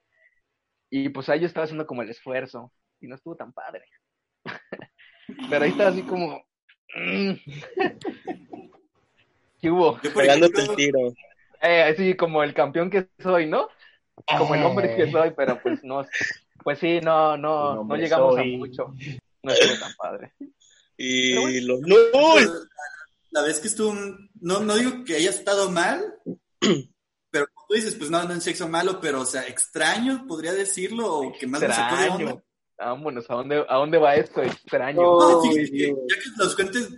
y 0.89 1.09
pues 1.09 1.29
ahí 1.29 1.41
yo 1.41 1.45
estaba 1.45 1.65
haciendo 1.65 1.85
como 1.85 2.01
el 2.01 2.09
esfuerzo. 2.09 2.73
Y 2.99 3.07
no 3.07 3.13
estuvo 3.13 3.35
tan 3.35 3.53
padre. 3.53 3.83
Pero 5.51 5.63
ahí 5.63 5.69
estaba 5.69 5.91
así 5.91 6.01
como... 6.01 6.43
mm. 6.95 7.33
¿Qué 9.61 9.69
hubo? 9.69 9.99
Pegándote 10.15 10.61
el 10.61 10.75
tiro. 10.75 10.99
Eh, 11.61 11.83
así 11.83 12.15
como 12.15 12.41
el 12.41 12.55
campeón 12.55 12.89
que 12.89 13.09
soy, 13.19 13.45
¿no? 13.45 13.67
Como 14.37 14.55
el 14.55 14.63
hombre 14.63 14.93
Eh. 14.93 14.95
que 14.95 15.11
soy, 15.11 15.31
pero 15.35 15.59
pues 15.61 15.83
no, 15.83 16.03
pues 16.67 16.79
sí, 16.79 16.99
no, 16.99 17.37
no, 17.37 17.81
no 17.85 17.95
llegamos 17.95 18.35
soy. 18.35 18.55
a 18.55 18.57
mucho. 18.57 18.93
No 19.41 19.53
estuvo 19.53 19.79
tan 19.79 19.93
padre. 19.95 20.33
Y 20.97 21.61
los 21.61 21.79
¡Uy! 21.79 22.49
la 23.29 23.41
vez 23.43 23.59
que 23.59 23.69
estuvo, 23.69 23.93
no, 24.41 24.59
no 24.59 24.75
digo 24.75 25.05
que 25.05 25.15
haya 25.15 25.29
estado 25.29 25.69
mal, 25.71 26.03
pero 27.31 27.45
como 27.53 27.67
tú 27.69 27.75
dices, 27.75 27.95
pues 27.95 28.09
no, 28.09 28.21
no 28.23 28.33
en 28.33 28.41
sexo 28.41 28.67
malo, 28.67 28.99
pero 28.99 29.21
o 29.21 29.25
sea, 29.25 29.47
extraño, 29.47 30.25
podría 30.27 30.53
decirlo, 30.53 31.19
o 31.19 31.31
que 31.31 31.47
más 31.47 31.61
sacó 31.61 31.95
de 32.01 32.09
onda. 32.09 32.31
Extraño. 32.31 32.43
Vámonos, 32.77 33.29
¿a 33.29 33.35
dónde, 33.35 33.65
¿a 33.69 33.75
dónde 33.77 33.97
va 33.99 34.15
esto? 34.15 34.41
Extraño. 34.41 35.01
No. 35.01 35.41
Que 35.43 35.63
Dios. 35.65 35.97
ya 36.09 36.15
que 36.17 36.29
los 36.35 36.55
cuentes, 36.55 36.89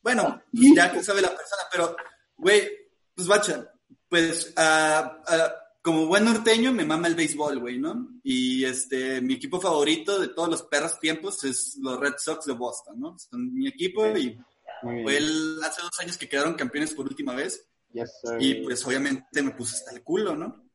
bueno, 0.00 0.42
ya 0.52 0.90
que 0.92 1.02
sabe 1.02 1.20
la 1.20 1.36
persona, 1.36 1.62
pero, 1.70 1.94
güey, 2.38 2.70
pues 3.14 3.28
bacha, 3.28 3.70
pues 4.08 4.54
ah, 4.56 5.20
ah, 5.26 5.54
como 5.82 6.06
buen 6.06 6.24
norteño 6.24 6.72
me 6.72 6.84
mama 6.84 7.08
el 7.08 7.14
béisbol, 7.14 7.58
güey, 7.58 7.78
¿no? 7.78 8.08
Y 8.22 8.64
este, 8.64 9.20
mi 9.22 9.34
equipo 9.34 9.60
favorito 9.60 10.18
de 10.18 10.28
todos 10.28 10.48
los 10.48 10.62
perros 10.64 10.98
tiempos 11.00 11.42
es 11.44 11.78
los 11.80 11.98
Red 11.98 12.14
Sox 12.18 12.46
de 12.46 12.52
Boston, 12.52 13.00
¿no? 13.00 13.18
Son 13.18 13.52
mi 13.54 13.66
equipo 13.66 14.06
y 14.16 14.38
fue 14.82 15.16
el, 15.16 15.58
hace 15.64 15.82
dos 15.82 15.98
años 16.00 16.18
que 16.18 16.28
quedaron 16.28 16.54
campeones 16.54 16.92
por 16.92 17.06
última 17.06 17.34
vez. 17.34 17.66
Yes. 17.92 18.10
Y 18.38 18.56
pues 18.56 18.86
obviamente 18.86 19.42
me 19.42 19.52
puse 19.52 19.76
hasta 19.76 19.92
el 19.92 20.02
culo, 20.02 20.36
¿no? 20.36 20.70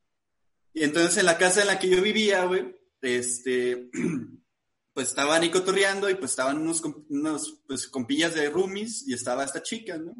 Y 0.74 0.84
entonces 0.84 1.18
en 1.18 1.26
la 1.26 1.38
casa 1.38 1.62
en 1.62 1.68
la 1.68 1.80
que 1.80 1.89
yo 1.89 2.02
vivía, 2.02 2.46
güey, 2.46 2.76
este, 3.02 3.89
pues 4.94 5.10
estaba 5.10 5.39
Nico 5.39 5.62
torreando 5.62 6.10
y 6.10 6.15
pues 6.15 6.32
estaban 6.32 6.58
unos, 6.58 6.82
unos 7.10 7.62
pues, 7.68 7.88
compillas 7.88 8.34
de 8.34 8.50
roomies 8.50 9.08
y 9.08 9.13
estaba 9.13 9.44
esta 9.44 9.62
chica, 9.62 9.98
¿no? 9.98 10.15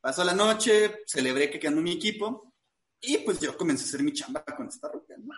Pasó 0.00 0.24
la 0.24 0.34
noche, 0.34 1.02
celebré 1.06 1.50
que 1.50 1.58
ganó 1.58 1.82
mi 1.82 1.92
equipo 1.92 2.49
y 3.00 3.18
pues 3.18 3.40
yo 3.40 3.56
comencé 3.56 3.84
a 3.84 3.86
hacer 3.86 4.02
mi 4.02 4.12
chamba 4.12 4.44
con 4.44 4.68
esta 4.68 4.88
roca, 4.88 5.14
¿no? 5.18 5.34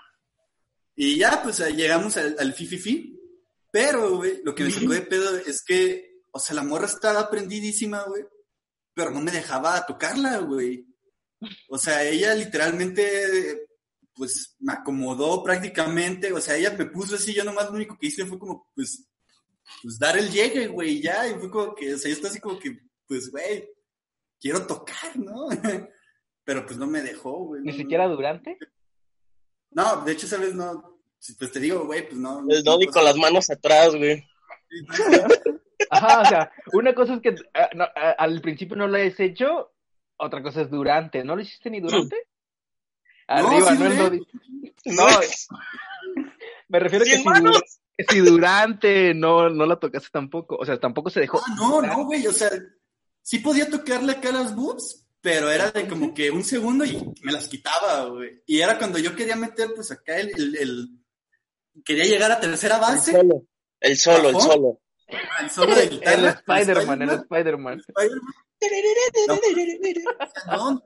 Y 0.95 1.19
ya, 1.19 1.43
pues 1.43 1.59
llegamos 1.75 2.17
al, 2.17 2.37
al 2.39 2.53
fififi, 2.53 3.19
pero, 3.73 4.17
güey, 4.17 4.43
lo 4.45 4.55
que 4.55 4.65
me 4.65 4.71
sacó 4.71 4.93
de 4.93 5.01
pedo 5.01 5.35
es 5.39 5.65
que, 5.65 6.21
o 6.31 6.39
sea, 6.39 6.55
la 6.55 6.63
morra 6.63 6.87
estaba 6.87 7.31
prendidísima, 7.31 8.03
güey, 8.05 8.23
pero 8.95 9.11
no 9.11 9.21
me 9.21 9.31
dejaba 9.31 9.87
tocarla, 9.87 10.39
güey. 10.39 10.87
O 11.71 11.79
sea, 11.79 12.05
ella 12.05 12.35
literalmente, 12.35 13.67
pues, 14.15 14.55
me 14.61 14.75
acomodó 14.75 15.43
prácticamente, 15.43 16.33
o 16.35 16.41
sea, 16.41 16.57
ella 16.59 16.77
me 16.79 16.85
puso 16.85 17.15
así, 17.15 17.33
yo 17.33 17.45
nomás 17.45 17.71
lo 17.71 17.77
único 17.77 17.97
que 17.99 18.09
hice 18.09 18.27
fue 18.27 18.39
como, 18.39 18.71
pues, 18.75 19.09
pues 19.83 19.99
dar 19.99 20.19
el 20.19 20.31
llegue, 20.31 20.67
güey, 20.67 21.01
ya, 21.01 21.27
y 21.27 21.35
fue 21.35 21.51
como 21.51 21.75
que, 21.75 21.95
o 21.95 21.99
sea, 21.99 22.11
yo 22.11 22.17
estaba 22.17 22.31
así 22.31 22.41
como 22.41 22.59
que, 22.59 22.79
pues, 23.09 23.31
güey, 23.31 23.71
quiero 24.39 24.67
tocar, 24.67 25.17
¿no? 25.17 25.49
Pero 26.45 26.67
pues 26.67 26.77
no 26.79 26.87
me 26.87 27.03
dejó, 27.03 27.45
güey. 27.45 27.63
Ni 27.63 27.73
no, 27.73 27.77
siquiera 27.77 28.07
no. 28.09 28.17
durante. 28.17 28.59
No, 29.71 30.03
de 30.05 30.13
hecho, 30.13 30.27
¿sabes? 30.27 30.55
No, 30.55 30.99
pues 31.39 31.53
te 31.53 31.61
digo, 31.61 31.87
güey, 31.87 32.07
pues 32.09 32.19
no. 32.21 32.45
El 32.49 32.63
Dodi 32.63 32.87
con 32.87 33.05
las 33.05 33.17
manos 33.17 33.49
atrás, 33.51 33.95
güey. 33.95 34.25
Ajá, 35.91 36.21
o 36.21 36.25
sea, 36.25 36.53
una 36.73 36.95
cosa 36.95 37.15
es 37.15 37.21
que 37.21 37.33
no, 37.75 37.85
ah, 37.95 38.15
al 38.19 38.41
principio 38.41 38.77
no 38.77 38.87
lo 38.89 38.97
has 38.97 39.19
hecho, 39.21 39.73
otra 40.17 40.43
cosa 40.43 40.63
es 40.63 40.71
durante. 40.71 41.23
¿No 41.25 41.37
lo 41.37 41.43
hiciste 41.43 41.71
ni 41.71 41.81
durante? 41.81 42.17
Arriba, 43.27 43.73
sí 43.73 43.79
no, 43.79 43.87
el 43.87 43.97
duré. 43.97 43.97
Dodi. 44.03 44.27
No, 44.87 45.07
me 46.69 46.79
refiero 46.81 47.05
a 47.05 47.07
que 47.07 47.11
¡Cien 47.13 47.23
si, 47.23 47.25
dura- 47.25 47.41
manos! 47.41 47.63
que 47.97 48.05
si 48.09 48.19
durante 48.21 49.15
no, 49.15 49.49
no 49.51 49.67
la 49.67 49.77
tocaste 49.77 50.09
tampoco. 50.11 50.57
O 50.57 50.65
sea, 50.65 50.79
tampoco 50.81 51.11
se 51.11 51.21
dejó. 51.21 51.39
Ah, 51.39 51.55
no, 51.57 51.83
no, 51.83 52.05
güey, 52.07 52.27
o 52.27 52.33
sea, 52.33 52.51
sí 53.21 53.39
podía 53.39 53.69
tocarle 53.69 54.13
acá 54.13 54.33
las 54.33 54.55
boobs, 54.57 55.02
pero 55.23 55.51
era 55.51 55.71
de 55.71 55.87
como 55.89 56.13
que 56.13 56.31
un 56.31 56.45
segundo 56.45 56.85
y 56.85 57.15
me 57.23 57.33
las 57.33 57.49
quitaba, 57.49 58.05
güey. 58.07 58.43
Y 58.47 58.61
era 58.61 58.77
cuando 58.77 58.99
yo 58.99 59.15
quería 59.17 59.37
meter, 59.37 59.71
pues 59.75 59.91
acá 59.93 60.19
el, 60.19 60.31
el, 60.37 60.57
el- 60.57 60.89
quería 61.85 62.05
llegar 62.05 62.31
a 62.33 62.41
tercera 62.41 62.75
El 62.77 62.81
base, 62.83 63.13
solo. 63.13 63.43
El 63.81 63.97
solo, 63.97 64.29
el 64.31 64.41
solo. 64.41 64.81
el 65.41 65.51
solo 65.51 65.75
de 65.75 65.83
El 65.85 65.91
guitarra. 65.91 66.31
Spider-Man, 66.47 67.03
el 67.03 67.11
Spider-Man. 67.11 67.81
Spider-Man. 67.89 68.23
No, 70.47 70.71
no, 70.71 70.83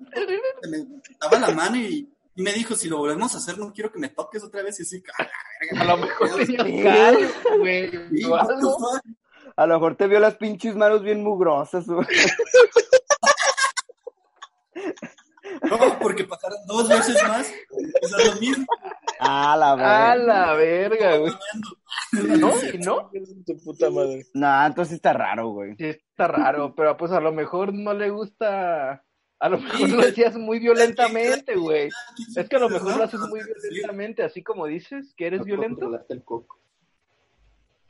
me 0.70 0.86
daba 1.20 1.38
la 1.38 1.50
mano 1.54 1.76
y, 1.76 2.08
y 2.34 2.42
me 2.42 2.52
dijo, 2.52 2.74
si 2.74 2.88
lo 2.88 2.98
volvemos 2.98 3.34
a 3.34 3.38
hacer, 3.38 3.58
no 3.58 3.72
quiero 3.72 3.90
que 3.92 3.98
me 3.98 4.08
toques 4.08 4.42
otra 4.44 4.62
vez. 4.62 4.78
Y 4.80 4.82
así, 4.82 5.02
"Ah, 5.18 5.28
A 5.80 5.84
lo 5.84 5.96
mejor 5.98 6.30
güey". 6.32 6.46
tenías 6.46 6.84
callo, 6.84 7.28
güey. 7.58 7.90
Sí, 8.10 8.24
o 8.24 8.30
what 8.30 8.46
the 8.48 8.54
algo. 8.54 8.78
fuck? 8.78 9.02
A 9.56 9.66
lo 9.66 9.74
mejor 9.74 9.96
te 9.96 10.06
vio 10.06 10.20
las 10.20 10.36
pinches 10.36 10.76
manos 10.76 11.02
bien 11.02 11.22
mugrosas, 11.22 11.86
güey. 11.86 12.06
No, 15.70 15.78
porque 16.00 16.24
pasaron 16.24 16.58
dos 16.66 16.88
veces 16.88 17.16
más. 17.28 17.52
Lo 18.26 18.40
mismo. 18.40 18.66
Ah, 19.20 19.56
la 19.58 19.72
A 19.72 19.76
verdad. 20.16 20.26
la 20.26 20.52
verga, 20.54 21.16
güey. 21.18 21.32
¿No? 22.40 22.52
¿Y 22.72 22.78
no? 22.78 23.10
Puta 23.64 23.90
madre. 23.90 24.26
No, 24.34 24.66
entonces 24.66 24.90
sí 24.90 24.94
está 24.96 25.12
raro, 25.12 25.48
güey. 25.50 25.74
Sí, 25.78 25.86
está 25.86 26.26
raro, 26.28 26.74
pero 26.74 26.96
pues 26.96 27.12
a 27.12 27.20
lo 27.20 27.32
mejor 27.32 27.72
no 27.72 27.94
le 27.94 28.10
gusta. 28.10 29.04
A 29.38 29.48
lo 29.48 29.58
mejor 29.58 29.76
Sí, 29.76 29.86
lo 29.88 30.00
hacías 30.00 30.36
muy 30.36 30.58
violentamente, 30.58 31.54
güey. 31.56 31.90
Es 32.36 32.48
que 32.48 32.56
a 32.56 32.60
lo 32.60 32.68
mejor 32.70 32.96
lo 32.96 33.04
haces 33.04 33.20
muy 33.20 33.40
violentamente, 33.44 34.22
así 34.24 34.42
como 34.42 34.66
dices 34.66 35.14
que 35.16 35.26
eres 35.28 35.40
No 35.40 35.44
violento. 35.46 35.90
el 36.08 36.24
coco. 36.24 36.58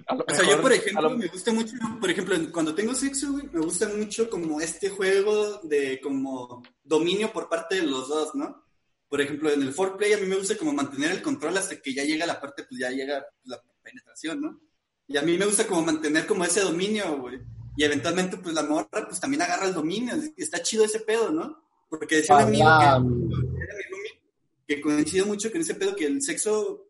O 0.09 0.34
sea, 0.34 0.48
yo, 0.48 0.62
por 0.62 0.70
a 0.72 0.74
ejemplo, 0.76 1.02
lo- 1.11 1.16
me 1.18 1.26
gusta 1.26 1.52
mucho, 1.52 1.72
por 2.00 2.11
ejemplo, 2.11 2.36
cuando 2.52 2.74
tengo 2.74 2.94
sexo, 2.94 3.32
güey, 3.32 3.48
me 3.52 3.61
gusta 3.61 3.88
mucho 3.88 4.30
como 4.30 4.61
este 4.61 4.88
juego 4.88 5.61
de 5.64 6.00
como 6.00 6.62
dominio 6.84 7.32
por 7.32 7.48
parte 7.48 7.76
de 7.76 7.82
los 7.82 8.09
dos, 8.09 8.34
¿no? 8.34 8.64
Por 9.09 9.20
ejemplo, 9.20 9.50
en 9.50 9.62
el 9.62 9.72
foreplay 9.72 10.12
a 10.12 10.18
mí 10.18 10.26
me 10.26 10.36
gusta 10.36 10.57
como 10.57 10.72
mantener 10.72 11.11
el 11.12 11.22
control 11.22 11.57
hasta 11.57 11.80
que 11.80 11.92
ya 11.94 12.04
llega 12.04 12.26
la 12.26 12.40
parte, 12.40 12.64
pues 12.68 12.80
ya 12.80 12.90
llega 12.90 13.24
la 13.44 13.61
penetración, 13.82 14.40
¿no? 14.40 14.61
Y 15.09 15.16
a 15.16 15.22
mí 15.22 15.36
me 15.38 15.46
gusta 15.46 15.66
como 15.66 15.82
mantener 15.82 16.26
como 16.26 16.44
ese 16.44 16.61
dominio, 16.61 17.18
güey. 17.18 17.40
Y 17.76 17.84
eventualmente, 17.84 18.36
pues 18.38 18.54
la 18.54 18.62
morra, 18.62 19.07
pues 19.09 19.20
también 19.20 19.42
agarra 19.42 19.66
el 19.66 19.74
dominio. 19.74 20.14
Está 20.36 20.62
chido 20.62 20.84
ese 20.84 21.00
pedo, 21.00 21.30
¿no? 21.30 21.62
Porque 21.88 22.16
decía 22.16 22.34
un 22.36 22.42
amigo 22.42 22.64
que, 24.66 24.74
que 24.74 24.80
coincide 24.80 25.24
mucho 25.24 25.50
con 25.52 25.61
ese 25.61 25.74
pedo 25.74 25.94
que 25.94 26.07
el 26.07 26.22
sexo 26.22 26.86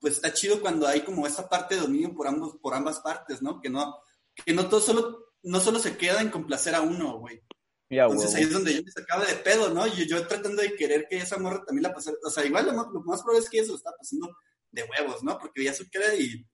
pues 0.00 0.14
está 0.14 0.32
chido 0.32 0.60
cuando 0.60 0.86
hay 0.86 1.02
como 1.02 1.26
esa 1.26 1.48
parte 1.48 1.74
de 1.74 1.82
dominio 1.82 2.14
por 2.14 2.28
ambos 2.28 2.56
por 2.60 2.74
ambas 2.74 3.00
partes, 3.00 3.42
¿no? 3.42 3.60
Que 3.60 3.70
no 3.70 3.98
que 4.44 4.52
no 4.52 4.68
todo 4.68 4.80
solo 4.80 5.32
no 5.42 5.60
solo 5.60 5.78
se 5.78 5.96
queda 5.96 6.20
en 6.20 6.30
complacer 6.30 6.74
a 6.74 6.80
uno, 6.80 7.18
güey. 7.18 7.42
Ya, 7.90 8.04
Entonces 8.04 8.34
ahí 8.34 8.42
es 8.42 8.52
donde 8.52 8.74
yo 8.74 8.82
me 8.82 8.90
sacaba 8.90 9.24
de 9.24 9.34
pedo, 9.36 9.70
¿no? 9.70 9.86
Y 9.86 10.06
yo 10.06 10.26
tratando 10.26 10.60
de 10.60 10.74
querer 10.74 11.06
que 11.08 11.16
esa 11.16 11.38
morra 11.38 11.64
también 11.64 11.84
la 11.84 11.94
pasara, 11.94 12.18
o 12.22 12.30
sea, 12.30 12.44
igual 12.44 12.66
lo 12.66 12.74
más, 12.74 12.86
lo 12.92 13.00
más 13.02 13.22
probable 13.22 13.44
es 13.44 13.50
que 13.50 13.58
ella 13.58 13.64
se 13.64 13.72
lo 13.72 13.78
estaba 13.78 13.96
pasando 13.96 14.36
de 14.70 14.82
huevos, 14.82 15.22
¿no? 15.22 15.38
Porque 15.38 15.60
veía 15.60 15.72
su 15.72 15.88
cara 15.90 16.14
y 16.14 16.44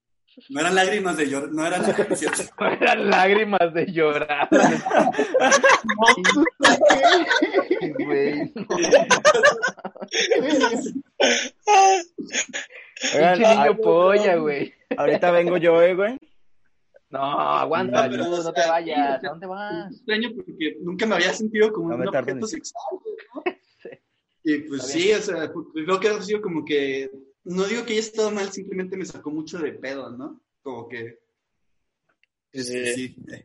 no 0.49 0.61
eran 0.61 0.74
lágrimas 0.74 1.16
de 1.16 1.28
llorar, 1.28 1.53
no 1.53 1.66
eran 1.66 1.82
lágrimas, 1.87 2.18
¿cierto? 2.18 2.43
Eran 2.80 3.11
lágrimas 3.11 3.74
de 3.74 3.87
llorar. 3.87 4.49
Oigan, 13.14 13.38
niño 13.40 13.76
polla, 13.82 14.36
güey. 14.36 14.72
ahorita 14.97 15.30
vengo 15.30 15.57
yo, 15.57 15.80
eh, 15.82 15.95
güey. 15.95 16.18
No, 17.11 17.20
aguanta, 17.22 18.05
No, 18.07 18.11
pero, 18.11 18.24
tú, 18.24 18.32
o 18.32 18.36
no 18.38 18.42
sea, 18.42 18.53
te 18.53 18.68
vayas. 18.68 19.24
¿A 19.24 19.28
dónde 19.28 19.47
vas? 19.47 19.90
Es 19.90 19.97
extraño 19.99 20.30
porque 20.34 20.76
nunca 20.80 21.07
me 21.07 21.14
había 21.16 21.32
sentido 21.32 21.72
como 21.72 21.90
No 21.90 21.97
un 21.97 22.09
objeto 22.09 22.47
sexual, 22.47 22.84
güey, 23.03 23.16
¿no? 23.34 23.42
Sí. 23.82 23.90
Y 24.45 24.59
pues 24.68 24.86
sí, 24.88 25.12
o 25.12 25.18
sea, 25.20 25.51
creo 25.74 26.01
que 26.01 26.09
ha 26.09 26.20
sido 26.22 26.42
como 26.42 26.64
que, 26.64 27.11
no 27.45 27.64
digo 27.64 27.84
que 27.84 27.92
haya 27.92 28.01
estado 28.01 28.30
mal, 28.30 28.51
simplemente 28.51 28.97
me 28.97 29.05
sacó 29.07 29.30
mucho 29.30 29.59
de 29.59 29.72
pedo, 29.72 30.11
¿no? 30.11 30.40
Como 30.62 30.88
que, 30.88 31.18
este, 32.53 32.95
Sí. 32.95 33.09
sí. 33.09 33.24
eh. 33.32 33.45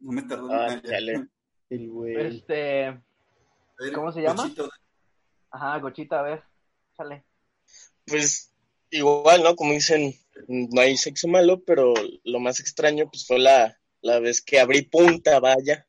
No 0.00 0.12
me 0.12 0.22
tardó 0.22 0.46
Ah, 0.52 0.66
nada. 0.68 0.82
chale. 0.82 1.26
El 1.70 1.90
güey. 1.90 2.16
Este. 2.16 3.00
Ver, 3.78 3.92
¿Cómo 3.94 4.12
se 4.12 4.22
llama? 4.22 4.50
Ajá, 5.50 5.78
Gochita, 5.80 6.20
a 6.20 6.22
ver. 6.22 6.42
Sale. 6.96 7.24
Pues 8.08 8.52
igual, 8.90 9.42
¿no? 9.42 9.54
Como 9.56 9.72
dicen, 9.72 10.14
no 10.46 10.80
hay 10.80 10.96
sexo 10.96 11.28
malo, 11.28 11.62
pero 11.64 11.94
lo 12.24 12.40
más 12.40 12.60
extraño 12.60 13.10
pues 13.10 13.26
fue 13.26 13.38
la, 13.38 13.78
la 14.00 14.18
vez 14.18 14.40
que 14.40 14.60
abrí 14.60 14.82
punta, 14.82 15.40
vaya. 15.40 15.86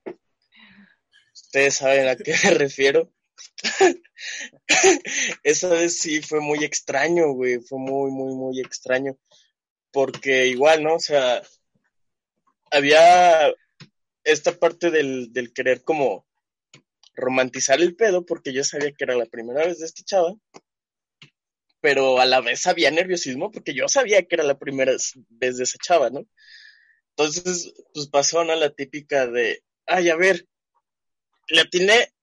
Ustedes 1.34 1.76
saben 1.76 2.08
a 2.08 2.16
qué 2.16 2.34
me 2.44 2.52
refiero. 2.52 3.12
Esa 5.44 5.70
vez 5.70 6.00
sí 6.00 6.22
fue 6.22 6.42
muy 6.42 6.64
extraño, 6.64 7.32
güey, 7.32 7.60
fue 7.60 7.80
muy, 7.80 8.12
muy, 8.12 8.34
muy 8.34 8.60
extraño. 8.60 9.18
Porque 9.92 10.48
igual, 10.48 10.84
¿no? 10.84 10.96
O 10.96 11.00
sea, 11.00 11.42
había 12.72 13.54
esta 14.24 14.60
parte 14.60 14.92
del, 14.92 15.32
del 15.34 15.54
querer 15.54 15.84
como 15.84 16.28
romantizar 17.16 17.82
el 17.82 17.96
pedo, 17.96 18.26
porque 18.26 18.54
yo 18.54 18.64
sabía 18.64 18.92
que 18.92 19.04
era 19.04 19.16
la 19.16 19.26
primera 19.26 19.66
vez 19.66 19.80
de 19.80 19.86
esta 19.86 20.04
chava 20.04 20.36
pero 21.82 22.20
a 22.20 22.26
la 22.26 22.42
vez 22.42 22.68
había 22.68 22.92
nerviosismo 22.92 23.52
porque 23.52 23.74
yo 23.74 23.88
sabía 23.88 24.24
que 24.24 24.36
era 24.36 24.44
la 24.44 24.60
primera 24.60 24.92
vez 24.92 25.58
de 25.58 25.64
esa 25.64 25.78
chava, 25.82 26.10
¿no? 26.10 26.26
Entonces, 27.16 27.74
pues 27.94 28.08
pasó, 28.08 28.44
¿no? 28.44 28.56
La 28.56 28.70
típica 28.70 29.28
de, 29.28 29.64
ay, 29.86 30.10
a 30.10 30.16
ver, 30.16 30.48
le 31.48 31.62
atiné, 31.62 32.14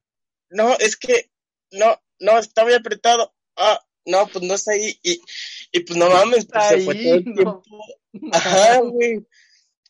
no, 0.50 0.76
es 0.78 0.96
que, 0.96 1.30
no, 1.72 2.00
no, 2.18 2.38
está 2.38 2.64
muy 2.64 2.74
apretado, 2.74 3.34
ah, 3.56 3.84
no, 4.04 4.26
pues 4.28 4.44
no 4.44 4.54
está 4.54 4.72
ahí, 4.72 4.98
y, 5.02 5.20
y 5.72 5.80
pues 5.80 5.98
no 5.98 6.08
mames, 6.08 6.46
pues 6.46 6.68
se 6.68 6.80
fue 6.80 6.94
todo 6.94 7.14
el 7.14 7.24
no. 7.24 7.34
tiempo, 7.34 7.62
ajá, 8.32 8.80
güey, 8.80 9.26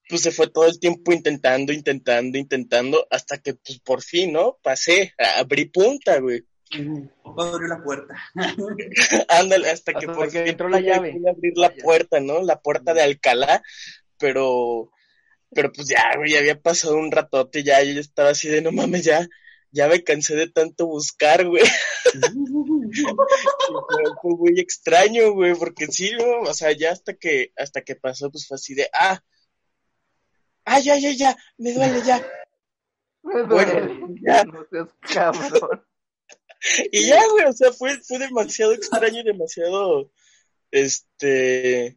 pues 0.08 0.22
se 0.22 0.30
fue 0.30 0.48
todo 0.48 0.66
el 0.66 0.78
tiempo 0.80 1.12
intentando, 1.12 1.72
intentando, 1.72 2.38
intentando, 2.38 3.06
hasta 3.10 3.38
que, 3.38 3.54
pues 3.54 3.78
por 3.80 4.02
fin, 4.02 4.32
¿no? 4.32 4.58
Pasé, 4.62 5.14
abrí 5.36 5.66
punta, 5.66 6.18
güey. 6.18 6.44
Papá 7.22 7.48
abrió 7.48 7.68
la 7.68 7.82
puerta. 7.82 8.14
Ándale, 9.28 9.70
hasta 9.70 9.92
que 9.92 10.06
Hasta 10.06 10.14
por 10.14 10.30
que 10.30 10.38
fin 10.40 10.48
entró 10.48 10.68
la 10.68 10.78
pude- 10.78 10.86
llave. 10.86 11.12
pude 11.12 11.30
abrir 11.30 11.52
la 11.56 11.74
puerta, 11.74 12.20
¿no? 12.20 12.42
La 12.42 12.60
puerta 12.60 12.94
de 12.94 13.02
Alcalá, 13.02 13.62
pero, 14.18 14.90
pero 15.54 15.72
pues 15.72 15.88
ya, 15.88 16.16
güey, 16.16 16.36
había 16.36 16.60
pasado 16.60 16.96
un 16.96 17.12
ratote 17.12 17.62
ya, 17.62 17.82
y 17.82 17.94
yo 17.94 18.00
estaba 18.00 18.30
así 18.30 18.48
de, 18.48 18.62
no 18.62 18.72
mames, 18.72 19.04
ya, 19.04 19.26
ya 19.70 19.88
me 19.88 20.02
cansé 20.02 20.34
de 20.34 20.48
tanto 20.48 20.86
buscar, 20.86 21.46
güey. 21.46 21.64
Fue, 24.22 24.34
muy 24.36 24.60
extraño, 24.60 25.32
güey, 25.32 25.54
porque 25.54 25.86
sí, 25.86 26.10
¿no? 26.18 26.40
O 26.50 26.54
sea, 26.54 26.72
ya 26.72 26.92
hasta 26.92 27.14
que, 27.14 27.52
hasta 27.56 27.82
que 27.82 27.96
pasó, 27.96 28.30
pues 28.30 28.46
fue 28.46 28.56
así 28.56 28.74
de, 28.74 28.88
ah, 28.92 29.20
ah, 30.64 30.80
ya, 30.80 30.96
ya, 30.98 31.12
ya, 31.12 31.36
me 31.58 31.72
duele 31.72 32.02
ya. 32.02 32.18
Me 33.22 33.42
Bueno, 33.44 33.72
duele. 33.72 34.00
ya. 34.22 34.44
No 34.44 34.64
seas 34.70 34.88
cabrón. 35.12 35.82
Y 36.92 37.06
ya, 37.06 37.20
güey, 37.30 37.44
o 37.46 37.52
sea, 37.52 37.72
fue, 37.72 37.98
fue 38.00 38.18
demasiado 38.18 38.72
extraño 38.72 39.20
y 39.20 39.24
demasiado, 39.24 40.10
este, 40.70 41.96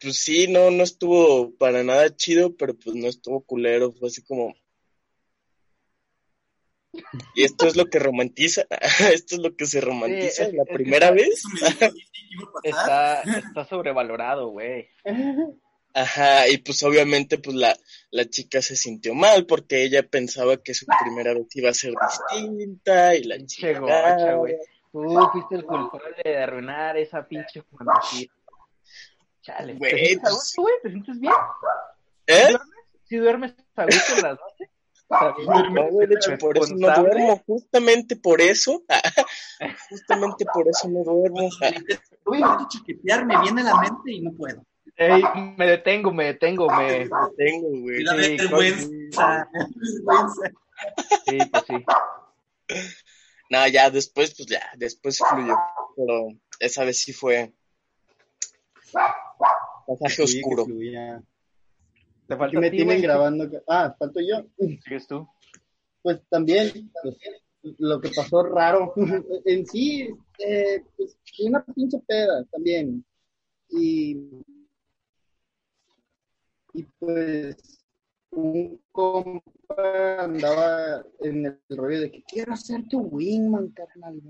pues 0.00 0.18
sí, 0.18 0.48
no, 0.48 0.70
no 0.70 0.82
estuvo 0.82 1.54
para 1.56 1.82
nada 1.84 2.14
chido, 2.16 2.56
pero 2.56 2.74
pues 2.74 2.96
no 2.96 3.08
estuvo 3.08 3.42
culero, 3.42 3.92
fue 3.92 4.08
así 4.08 4.22
como... 4.22 4.54
Y 7.36 7.44
esto 7.44 7.66
es 7.68 7.76
lo 7.76 7.86
que 7.88 8.00
romantiza, 8.00 8.66
esto 9.12 9.36
es 9.36 9.40
lo 9.40 9.54
que 9.54 9.66
se 9.66 9.80
romantiza 9.80 10.46
es- 10.46 10.54
la 10.54 10.64
es 10.64 10.74
primera 10.74 11.10
vez. 11.12 11.44
Está, 12.62 13.22
está 13.22 13.64
sobrevalorado, 13.64 14.50
güey. 14.50 14.88
Ajá, 15.92 16.48
y 16.48 16.58
pues 16.58 16.82
obviamente 16.84 17.38
pues 17.38 17.56
la, 17.56 17.76
la 18.10 18.24
chica 18.28 18.62
se 18.62 18.76
sintió 18.76 19.14
mal 19.14 19.46
porque 19.46 19.82
ella 19.82 20.02
pensaba 20.02 20.56
que 20.58 20.72
su 20.72 20.86
primera 21.02 21.34
vez 21.34 21.46
iba 21.56 21.70
a 21.70 21.74
ser 21.74 21.94
distinta 22.00 23.14
y 23.16 23.24
la 23.24 23.36
Pinche 23.36 23.56
chica... 23.56 23.80
gocha, 23.80 24.34
güey. 24.34 24.54
Tú 24.92 25.28
fuiste 25.32 25.54
el 25.56 25.64
culpable 25.64 26.16
de 26.24 26.38
arruinar 26.38 26.96
esa 26.96 27.26
pinche 27.26 27.62
fantasía. 27.62 28.28
Chale. 29.42 29.74
Güey, 29.74 29.90
¿Te 29.90 29.98
sientes 29.98 30.18
a 30.18 30.22
pues- 30.22 30.34
gusto, 30.34 30.62
güey? 30.62 30.74
¿Te 30.82 30.90
sientes 30.90 31.20
bien? 31.20 31.32
¿Eh? 32.26 32.56
¿Si 33.04 33.16
duermes 33.16 33.54
a 33.76 33.84
gusto 33.84 34.14
en 34.16 34.22
las 34.22 34.38
noches? 34.38 34.68
No, 35.72 35.88
güey, 35.90 36.06
de 36.06 36.14
hecho, 36.14 36.38
por 36.38 36.56
eso 36.56 36.72
no 36.76 36.94
duermo, 37.02 37.42
justamente 37.44 38.14
por 38.14 38.40
eso, 38.40 38.84
justamente 39.90 40.44
por 40.54 40.68
eso 40.68 40.88
no 40.88 41.02
duermo. 41.02 41.48
Voy 42.24 42.40
a 42.44 42.58
chiquetear, 42.68 43.26
me 43.26 43.40
viene 43.40 43.62
a 43.62 43.64
la 43.64 43.80
mente 43.80 44.12
y 44.12 44.20
no 44.20 44.32
puedo. 44.32 44.64
Ey, 45.00 45.22
me 45.56 45.66
detengo, 45.66 46.12
me 46.12 46.26
detengo, 46.26 46.68
me... 46.76 47.08
Tengo, 47.38 47.68
güey. 47.68 48.00
Y 48.00 48.04
la 48.04 48.22
Sí, 48.22 48.36
vergüenza. 48.36 49.48
Sí, 51.24 51.38
pues 51.50 51.64
sí. 51.66 51.84
No, 53.48 53.66
ya 53.68 53.88
después, 53.88 54.34
pues 54.36 54.46
ya, 54.46 54.62
después 54.76 55.18
fluyó. 55.26 55.54
Pero 55.96 56.28
esa 56.58 56.84
vez 56.84 57.00
sí 57.00 57.14
fue 57.14 57.54
pasaje 59.86 60.22
oscuro. 60.22 60.66
Te 62.26 62.36
falta 62.36 62.60
me 62.60 62.70
ti, 62.70 62.76
tienen 62.76 62.98
güey. 62.98 63.02
grabando. 63.02 63.48
Ah, 63.66 63.96
falto 63.98 64.20
yo. 64.20 64.44
¿Sigues 64.84 65.06
tú? 65.06 65.26
Pues 66.02 66.20
también, 66.28 66.92
pues, 67.02 67.16
lo 67.78 68.02
que 68.02 68.10
pasó 68.10 68.42
raro. 68.42 68.92
en 69.46 69.66
sí, 69.66 70.10
eh, 70.38 70.84
pues, 70.94 71.16
una 71.38 71.64
pinche 71.64 71.98
peda 72.06 72.44
también. 72.52 73.02
Y, 73.70 74.14
y 76.74 76.84
pues, 76.98 77.80
un 78.30 78.80
compa 78.92 80.24
andaba 80.24 81.04
en 81.20 81.46
el 81.46 81.76
rollo 81.76 82.00
de 82.00 82.10
que 82.10 82.22
quiero 82.24 82.52
hacer 82.52 82.86
tu 82.88 83.00
wingman, 83.00 83.70
carnal. 83.70 84.20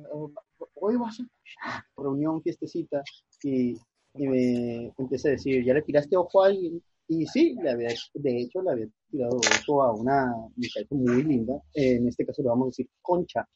Hoy 0.75 0.97
vas 0.97 1.21
a 1.21 1.25
reunión, 1.97 2.43
fiestecita. 2.43 3.03
Y, 3.43 3.77
y 4.15 4.29
me 4.29 4.93
empieza 4.99 5.29
a 5.29 5.33
decir, 5.33 5.65
¿ya 5.65 5.75
le 5.75 5.83
tiraste 5.83 6.17
ojo 6.17 6.43
a 6.43 6.47
alguien? 6.47 6.83
Y 7.09 7.27
sí, 7.27 7.57
le 7.61 7.71
había, 7.71 7.89
de 8.15 8.41
hecho, 8.41 8.63
le 8.63 8.71
había 8.71 8.87
tirado 9.11 9.37
ojo 9.37 9.83
a 9.83 9.93
una 9.93 10.33
muchacha 10.57 10.87
muy 10.91 11.23
linda. 11.25 11.55
Eh, 11.75 11.97
en 11.97 12.09
este 12.09 12.25
caso 12.25 12.43
le 12.43 12.49
vamos 12.49 12.67
a 12.67 12.69
decir 12.69 12.89
Concha. 13.03 13.49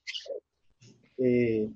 Eh, 1.19 1.71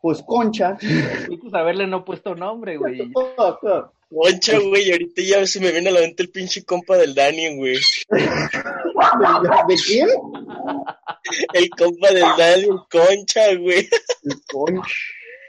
pues 0.00 0.22
Concha. 0.22 0.78
Pudiste 1.26 1.58
haberle 1.58 1.86
no 1.86 2.04
puesto 2.04 2.34
nombre, 2.34 2.78
güey. 2.78 3.12
Concha, 4.08 4.58
güey, 4.58 4.92
ahorita 4.92 5.22
ya 5.22 5.46
se 5.46 5.60
me 5.60 5.72
viene 5.72 5.90
a 5.90 5.92
la 5.92 6.00
mente 6.00 6.22
el 6.22 6.30
pinche 6.30 6.64
compa 6.64 6.96
del 6.96 7.14
Dani, 7.14 7.56
güey. 7.56 7.78
¿De 9.68 9.76
quién? 9.84 10.08
El 11.52 11.70
compa 11.70 12.08
del 12.12 12.24
Dani, 12.38 12.62
el 12.62 12.80
Concha, 12.90 13.54
güey. 13.58 13.88
Concha. 14.50 14.88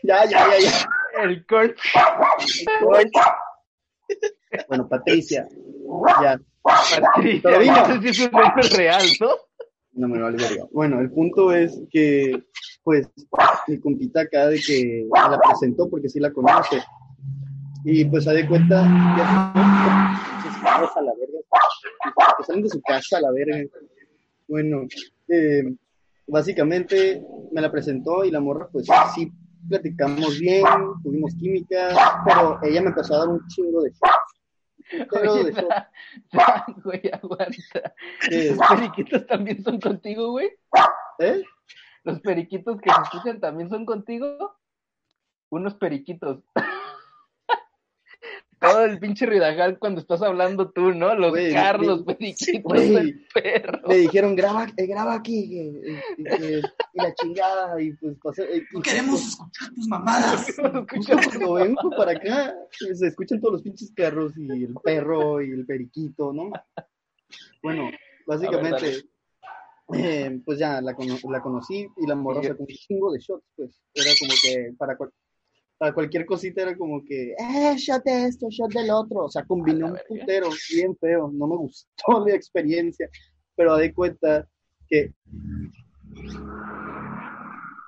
Ya, 0.04 0.26
ya, 0.26 0.48
ya, 0.50 0.60
ya. 0.60 0.90
El 1.24 1.46
col... 1.46 1.76
Concha. 2.82 3.38
Bueno, 4.68 4.88
Patricia. 4.88 5.48
Ya. 6.22 6.40
Patricia. 6.62 7.42
Pero. 7.44 7.66
No 7.66 7.86
sé 7.86 8.02
si 8.02 8.10
es 8.10 8.20
un 8.28 8.32
nombre 8.40 8.70
real, 8.70 9.06
¿no? 9.20 9.30
No 9.94 10.08
me 10.08 10.22
vale 10.22 10.38
verga. 10.38 10.66
Bueno, 10.72 11.00
el 11.02 11.12
punto 11.12 11.52
es 11.52 11.80
que, 11.92 12.44
pues, 12.84 13.08
mi 13.68 13.80
compita 13.80 14.22
acá 14.22 14.48
de 14.48 14.60
que 14.60 15.08
la 15.12 15.40
presentó 15.40 15.90
porque 15.90 16.10
sí 16.10 16.20
la 16.20 16.32
conoce. 16.32 16.84
Y 17.84 18.06
pues 18.06 18.24
se 18.24 18.34
de 18.34 18.48
cuenta, 18.48 18.84
ya 19.18 19.54
a 20.96 21.02
la 21.02 21.14
verga, 21.14 21.40
que 22.38 22.44
salen 22.44 22.64
de 22.64 22.70
su 22.70 22.82
casa 22.82 23.18
a 23.18 23.22
la 23.22 23.32
verga. 23.32 23.64
Bueno, 24.48 24.84
eh, 25.28 25.64
básicamente 26.28 27.24
me 27.52 27.62
la 27.62 27.72
presentó 27.72 28.24
y 28.26 28.32
la 28.32 28.40
morra, 28.40 28.68
pues 28.72 28.88
sí, 29.14 29.32
platicamos 29.68 30.40
bien, 30.40 30.66
tuvimos 31.04 31.34
química, 31.36 32.24
pero 32.26 32.60
ella 32.64 32.82
me 32.82 32.90
empezó 32.90 33.16
a 33.16 33.20
dar 33.20 33.30
un 33.30 33.46
chingo 33.48 33.82
de 33.82 33.92
shots. 33.92 34.38
Un 34.94 35.08
chingo 35.10 35.44
de. 35.44 35.54
Güey, 36.84 37.02
aguanta. 37.12 37.94
Eh, 38.32 38.56
¿Los 38.56 38.68
periquitos 38.68 39.28
también 39.28 39.64
son 39.64 39.80
contigo, 39.80 40.32
güey? 40.32 40.50
¿Eh? 41.20 41.44
¿Los 42.04 42.20
periquitos 42.22 42.80
que 42.80 42.90
se 42.90 43.02
escuchan 43.02 43.40
también 43.40 43.70
son 43.70 43.86
contigo? 43.86 44.56
Unos 45.50 45.76
periquitos. 45.76 46.40
Todo 48.78 48.86
el 48.86 49.00
pinche 49.00 49.26
ridagal 49.26 49.80
cuando 49.80 50.00
estás 50.02 50.22
hablando 50.22 50.70
tú, 50.70 50.92
¿no? 50.94 51.16
Los 51.16 51.32
Güey, 51.32 51.52
carros, 51.52 51.86
güey, 51.86 51.98
los 51.98 52.04
periquitos, 52.06 52.62
güey. 52.64 52.96
el 52.96 53.28
perro. 53.34 53.82
me 53.88 53.96
dijeron, 53.96 54.36
graba, 54.36 54.68
eh, 54.78 54.86
graba 54.86 55.16
aquí, 55.16 55.50
que- 55.50 56.00
y, 56.18 56.24
que- 56.24 56.62
y 56.94 56.98
la 57.02 57.14
chingada, 57.16 57.82
y 57.82 57.92
pues 57.94 58.18
pasé. 58.22 58.44
eh, 58.44 58.64
y- 58.72 58.76
No 58.76 58.82
queremos 58.84 59.28
escuchar 59.28 59.70
tus 59.74 59.88
mamadas. 59.88 60.48
Cuando 61.42 61.54
vengo 61.54 61.90
para 61.98 62.12
acá, 62.12 62.54
se 62.72 63.08
escuchan 63.08 63.42
todos 63.42 63.54
los 63.54 63.62
pinches 63.64 63.92
perros, 63.94 64.34
y 64.38 64.66
el 64.66 64.76
perro, 64.84 65.42
y 65.42 65.50
el 65.52 65.66
periquito, 65.66 66.32
¿no? 66.34 66.52
Bueno, 67.64 67.90
básicamente, 68.28 69.06
eh, 69.96 70.40
pues 70.46 70.60
ya 70.60 70.82
la, 70.82 70.96
la 71.30 71.42
conocí, 71.42 71.88
y 71.98 72.06
la 72.08 72.16
morra 72.16 72.44
sacó 72.44 72.62
un 72.64 72.68
chingo 72.68 73.12
de 73.12 73.20
shots, 73.20 73.44
pues, 73.56 73.82
era 73.96 74.12
como 74.20 74.34
que 74.42 74.74
para, 74.78 74.96
cual- 74.96 75.12
para 75.78 75.94
cualquier 75.94 76.26
cosita 76.26 76.64
era 76.64 76.76
como 76.76 77.04
que, 77.04 77.34
eh, 77.34 77.76
shot 77.78 78.04
de 78.04 78.26
esto, 78.26 78.48
shot 78.50 78.72
del 78.74 78.90
otro, 78.90 79.26
o 79.26 79.30
sea, 79.30 79.46
la 79.48 79.56
un 79.56 79.98
putero, 80.08 80.50
bien 80.72 80.96
feo, 80.98 81.30
no 81.32 81.48
me 81.48 81.58
gustó 81.58 81.88
la 82.26 82.34
experiencia, 82.34 83.10
pero 83.56 83.74
a 83.74 83.80
de 83.80 83.94
cuenta 83.94 84.48
que 84.88 85.14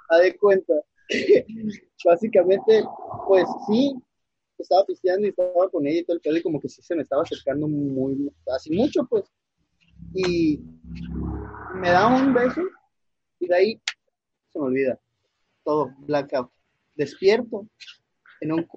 a 0.09 0.17
de 0.17 0.37
cuenta 0.37 0.73
que 1.07 1.45
básicamente, 2.05 2.83
pues 3.27 3.45
sí, 3.67 3.95
estaba 4.57 4.85
pisteando 4.85 5.25
y 5.25 5.29
estaba 5.29 5.69
con 5.69 5.87
ella 5.87 6.01
y 6.01 6.03
todo 6.03 6.15
el 6.15 6.21
pedo, 6.21 6.37
y 6.37 6.43
como 6.43 6.59
que 6.59 6.69
sí 6.69 6.81
se 6.81 6.95
me 6.95 7.03
estaba 7.03 7.23
acercando 7.23 7.67
muy, 7.67 8.31
así 8.53 8.71
mucho, 8.75 9.05
pues. 9.09 9.25
Y 10.13 10.59
me 11.75 11.89
da 11.89 12.07
un 12.07 12.33
beso 12.33 12.61
y 13.39 13.47
de 13.47 13.55
ahí 13.55 13.81
se 14.51 14.59
me 14.59 14.65
olvida 14.65 14.99
todo, 15.63 15.93
blackout. 15.99 16.58
Despierto 16.99 17.65
en 18.41 18.51
un 18.51 18.67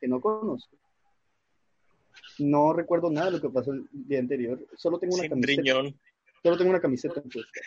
que 0.00 0.08
no 0.08 0.20
conozco. 0.20 0.76
No 2.40 2.72
recuerdo 2.72 3.08
nada 3.08 3.26
de 3.26 3.32
lo 3.36 3.40
que 3.40 3.48
pasó 3.50 3.72
el 3.72 3.86
día 3.92 4.18
anterior. 4.18 4.58
Solo 4.76 4.98
tengo 4.98 5.14
una 5.14 5.22
Sin 5.22 5.30
camiseta. 5.30 5.62
riñón. 5.62 6.00
Solo 6.42 6.56
tengo 6.58 6.70
una 6.70 6.80
camiseta 6.80 7.22
puesta. 7.22 7.60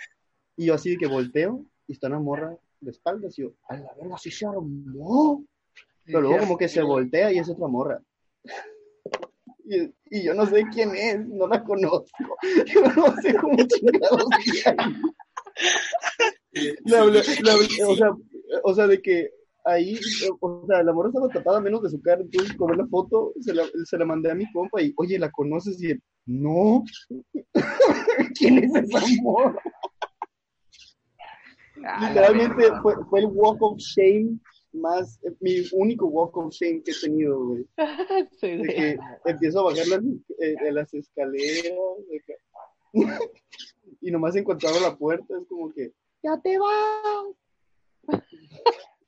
Y 0.58 0.66
yo 0.66 0.74
así 0.74 0.90
de 0.92 0.98
que 0.98 1.08
volteo 1.08 1.64
y 1.88 1.94
está 1.94 2.08
una 2.08 2.20
morra 2.20 2.58
de 2.82 2.92
espaldas 2.92 3.40
y 3.40 3.44
yo, 3.44 3.54
a 3.70 3.78
la 3.78 3.94
verga, 3.94 4.18
sí 4.18 4.32
se 4.32 4.46
armó. 4.46 5.46
Pero 6.06 6.20
luego 6.22 6.40
como 6.40 6.58
que 6.58 6.68
se 6.68 6.82
voltea 6.82 7.32
y 7.32 7.38
es 7.40 7.50
otra 7.50 7.68
morra. 7.68 8.02
Y, 9.68 9.82
y 10.12 10.24
yo 10.24 10.36
no 10.36 10.46
sé 10.46 10.64
quién 10.72 10.96
es, 10.96 11.28
no 11.28 11.48
la 11.48 11.64
conozco. 11.64 12.38
Yo 12.68 12.82
no 12.84 13.16
sé 13.20 13.34
cómo 13.36 13.58
chingados. 13.66 14.28
Le 16.52 16.98
hablé- 17.00 17.42
le 17.42 17.52
hablé- 17.52 17.84
o, 17.88 17.96
sea, 17.96 18.10
o 18.64 18.74
sea, 18.76 18.86
de 18.86 19.02
que 19.02 19.32
ahí, 19.66 20.00
o 20.40 20.66
sea, 20.68 20.84
la 20.84 20.94
morra 20.94 21.10
estaba 21.10 21.30
tapada 21.30 21.60
menos 21.60 21.82
de 21.82 21.90
su 21.90 22.02
cara, 22.02 22.22
entonces 22.22 22.56
como 22.56 22.74
la 22.74 22.86
foto, 22.88 23.34
se 23.42 23.54
la, 23.54 23.64
se 23.84 23.98
la 23.98 24.06
mandé 24.06 24.32
a 24.32 24.36
mi 24.36 24.50
compa 24.52 24.82
y, 24.82 24.94
oye, 24.98 25.20
¿la 25.20 25.32
conoces? 25.32 25.82
Y 25.82 25.92
él, 25.92 26.04
no. 26.26 26.84
¿Quién 28.40 28.60
es 28.60 28.76
esa 28.76 29.02
morra? 29.22 29.62
Ah, 31.84 32.08
Literalmente 32.08 32.64
fue, 32.82 32.96
fue 33.10 33.20
el 33.20 33.28
walk 33.28 33.62
of 33.62 33.78
shame 33.78 34.40
más, 34.76 35.20
eh, 35.24 35.36
mi 35.40 35.64
único 35.74 36.08
walk 36.08 36.36
of 36.38 36.54
shame 36.54 36.82
que 36.84 36.92
he 36.92 36.96
tenido, 37.02 37.46
güey. 37.46 37.66
Sí, 38.40 38.58
De 38.58 38.64
que 38.64 38.98
empiezo 39.26 39.60
a 39.62 39.64
bajar 39.72 39.88
las, 39.88 40.02
eh, 40.40 40.72
las 40.72 40.94
escaleras 40.94 41.78
y 44.02 44.12
nomás 44.12 44.36
encontraba 44.36 44.80
la 44.80 44.96
puerta, 44.96 45.38
es 45.40 45.48
como 45.48 45.72
que, 45.72 45.92
ya 46.24 46.40
te 46.42 46.58
vas. 46.58 48.24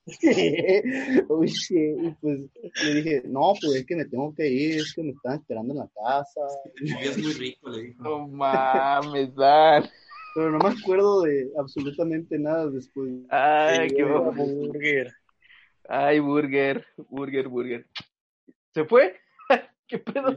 Uy, 1.29 1.53
y 1.69 2.09
pues 2.21 2.39
le 2.83 2.93
dije, 2.95 3.21
no, 3.25 3.53
pues 3.59 3.75
es 3.75 3.85
que 3.85 3.95
me 3.95 4.05
tengo 4.05 4.33
que 4.33 4.47
ir, 4.47 4.77
es 4.79 4.93
que 4.93 5.03
me 5.03 5.11
están 5.11 5.39
esperando 5.39 5.73
en 5.73 5.79
la 5.79 5.89
casa. 5.89 6.41
Es 7.01 7.17
muy 7.17 7.33
rico, 7.33 7.69
le 7.69 7.83
dijo. 7.83 8.03
No 8.03 8.27
mames, 8.27 9.35
Dan. 9.35 9.89
Pero 10.33 10.51
no 10.51 10.59
me 10.59 10.69
acuerdo 10.69 11.23
de 11.23 11.49
absolutamente 11.57 12.37
nada 12.39 12.69
después. 12.69 13.09
Ay, 13.29 13.89
qué 13.89 14.03
Burger, 14.03 14.33
bueno. 14.35 14.55
burger. 14.67 15.13
Ay, 15.89 16.19
burger, 16.19 16.85
burger, 17.09 17.47
burger. 17.47 17.85
¿Se 18.73 18.85
fue? 18.85 19.19
¿Qué 19.87 19.97
pedo? 19.99 20.35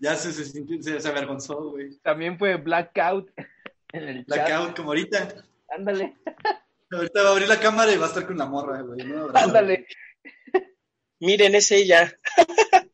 Ya 0.00 0.16
se, 0.16 0.32
se, 0.32 0.44
sintió- 0.44 0.82
se, 0.82 1.00
se 1.00 1.08
avergonzó, 1.08 1.70
güey. 1.70 1.96
También 2.02 2.38
fue 2.38 2.56
blackout 2.56 3.30
en 3.92 4.02
el 4.08 4.26
chat. 4.26 4.46
Blackout, 4.48 4.76
como 4.76 4.88
ahorita. 4.90 5.44
Ándale, 5.70 6.14
Ahorita 6.90 7.22
va 7.22 7.28
a 7.28 7.32
abrir 7.32 7.48
la 7.48 7.60
cámara 7.60 7.92
y 7.92 7.96
va 7.96 8.06
a 8.06 8.08
estar 8.08 8.26
con 8.26 8.38
la 8.38 8.46
morra, 8.46 8.80
güey. 8.82 9.04
¿no? 9.04 9.28
ándale. 9.34 9.86
Miren, 11.20 11.54
es 11.54 11.70
ella. 11.72 12.12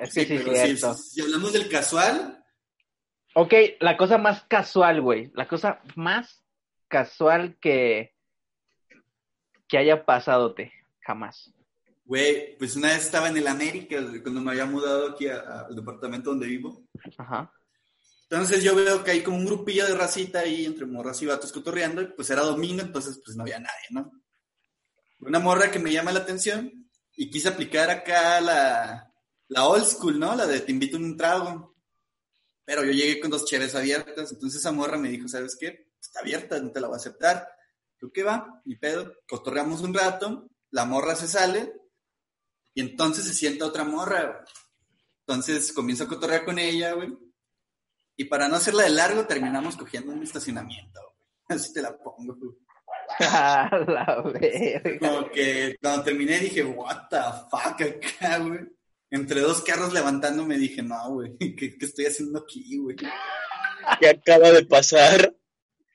Es 0.00 0.14
que 0.14 0.24
sí, 0.24 0.34
es 0.36 0.42
pero 0.42 0.56
si, 0.56 0.76
cierto. 0.76 0.94
si 0.94 1.20
hablamos 1.20 1.52
del 1.52 1.68
casual, 1.68 2.40
Ok, 3.34 3.54
la 3.78 3.96
cosa 3.96 4.18
más 4.18 4.42
casual, 4.44 5.00
güey. 5.00 5.30
La 5.34 5.46
cosa 5.46 5.80
más 5.94 6.42
casual 6.88 7.56
que, 7.60 8.14
que 9.68 9.78
haya 9.78 10.04
pasadote. 10.04 10.72
Jamás. 11.00 11.52
güey, 12.04 12.56
pues 12.58 12.76
una 12.76 12.88
vez 12.88 13.04
estaba 13.04 13.28
en 13.28 13.36
el 13.36 13.46
América, 13.46 13.96
cuando 14.22 14.40
me 14.40 14.50
había 14.50 14.66
mudado 14.66 15.10
aquí 15.10 15.26
al 15.28 15.74
departamento 15.74 16.30
donde 16.30 16.46
vivo. 16.46 16.84
Ajá. 17.18 17.52
Entonces 18.30 18.62
yo 18.62 18.76
veo 18.76 19.02
que 19.02 19.10
hay 19.10 19.22
como 19.22 19.38
un 19.38 19.46
grupillo 19.46 19.86
de 19.86 19.96
racita 19.96 20.40
ahí 20.40 20.64
entre 20.64 20.86
morras 20.86 21.20
y 21.20 21.26
vatos 21.26 21.50
cotorreando, 21.52 22.00
y 22.00 22.06
pues 22.12 22.30
era 22.30 22.42
domingo, 22.42 22.80
entonces 22.80 23.20
pues 23.24 23.36
no 23.36 23.42
había 23.42 23.58
nadie, 23.58 23.86
¿no? 23.90 24.10
una 25.20 25.38
morra 25.38 25.70
que 25.70 25.78
me 25.78 25.92
llama 25.92 26.12
la 26.12 26.20
atención 26.20 26.90
y 27.14 27.30
quise 27.30 27.48
aplicar 27.48 27.90
acá 27.90 28.40
la, 28.40 29.12
la 29.48 29.66
old 29.66 29.84
school, 29.84 30.18
¿no? 30.18 30.34
La 30.34 30.46
de 30.46 30.60
te 30.60 30.72
invito 30.72 30.96
un 30.96 31.16
trago. 31.16 31.76
Pero 32.64 32.84
yo 32.84 32.92
llegué 32.92 33.20
con 33.20 33.30
dos 33.30 33.44
cheves 33.44 33.74
abiertas, 33.74 34.32
entonces 34.32 34.60
esa 34.60 34.72
morra 34.72 34.96
me 34.96 35.10
dijo, 35.10 35.28
¿sabes 35.28 35.56
qué? 35.58 35.90
Está 36.00 36.20
abierta, 36.20 36.60
no 36.60 36.70
te 36.70 36.80
la 36.80 36.86
voy 36.86 36.94
a 36.94 36.98
aceptar. 36.98 37.48
¿Tú 37.98 38.10
qué 38.12 38.22
va? 38.22 38.62
Mi 38.64 38.76
pedo. 38.76 39.12
Cotorreamos 39.28 39.82
un 39.82 39.92
rato, 39.92 40.48
la 40.70 40.84
morra 40.84 41.14
se 41.16 41.28
sale 41.28 41.72
y 42.72 42.80
entonces 42.80 43.24
se 43.24 43.34
sienta 43.34 43.66
otra 43.66 43.84
morra. 43.84 44.44
Entonces 45.26 45.72
comienzo 45.72 46.04
a 46.04 46.08
cotorrear 46.08 46.44
con 46.44 46.58
ella, 46.58 46.92
güey. 46.92 47.12
Y 48.20 48.24
para 48.26 48.48
no 48.48 48.56
hacerla 48.56 48.82
de 48.82 48.90
largo, 48.90 49.24
terminamos 49.26 49.76
cogiendo 49.78 50.12
un 50.12 50.22
estacionamiento, 50.22 51.00
güey. 51.00 51.26
Así 51.58 51.72
te 51.72 51.80
la 51.80 51.96
pongo, 51.96 52.34
güey. 52.34 52.54
A 53.20 53.70
la 53.88 54.22
verga. 54.22 54.98
Como 54.98 55.30
que 55.30 55.76
cuando 55.80 56.02
terminé 56.04 56.38
dije, 56.38 56.62
what 56.62 57.08
the 57.08 57.16
fuck 57.50 57.80
acá, 57.80 58.38
güey. 58.38 58.60
Entre 59.10 59.40
dos 59.40 59.62
carros 59.62 59.94
levantándome 59.94 60.58
dije, 60.58 60.82
no, 60.82 61.12
güey, 61.14 61.34
¿qué, 61.56 61.78
qué 61.78 61.86
estoy 61.86 62.04
haciendo 62.06 62.40
aquí, 62.40 62.76
güey? 62.78 62.96
¿Qué 62.96 64.08
acaba 64.10 64.50
de 64.50 64.66
pasar? 64.66 65.34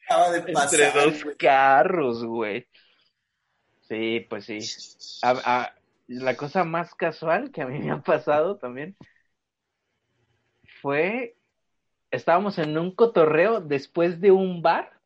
Acaba 0.05 0.31
de 0.31 0.51
pasar, 0.51 0.81
Entre 0.81 1.01
dos 1.01 1.23
güey. 1.23 1.37
carros, 1.37 2.25
güey. 2.25 2.67
Sí, 3.87 4.25
pues 4.27 4.45
sí. 4.45 4.59
A- 5.21 5.41
a- 5.61 5.75
la 6.07 6.35
cosa 6.35 6.63
más 6.63 6.95
casual 6.95 7.51
que 7.51 7.61
a 7.61 7.67
mí 7.67 7.77
me 7.79 7.91
ha 7.91 8.01
pasado 8.01 8.57
también 8.57 8.97
fue, 10.81 11.34
estábamos 12.15 12.57
en 12.57 12.77
un 12.77 12.91
cotorreo 12.91 13.61
después 13.61 14.21
de 14.21 14.31
un 14.31 14.61
bar 14.61 14.99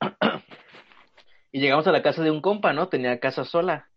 y 1.52 1.60
llegamos 1.60 1.86
a 1.86 1.92
la 1.92 2.02
casa 2.02 2.22
de 2.22 2.30
un 2.30 2.40
compa, 2.40 2.72
¿no? 2.72 2.88
Tenía 2.88 3.20
casa 3.20 3.44
sola. 3.44 3.88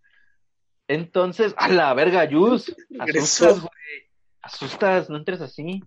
Entonces, 0.88 1.54
a 1.58 1.68
la 1.70 1.94
verga, 1.94 2.24
Yus, 2.26 2.74
asustas, 3.00 3.60
güey. 3.60 3.72
Asustas, 4.42 5.10
no 5.10 5.18
entres 5.18 5.42
así. 5.42 5.84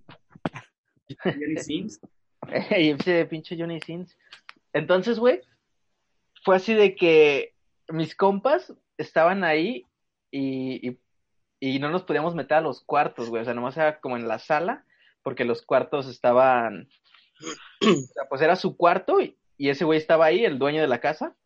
Johnny 1.25 1.57
Sins. 1.57 2.01
Ey, 2.71 2.91
ese 2.91 3.25
pinche 3.25 3.57
Johnny 3.59 3.81
Sins. 3.81 4.17
Entonces, 4.73 5.19
güey, 5.19 5.41
fue 6.45 6.57
así 6.57 6.75
de 6.75 6.95
que 6.95 7.55
mis 7.89 8.15
compas 8.15 8.75
estaban 8.99 9.43
ahí 9.43 9.87
y, 10.31 10.91
y, 10.91 10.99
y 11.61 11.79
no 11.79 11.91
nos 11.91 12.03
podíamos 12.03 12.35
meter 12.35 12.59
a 12.59 12.61
los 12.61 12.83
cuartos, 12.83 13.31
güey. 13.31 13.43
O 13.43 13.45
sea, 13.45 13.55
nomás 13.55 13.77
era 13.77 14.01
como 14.01 14.17
en 14.17 14.29
la 14.29 14.39
sala, 14.39 14.85
porque 15.23 15.45
los 15.45 15.63
cuartos 15.63 16.09
estaban. 16.09 16.89
O 17.83 18.13
sea, 18.15 18.29
pues 18.29 18.43
era 18.43 18.57
su 18.57 18.77
cuarto 18.77 19.21
y, 19.21 19.37
ese 19.59 19.85
güey 19.85 19.99
estaba 19.99 20.27
ahí, 20.27 20.45
el 20.45 20.59
dueño 20.59 20.81
de 20.81 20.89
la 20.89 21.01
casa, 21.01 21.37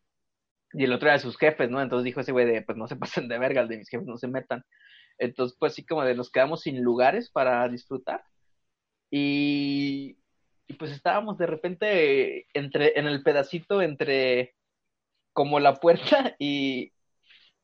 y 0.73 0.85
el 0.85 0.93
otro 0.93 1.07
era 1.07 1.17
de 1.17 1.23
sus 1.23 1.37
jefes, 1.37 1.69
¿no? 1.69 1.81
Entonces 1.81 2.05
dijo 2.05 2.21
ese 2.21 2.31
güey 2.31 2.45
de, 2.45 2.61
pues 2.61 2.77
no 2.77 2.87
se 2.87 2.95
pasen 2.95 3.27
de 3.27 3.37
verga, 3.39 3.61
el 3.61 3.67
de 3.67 3.77
mis 3.77 3.89
jefes 3.89 4.07
no 4.07 4.17
se 4.17 4.27
metan. 4.27 4.63
Entonces, 5.17 5.57
pues 5.59 5.73
sí, 5.73 5.85
como 5.85 6.03
de 6.03 6.15
nos 6.15 6.31
quedamos 6.31 6.61
sin 6.61 6.81
lugares 6.81 7.29
para 7.29 7.67
disfrutar. 7.69 8.23
Y, 9.11 10.17
pues 10.79 10.91
estábamos 10.91 11.37
de 11.37 11.45
repente 11.47 12.47
entre, 12.53 12.99
en 12.99 13.07
el 13.07 13.23
pedacito 13.23 13.81
entre 13.81 14.55
como 15.33 15.59
la 15.59 15.75
puerta 15.75 16.35
y, 16.39 16.91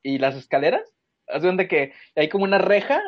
las 0.04 0.36
escaleras. 0.36 0.90
Haz 1.28 1.44
de 1.44 1.68
que 1.68 1.94
hay 2.16 2.30
como 2.30 2.44
una 2.44 2.58
reja 2.58 3.02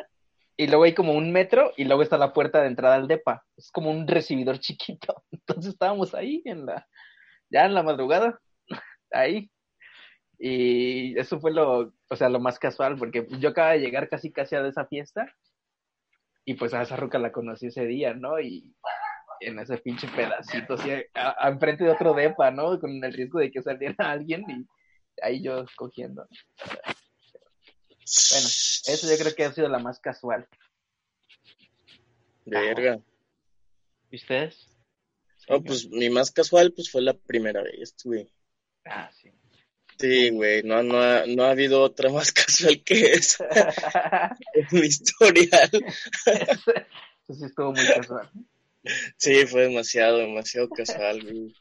y 0.55 0.67
luego 0.67 0.83
hay 0.83 0.93
como 0.93 1.13
un 1.13 1.31
metro 1.31 1.73
y 1.77 1.85
luego 1.85 2.03
está 2.03 2.17
la 2.17 2.33
puerta 2.33 2.61
de 2.61 2.67
entrada 2.67 2.95
al 2.95 3.07
depa. 3.07 3.43
Es 3.57 3.71
como 3.71 3.89
un 3.89 4.07
recibidor 4.07 4.59
chiquito. 4.59 5.23
Entonces 5.31 5.73
estábamos 5.73 6.13
ahí 6.13 6.41
en 6.45 6.65
la, 6.65 6.87
ya 7.49 7.65
en 7.65 7.73
la 7.73 7.83
madrugada, 7.83 8.39
ahí. 9.11 9.49
Y 10.39 11.17
eso 11.17 11.39
fue 11.39 11.51
lo, 11.53 11.93
o 12.09 12.15
sea, 12.15 12.29
lo 12.29 12.39
más 12.39 12.59
casual, 12.59 12.97
porque 12.97 13.27
yo 13.39 13.49
acababa 13.49 13.73
de 13.73 13.79
llegar 13.79 14.09
casi 14.09 14.31
casi 14.31 14.55
a 14.55 14.67
esa 14.67 14.85
fiesta 14.85 15.25
y 16.45 16.55
pues 16.55 16.73
a 16.73 16.81
esa 16.81 16.97
ruca 16.97 17.17
la 17.19 17.31
conocí 17.31 17.67
ese 17.67 17.85
día, 17.85 18.13
¿no? 18.13 18.39
Y 18.39 18.75
en 19.41 19.59
ese 19.59 19.77
pinche 19.77 20.07
pedacito, 20.09 20.75
así, 20.75 20.91
a, 21.13 21.45
a 21.45 21.49
enfrente 21.49 21.83
de 21.85 21.91
otro 21.91 22.13
depa, 22.13 22.51
¿no? 22.51 22.79
Con 22.79 23.03
el 23.03 23.13
riesgo 23.13 23.39
de 23.39 23.51
que 23.51 23.61
saliera 23.61 24.11
alguien 24.11 24.43
y 24.49 24.65
ahí 25.21 25.41
yo 25.41 25.65
cogiendo. 25.77 26.27
Bueno, 28.31 28.47
eso 28.47 29.09
yo 29.09 29.17
creo 29.17 29.35
que 29.35 29.45
ha 29.45 29.53
sido 29.53 29.69
la 29.69 29.79
más 29.79 29.99
casual. 29.99 30.47
Verga. 32.45 32.99
¿Y 34.11 34.15
ustedes? 34.17 34.67
No, 35.49 35.63
pues 35.63 35.89
mi 35.89 36.09
más 36.09 36.31
casual 36.31 36.73
pues 36.73 36.89
fue 36.89 37.01
la 37.01 37.13
primera 37.13 37.61
vez, 37.63 37.95
güey. 38.03 38.29
Ah, 38.85 39.09
sí. 39.11 39.31
Sí, 39.99 40.31
güey, 40.31 40.63
no, 40.63 40.83
no, 40.83 40.99
ha, 41.01 41.25
no 41.27 41.43
ha 41.43 41.51
habido 41.51 41.81
otra 41.81 42.09
más 42.09 42.31
casual 42.33 42.83
que 42.83 43.13
esa 43.13 43.47
en 44.53 44.67
mi 44.71 44.87
historial. 44.87 45.69
Eso 45.71 47.33
sí 47.33 47.45
estuvo 47.45 47.71
muy 47.71 47.85
casual. 47.85 48.29
Sí, 49.17 49.45
fue 49.47 49.63
demasiado, 49.63 50.17
demasiado 50.17 50.69
casual, 50.69 51.23
güey. 51.23 51.55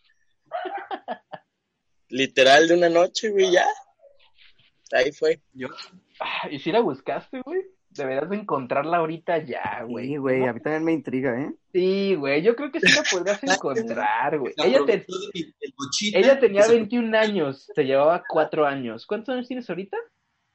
Literal 2.08 2.68
de 2.68 2.74
una 2.74 2.88
noche, 2.88 3.30
güey, 3.30 3.52
ya. 3.52 3.66
Ahí 4.90 5.12
fue. 5.12 5.40
Yo, 5.52 5.68
¿Y 6.50 6.58
si 6.58 6.72
la 6.72 6.80
buscaste, 6.80 7.40
güey? 7.44 7.60
Deberías 7.90 8.30
de 8.30 8.36
encontrarla 8.36 8.96
ahorita 8.98 9.38
ya, 9.44 9.82
güey. 9.86 10.06
Sí, 10.08 10.16
güey, 10.16 10.44
a 10.46 10.52
mí 10.54 10.60
también 10.60 10.84
me 10.84 10.92
intriga, 10.92 11.38
¿eh? 11.40 11.52
Sí, 11.74 12.14
güey, 12.14 12.42
yo 12.42 12.56
creo 12.56 12.72
que 12.72 12.80
sí 12.80 12.90
la 12.94 13.02
podrías 13.10 13.42
encontrar, 14.00 14.38
güey. 14.38 14.54
la 14.56 14.64
Ella, 14.66 14.78
te- 14.86 15.04
tenía 16.40 16.62
que 16.62 16.68
se- 16.68 16.74
21 16.74 17.18
años, 17.18 17.70
te 17.74 17.84
llevaba 17.84 18.22
4 18.26 18.66
años. 18.66 19.06
¿Cuántos 19.06 19.34
años 19.34 19.46
tienes 19.48 19.68
ahorita? 19.68 19.96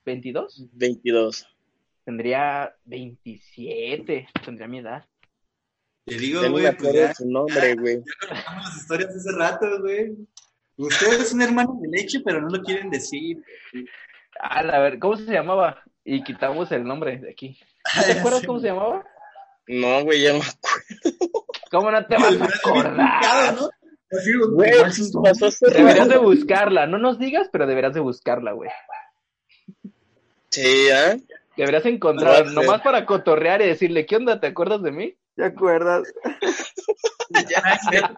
¿22? 0.05 0.69
22. 0.73 1.47
Tendría 2.05 2.73
27, 2.85 4.27
tendría 4.45 4.67
mi 4.67 4.79
edad. 4.79 5.05
Te 6.05 6.17
digo, 6.17 6.41
Ya 6.41 6.49
güey, 6.49 6.77
pues 6.77 6.93
ya, 6.93 7.13
su 7.13 7.29
nombre, 7.29 7.75
güey. 7.75 7.97
ya 7.97 8.27
contamos 8.29 8.63
las 8.63 8.77
historias 8.77 9.15
hace 9.15 9.31
rato, 9.37 9.81
güey. 9.81 10.15
Ustedes 10.77 11.29
son 11.29 11.41
hermanos 11.41 11.81
de 11.81 11.89
leche, 11.89 12.19
pero 12.23 12.41
no 12.41 12.49
lo 12.49 12.61
quieren 12.63 12.89
decir. 12.89 13.43
Ah, 14.39 14.59
a 14.59 14.79
ver, 14.79 14.99
¿cómo 14.99 15.17
se 15.17 15.31
llamaba? 15.31 15.83
Y 16.03 16.23
quitamos 16.23 16.71
el 16.71 16.83
nombre 16.83 17.17
de 17.17 17.31
aquí. 17.31 17.59
¿No 17.95 18.03
¿Te 18.03 18.11
acuerdas 18.19 18.45
cómo 18.45 18.59
se 18.59 18.67
llamaba? 18.67 19.05
No, 19.67 20.03
güey, 20.03 20.21
ya 20.21 20.33
no 20.33 20.39
me 20.39 20.45
acuerdo. 20.45 21.45
¿Cómo 21.71 21.91
no 21.91 22.05
te 22.05 22.15
vas 22.15 22.41
a 22.41 22.45
acordar? 22.45 23.55
¿no? 23.55 23.69
Así, 24.09 24.31
Güey, 24.51 24.71
pasó 25.21 25.49
Deberías 25.69 26.07
de 26.07 26.17
buscarla, 26.17 26.87
no 26.87 26.97
nos 26.97 27.19
digas, 27.19 27.49
pero 27.51 27.67
deberías 27.67 27.93
de 27.93 27.99
buscarla, 27.99 28.53
güey. 28.53 28.69
Sí, 30.49 30.89
¿ah? 30.91 31.17
Deberías 31.57 31.85
encontrar, 31.85 32.45
No, 32.45 32.61
nomás 32.61 32.81
para 32.81 33.05
cotorrear 33.05 33.61
y 33.61 33.67
decirle, 33.67 34.05
¿qué 34.05 34.15
onda? 34.15 34.39
¿Te 34.39 34.47
acuerdas 34.47 34.81
de 34.81 34.91
mí? 34.91 35.17
¿Te 35.35 35.43
acuerdas? 35.45 36.07
Mira. 37.91 38.15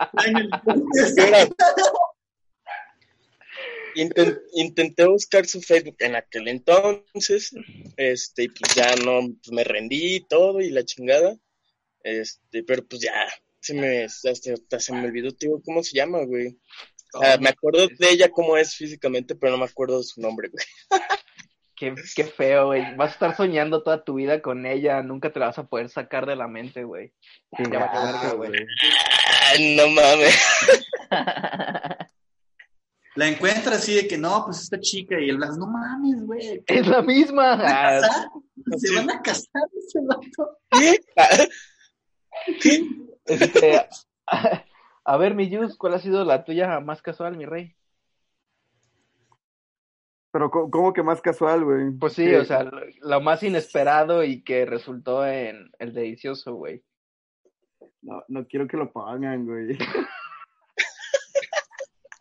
Inten- 3.96 4.40
intenté 4.54 5.06
buscar 5.06 5.46
su 5.46 5.62
Facebook 5.62 5.98
en 6.00 6.16
aquel 6.16 6.48
entonces, 6.48 7.52
este, 7.98 8.44
y 8.44 8.48
pues 8.50 8.76
ya 8.76 8.96
no, 9.04 9.22
pues 9.22 9.52
me 9.52 9.64
rendí 9.64 10.16
y 10.16 10.28
todo 10.28 10.62
y 10.62 10.70
la 10.70 10.84
chingada, 10.84 11.38
este, 12.04 12.64
pero 12.64 12.86
pues 12.88 13.02
ya, 13.02 13.14
se 13.60 13.74
me, 13.74 14.04
hasta, 14.04 14.32
hasta 14.32 14.80
se 14.80 14.94
me 14.94 15.08
olvidó, 15.08 15.32
tío, 15.32 15.62
cómo 15.64 15.84
se 15.84 15.96
llama, 15.98 16.24
güey. 16.26 16.58
O 17.14 17.22
sea, 17.22 17.38
me 17.38 17.50
acuerdo 17.50 17.88
de 17.88 18.10
ella 18.10 18.30
cómo 18.30 18.56
es 18.56 18.76
físicamente, 18.76 19.36
pero 19.36 19.52
no 19.52 19.58
me 19.58 19.66
acuerdo 19.66 19.98
de 19.98 20.04
su 20.04 20.22
nombre, 20.22 20.50
güey. 20.50 20.64
Qué, 21.76 21.96
qué 22.16 22.26
feo, 22.26 22.68
güey. 22.68 22.96
Vas 22.98 23.12
a 23.12 23.14
estar 23.14 23.36
soñando 23.38 23.82
toda 23.84 24.04
tu 24.04 24.16
vida 24.16 24.42
con 24.42 24.66
ella, 24.66 25.02
nunca 25.02 25.32
te 25.32 25.40
la 25.40 25.48
vas 25.48 25.58
a 25.58 25.68
poder 25.68 25.90
sacar 25.90 26.26
de 26.26 26.36
la 26.36 26.48
mente, 26.48 26.84
güey. 26.84 27.14
Ya 27.58 27.80
valió 27.80 28.04
verga, 28.04 28.34
güey. 28.34 28.52
Ay, 29.48 29.76
no 29.76 29.88
mames. 29.88 30.40
La 33.20 33.28
encuentra 33.28 33.76
así 33.76 33.96
de 33.96 34.08
que 34.08 34.18
no, 34.18 34.46
pues 34.46 34.62
esta 34.62 34.80
chica 34.80 35.20
y 35.20 35.28
el 35.28 35.36
Blas, 35.36 35.58
no 35.58 35.68
mames, 35.68 36.26
güey. 36.26 36.64
Es 36.66 36.88
la 36.88 37.02
misma. 37.02 37.60
Ah, 37.62 38.00
Se 38.78 38.96
van 38.96 39.12
a 39.12 39.22
casar 39.22 39.64
ese 39.78 40.00
vato. 40.08 40.58
¿Qué? 40.72 41.00
¿Qué? 42.62 42.88
este, 43.26 43.86
a 45.04 45.18
ver, 45.18 45.36
mi 45.36 45.50
Yus, 45.50 45.78
¿cuál 45.78 45.96
ha 45.96 46.00
sido 46.00 46.24
la 46.24 46.46
tuya 46.46 46.80
más 46.80 47.02
casual, 47.02 47.36
mi 47.36 47.46
rey? 47.46 47.76
Pero 50.32 50.50
¿cómo, 50.50 50.72
cómo 50.72 50.94
que 50.94 51.04
más 51.04 51.20
casual, 51.20 51.66
güey? 51.66 51.92
Pues 52.00 52.14
sí, 52.14 52.24
¿Qué? 52.24 52.38
o 52.38 52.46
sea, 52.46 52.64
lo, 52.64 52.80
lo 53.02 53.20
más 53.20 53.44
inesperado 53.44 54.24
y 54.24 54.44
que 54.46 54.66
resultó 54.66 55.28
en 55.28 55.70
el 55.78 55.94
delicioso, 55.94 56.54
güey. 56.54 56.86
No, 58.02 58.24
no 58.30 58.48
quiero 58.48 58.66
que 58.66 58.78
lo 58.78 58.90
pongan, 58.94 59.46
güey. 59.46 59.78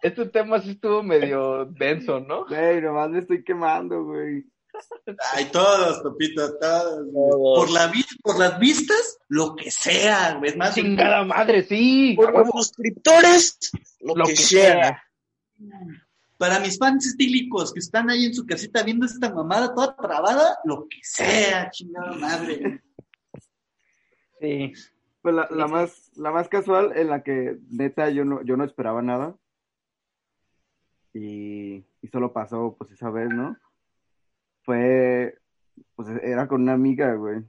Este 0.00 0.26
tema 0.26 0.60
sí 0.60 0.70
estuvo 0.70 1.02
medio 1.02 1.64
denso, 1.66 2.20
¿no? 2.20 2.46
Güey, 2.46 2.80
nomás 2.80 3.10
me 3.10 3.18
estoy 3.20 3.42
quemando, 3.42 4.04
güey. 4.04 4.44
Ay, 5.34 5.46
todos, 5.50 6.02
Topito, 6.02 6.56
todos. 6.58 7.04
güey. 7.10 7.30
Todos. 7.32 7.58
Por, 7.66 7.70
la, 7.72 7.86
vi- 7.88 8.04
por 8.22 8.38
las 8.38 8.58
vistas, 8.60 9.18
lo 9.28 9.56
que 9.56 9.70
sea, 9.72 10.34
güey. 10.34 10.50
Es 10.50 10.56
más, 10.56 10.74
Chingada 10.74 11.24
madre, 11.24 11.64
sí. 11.64 12.14
Por 12.14 12.32
los 12.32 12.48
suscriptores, 12.48 13.58
lo, 14.00 14.14
Lo 14.14 14.24
que, 14.24 14.32
que 14.32 14.36
sea. 14.36 14.72
sea. 14.72 15.02
Para 16.36 16.60
mis 16.60 16.78
fans 16.78 17.04
estílicos 17.04 17.72
que 17.72 17.80
están 17.80 18.08
ahí 18.10 18.26
en 18.26 18.34
su 18.34 18.46
casita 18.46 18.84
viendo 18.84 19.06
esta 19.06 19.34
mamada 19.34 19.74
toda 19.74 19.96
trabada, 19.96 20.58
lo 20.64 20.86
que 20.88 20.98
sea, 21.02 21.68
chingada 21.70 22.12
madre. 22.12 22.80
Sí. 24.40 24.72
Pues 25.20 25.34
la, 25.34 25.48
la 25.50 25.66
más, 25.66 26.12
la 26.14 26.30
más 26.30 26.48
casual 26.48 26.92
en 26.96 27.08
la 27.08 27.24
que 27.24 27.56
neta 27.70 28.08
yo 28.10 28.24
no, 28.24 28.40
yo 28.44 28.56
no 28.56 28.62
esperaba 28.64 29.02
nada. 29.02 29.34
Y, 31.14 31.84
solo 32.12 32.32
pasó 32.32 32.74
pues 32.78 32.90
esa 32.92 33.10
vez, 33.10 33.28
¿no? 33.28 33.56
Fue, 34.62 35.38
pues 35.94 36.08
era 36.22 36.48
con 36.48 36.62
una 36.62 36.74
amiga, 36.74 37.14
güey. 37.14 37.44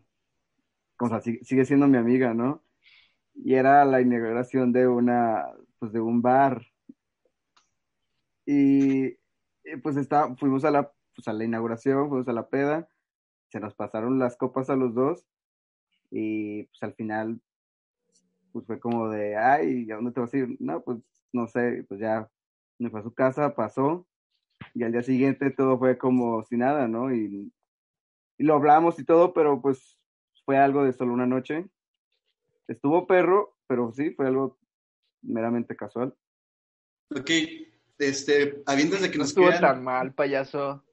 O 1.00 1.08
sea, 1.08 1.22
sigue, 1.22 1.66
siendo 1.66 1.88
mi 1.88 1.98
amiga, 1.98 2.34
¿no? 2.34 2.64
Y 3.36 3.56
era 3.56 3.86
la 3.86 4.02
inauguración 4.02 4.74
de 4.74 4.88
una, 4.88 5.46
pues 5.80 5.94
de 5.94 6.02
un 6.02 6.22
bar. 6.22 6.62
Y, 8.46 9.08
y, 9.64 9.78
pues 9.82 9.98
está, 9.98 10.36
fuimos 10.36 10.66
a 10.66 10.72
la, 10.72 10.92
pues 11.16 11.28
a 11.28 11.34
la 11.34 11.44
inauguración, 11.44 12.10
fuimos 12.10 12.28
a 12.28 12.34
la 12.34 12.50
peda, 12.50 12.90
se 13.50 13.60
nos 13.60 13.76
pasaron 13.76 14.20
las 14.20 14.38
copas 14.38 14.70
a 14.70 14.76
los 14.76 14.94
dos 14.94 15.26
y 16.12 16.64
pues 16.64 16.84
al 16.84 16.94
final 16.94 17.42
pues 18.52 18.66
fue 18.66 18.80
como 18.80 19.10
de, 19.10 19.36
ay, 19.36 19.90
¿a 19.92 19.96
dónde 19.96 20.12
te 20.12 20.20
vas 20.20 20.34
a 20.34 20.38
ir? 20.38 20.58
No, 20.60 20.82
pues 20.82 21.00
no 21.32 21.48
sé, 21.48 21.86
pues 21.88 22.00
ya 22.00 22.30
me 22.80 22.90
fue 22.90 23.02
a 23.02 23.04
su 23.04 23.14
casa, 23.14 23.56
pasó, 23.56 24.08
y 24.74 24.84
al 24.84 24.92
día 24.92 25.04
siguiente 25.04 25.52
todo 25.52 25.78
fue 25.78 25.98
como 25.98 26.44
si 26.44 26.58
nada, 26.58 26.88
¿no? 26.88 27.14
Y, 27.14 27.52
y 28.38 28.44
lo 28.44 28.56
hablamos 28.56 29.00
y 29.00 29.06
todo, 29.06 29.34
pero 29.34 29.62
pues 29.62 29.98
fue 30.46 30.58
algo 30.58 30.84
de 30.84 30.94
solo 30.94 31.14
una 31.14 31.26
noche. 31.28 31.66
Estuvo 32.68 33.08
perro, 33.08 33.58
pero 33.68 33.92
sí, 33.92 34.12
fue 34.12 34.28
algo 34.28 34.58
meramente 35.22 35.76
casual. 35.76 36.16
Ok, 37.16 37.30
este, 37.98 38.62
habiendo 38.66 38.98
de 38.98 39.10
que 39.10 39.18
No 39.18 39.24
nos 39.24 39.30
estuvo 39.30 39.48
quedan... 39.48 39.62
tan 39.62 39.84
mal, 39.84 40.14
payaso. 40.14 40.84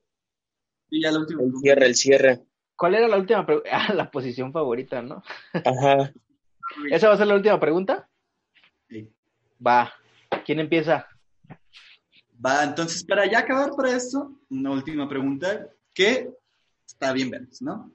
Y 0.90 1.02
ya 1.02 1.12
la 1.12 1.18
última 1.20 1.40
El 1.42 1.46
pregunta. 1.48 1.60
cierre, 1.62 1.86
el 1.86 1.94
cierre. 1.94 2.40
¿Cuál 2.76 2.94
era 2.94 3.08
la 3.08 3.16
última 3.18 3.44
pregunta? 3.46 3.70
Ah, 3.90 3.94
la 3.94 4.10
posición 4.10 4.52
favorita, 4.52 5.02
¿no? 5.02 5.22
Ajá. 5.52 6.12
¿Esa 6.90 7.08
va 7.08 7.14
a 7.14 7.16
ser 7.16 7.26
la 7.26 7.34
última 7.36 7.60
pregunta? 7.60 8.08
Sí. 8.88 9.12
Va. 9.64 9.92
¿Quién 10.44 10.60
empieza? 10.60 11.06
Va, 12.44 12.64
entonces, 12.64 13.02
para 13.04 13.30
ya 13.30 13.40
acabar 13.40 13.70
para 13.74 13.96
esto, 13.96 14.40
una 14.50 14.72
última 14.72 15.08
pregunta, 15.08 15.68
que 15.94 16.30
está 16.86 17.12
bien 17.12 17.30
verdes, 17.30 17.62
¿no? 17.62 17.94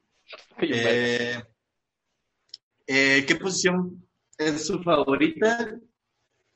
Eh, 0.59 1.41
eh, 2.87 3.25
¿Qué 3.27 3.35
posición 3.35 4.07
es 4.37 4.65
su 4.65 4.81
favorita? 4.81 5.79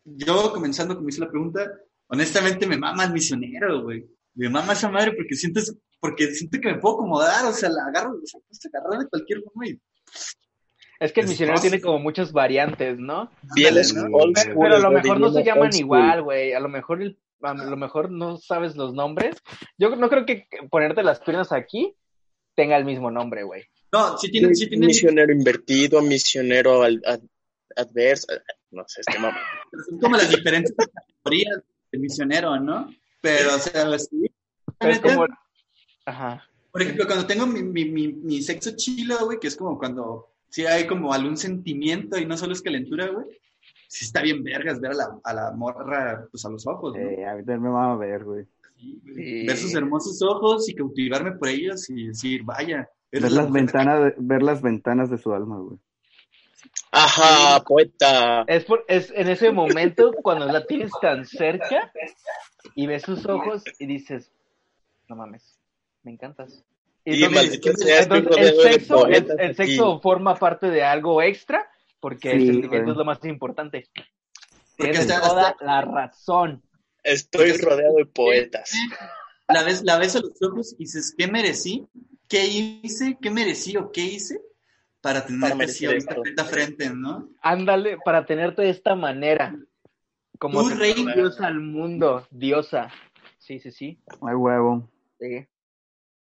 Yo, 0.04 0.52
comenzando 0.52 0.96
como 0.96 1.10
hice 1.10 1.22
la 1.22 1.30
pregunta, 1.30 1.72
honestamente 2.08 2.66
me 2.68 2.78
mama 2.78 3.06
el 3.06 3.14
misionero, 3.14 3.84
güey. 3.84 4.06
Me 4.34 4.50
mama 4.50 4.74
esa 4.74 4.90
madre 4.90 5.14
porque 5.14 5.36
siento, 5.36 5.62
porque 6.00 6.34
siento 6.34 6.60
que 6.60 6.74
me 6.74 6.80
puedo 6.80 6.96
acomodar, 6.96 7.46
o 7.46 7.54
sea, 7.54 7.70
la 7.70 7.86
agarro, 7.86 8.20
o 8.22 8.26
sea, 8.26 8.40
agarrar 8.74 9.04
de 9.04 9.10
cualquier 9.10 9.42
forma 9.44 9.68
y 9.68 9.82
Es 11.00 11.12
que 11.12 11.22
el 11.22 11.26
Es 11.26 11.32
misionero 11.32 11.60
tiene 11.60 11.82
como 11.82 12.00
muchas 12.00 12.32
variantes, 12.32 12.98
¿no? 13.00 13.24
¿no? 13.26 13.30
Pero, 13.56 13.84
school, 13.84 14.34
pero 14.34 14.76
a 14.76 14.80
lo 14.80 14.92
mejor 14.92 15.20
no 15.20 15.32
se 15.32 15.44
llaman 15.44 15.76
igual, 15.76 16.22
güey. 16.24 16.54
A 16.54 16.60
lo 16.60 16.70
mejor 16.70 17.02
el- 17.02 17.20
a 17.42 17.54
lo 17.54 17.78
mejor 17.78 18.10
no 18.10 18.38
sabes 18.38 18.76
los 18.76 18.94
nombres. 18.94 19.36
Yo 19.78 19.96
no 19.96 20.10
creo 20.10 20.26
que 20.26 20.48
ponerte 20.72 21.04
las 21.04 21.20
piernas 21.20 21.52
aquí 21.52 21.96
tenga 22.56 22.78
el 22.78 22.86
mismo 22.86 23.12
nombre, 23.12 23.44
güey. 23.44 23.64
No, 23.92 24.18
sí 24.18 24.32
tiene, 24.32 24.56
sí 24.56 24.68
tiene, 24.68 24.88
Misionero 24.88 25.32
invertido, 25.32 26.02
misionero 26.02 26.82
al, 26.84 27.02
ad- 27.06 27.22
adverso. 27.76 28.28
No 28.72 28.84
sé, 28.88 29.02
este 29.02 29.20
mamá. 29.20 29.38
son 29.90 30.00
como 30.00 30.18
las 30.18 30.30
diferentes 30.30 30.74
categorías 30.76 31.60
de 31.92 32.00
misionero, 32.00 32.60
¿no? 32.60 32.90
Pero, 33.22 33.56
o 33.56 33.60
sea, 33.60 34.00
sí. 34.00 34.26
Pero 34.80 34.92
es 34.94 35.00
como... 35.00 35.28
Ajá. 36.06 36.48
Por 36.72 36.82
ejemplo, 36.82 37.06
cuando 37.06 37.26
tengo 37.26 37.46
mi, 37.48 37.64
mi, 37.64 37.86
mi, 37.86 38.08
mi 38.10 38.42
sexo 38.42 38.72
chilo, 38.76 39.18
güey, 39.26 39.40
que 39.40 39.48
es 39.48 39.56
como 39.56 39.78
cuando 39.78 40.35
sí 40.56 40.66
hay 40.66 40.88
como 40.88 41.12
algún 41.12 41.36
sentimiento 41.36 42.18
y 42.18 42.26
no 42.26 42.38
solo 42.38 42.54
es 42.54 42.62
calentura, 42.62 43.08
güey. 43.08 43.26
Sí 43.90 44.06
está 44.06 44.22
bien 44.22 44.42
vergas 44.42 44.80
ver 44.80 44.92
a 44.92 44.96
la, 44.96 45.20
a 45.22 45.34
la 45.34 45.52
morra, 45.52 46.28
pues 46.32 46.46
a 46.46 46.50
los 46.50 46.66
ojos, 46.66 46.96
¿no? 46.96 47.02
Eh, 47.02 47.26
a 47.26 47.36
mí 47.36 47.44
también 47.44 47.64
me 47.64 47.70
va 47.70 47.92
a 47.92 47.98
ver, 47.98 48.24
güey. 48.24 48.46
Sí, 48.78 49.02
güey. 49.04 49.16
Sí. 49.16 49.48
Ver 49.48 49.58
sus 49.58 49.76
hermosos 49.76 50.22
ojos 50.22 50.70
y 50.70 50.76
cautivarme 50.76 51.34
por 51.34 51.50
ellos 51.50 51.90
y 51.90 52.08
decir, 52.08 52.44
vaya. 52.44 52.90
Ver 53.12 53.24
la 53.24 53.30
las, 53.30 53.52
ventanas 53.52 54.04
de, 54.06 54.14
ver 54.18 54.44
las 54.44 54.62
ventanas 54.62 55.10
de 55.10 55.18
su 55.18 55.34
alma, 55.34 55.58
güey. 55.58 55.78
Ajá, 56.92 57.62
poeta. 57.66 58.46
Es, 58.48 58.64
por, 58.64 58.86
es 58.88 59.12
en 59.12 59.28
ese 59.28 59.52
momento 59.52 60.14
cuando 60.24 60.46
la 60.46 60.66
tienes 60.66 60.92
tan 61.02 61.26
cerca 61.26 61.92
y 62.76 62.88
ves 62.88 63.04
sus 63.04 63.26
ojos 63.26 63.62
y 63.78 63.88
dices, 63.88 64.32
no 65.10 65.18
mames, 65.18 65.60
me 66.04 66.12
encantas. 66.12 66.64
Y 67.06 67.18
Y 67.20 67.24
entonces, 67.24 67.50
maldito 67.50 67.74
sea, 67.78 68.00
estoy 68.00 68.18
entonces, 68.20 68.48
el 68.50 68.62
sexo, 68.74 68.96
el, 69.08 69.12
poetas 69.26 69.38
el 69.40 69.46
aquí. 69.52 69.56
sexo 69.56 70.00
forma 70.02 70.36
parte 70.36 70.70
de 70.72 70.84
algo 70.84 71.22
extra 71.22 71.68
porque 72.00 72.32
el 72.32 72.46
sentimiento 72.48 72.92
es 72.92 72.98
lo 72.98 73.06
más 73.06 73.24
importante. 73.26 73.88
Porque 73.94 74.92
Tienes 74.92 75.10
hasta- 75.12 75.28
toda 75.30 75.56
la 75.62 75.82
razón. 75.82 76.64
Estoy 77.04 77.52
Porque- 77.52 77.66
rodeado 77.66 77.96
de 77.98 78.06
poetas. 78.14 78.72
La 79.48 79.62
ves, 79.64 79.84
la 79.84 79.98
ves 80.00 80.16
a 80.16 80.20
los 80.22 80.42
ojos 80.42 80.74
y 80.74 80.86
dices, 80.86 81.14
¿qué 81.16 81.28
merecí? 81.28 81.88
¿Qué 82.28 82.46
hice? 82.48 83.18
¿Qué 83.22 83.30
merecí 83.30 83.78
o 83.78 83.92
qué 83.92 84.02
hice 84.02 84.42
para 85.02 85.24
tenerte 85.28 85.66
así 85.66 85.86
ahorita 85.86 86.16
frente 86.16 86.42
a 86.42 86.46
frente, 86.46 86.90
¿no? 86.90 87.30
Ándale 87.44 87.98
para 88.04 88.26
tenerte 88.26 88.64
de 88.64 88.72
esta 88.72 88.96
manera. 88.96 89.56
Como 90.40 90.64
Tú, 90.64 90.70
reina. 90.70 91.14
diosa 91.14 91.46
al 91.46 91.60
mundo, 91.62 92.28
diosa. 92.32 92.90
Sí, 93.38 93.60
sí, 93.60 93.72
sí. 93.72 94.00
Ay, 94.28 94.34
huevo. 94.36 94.90
sí. 95.20 95.46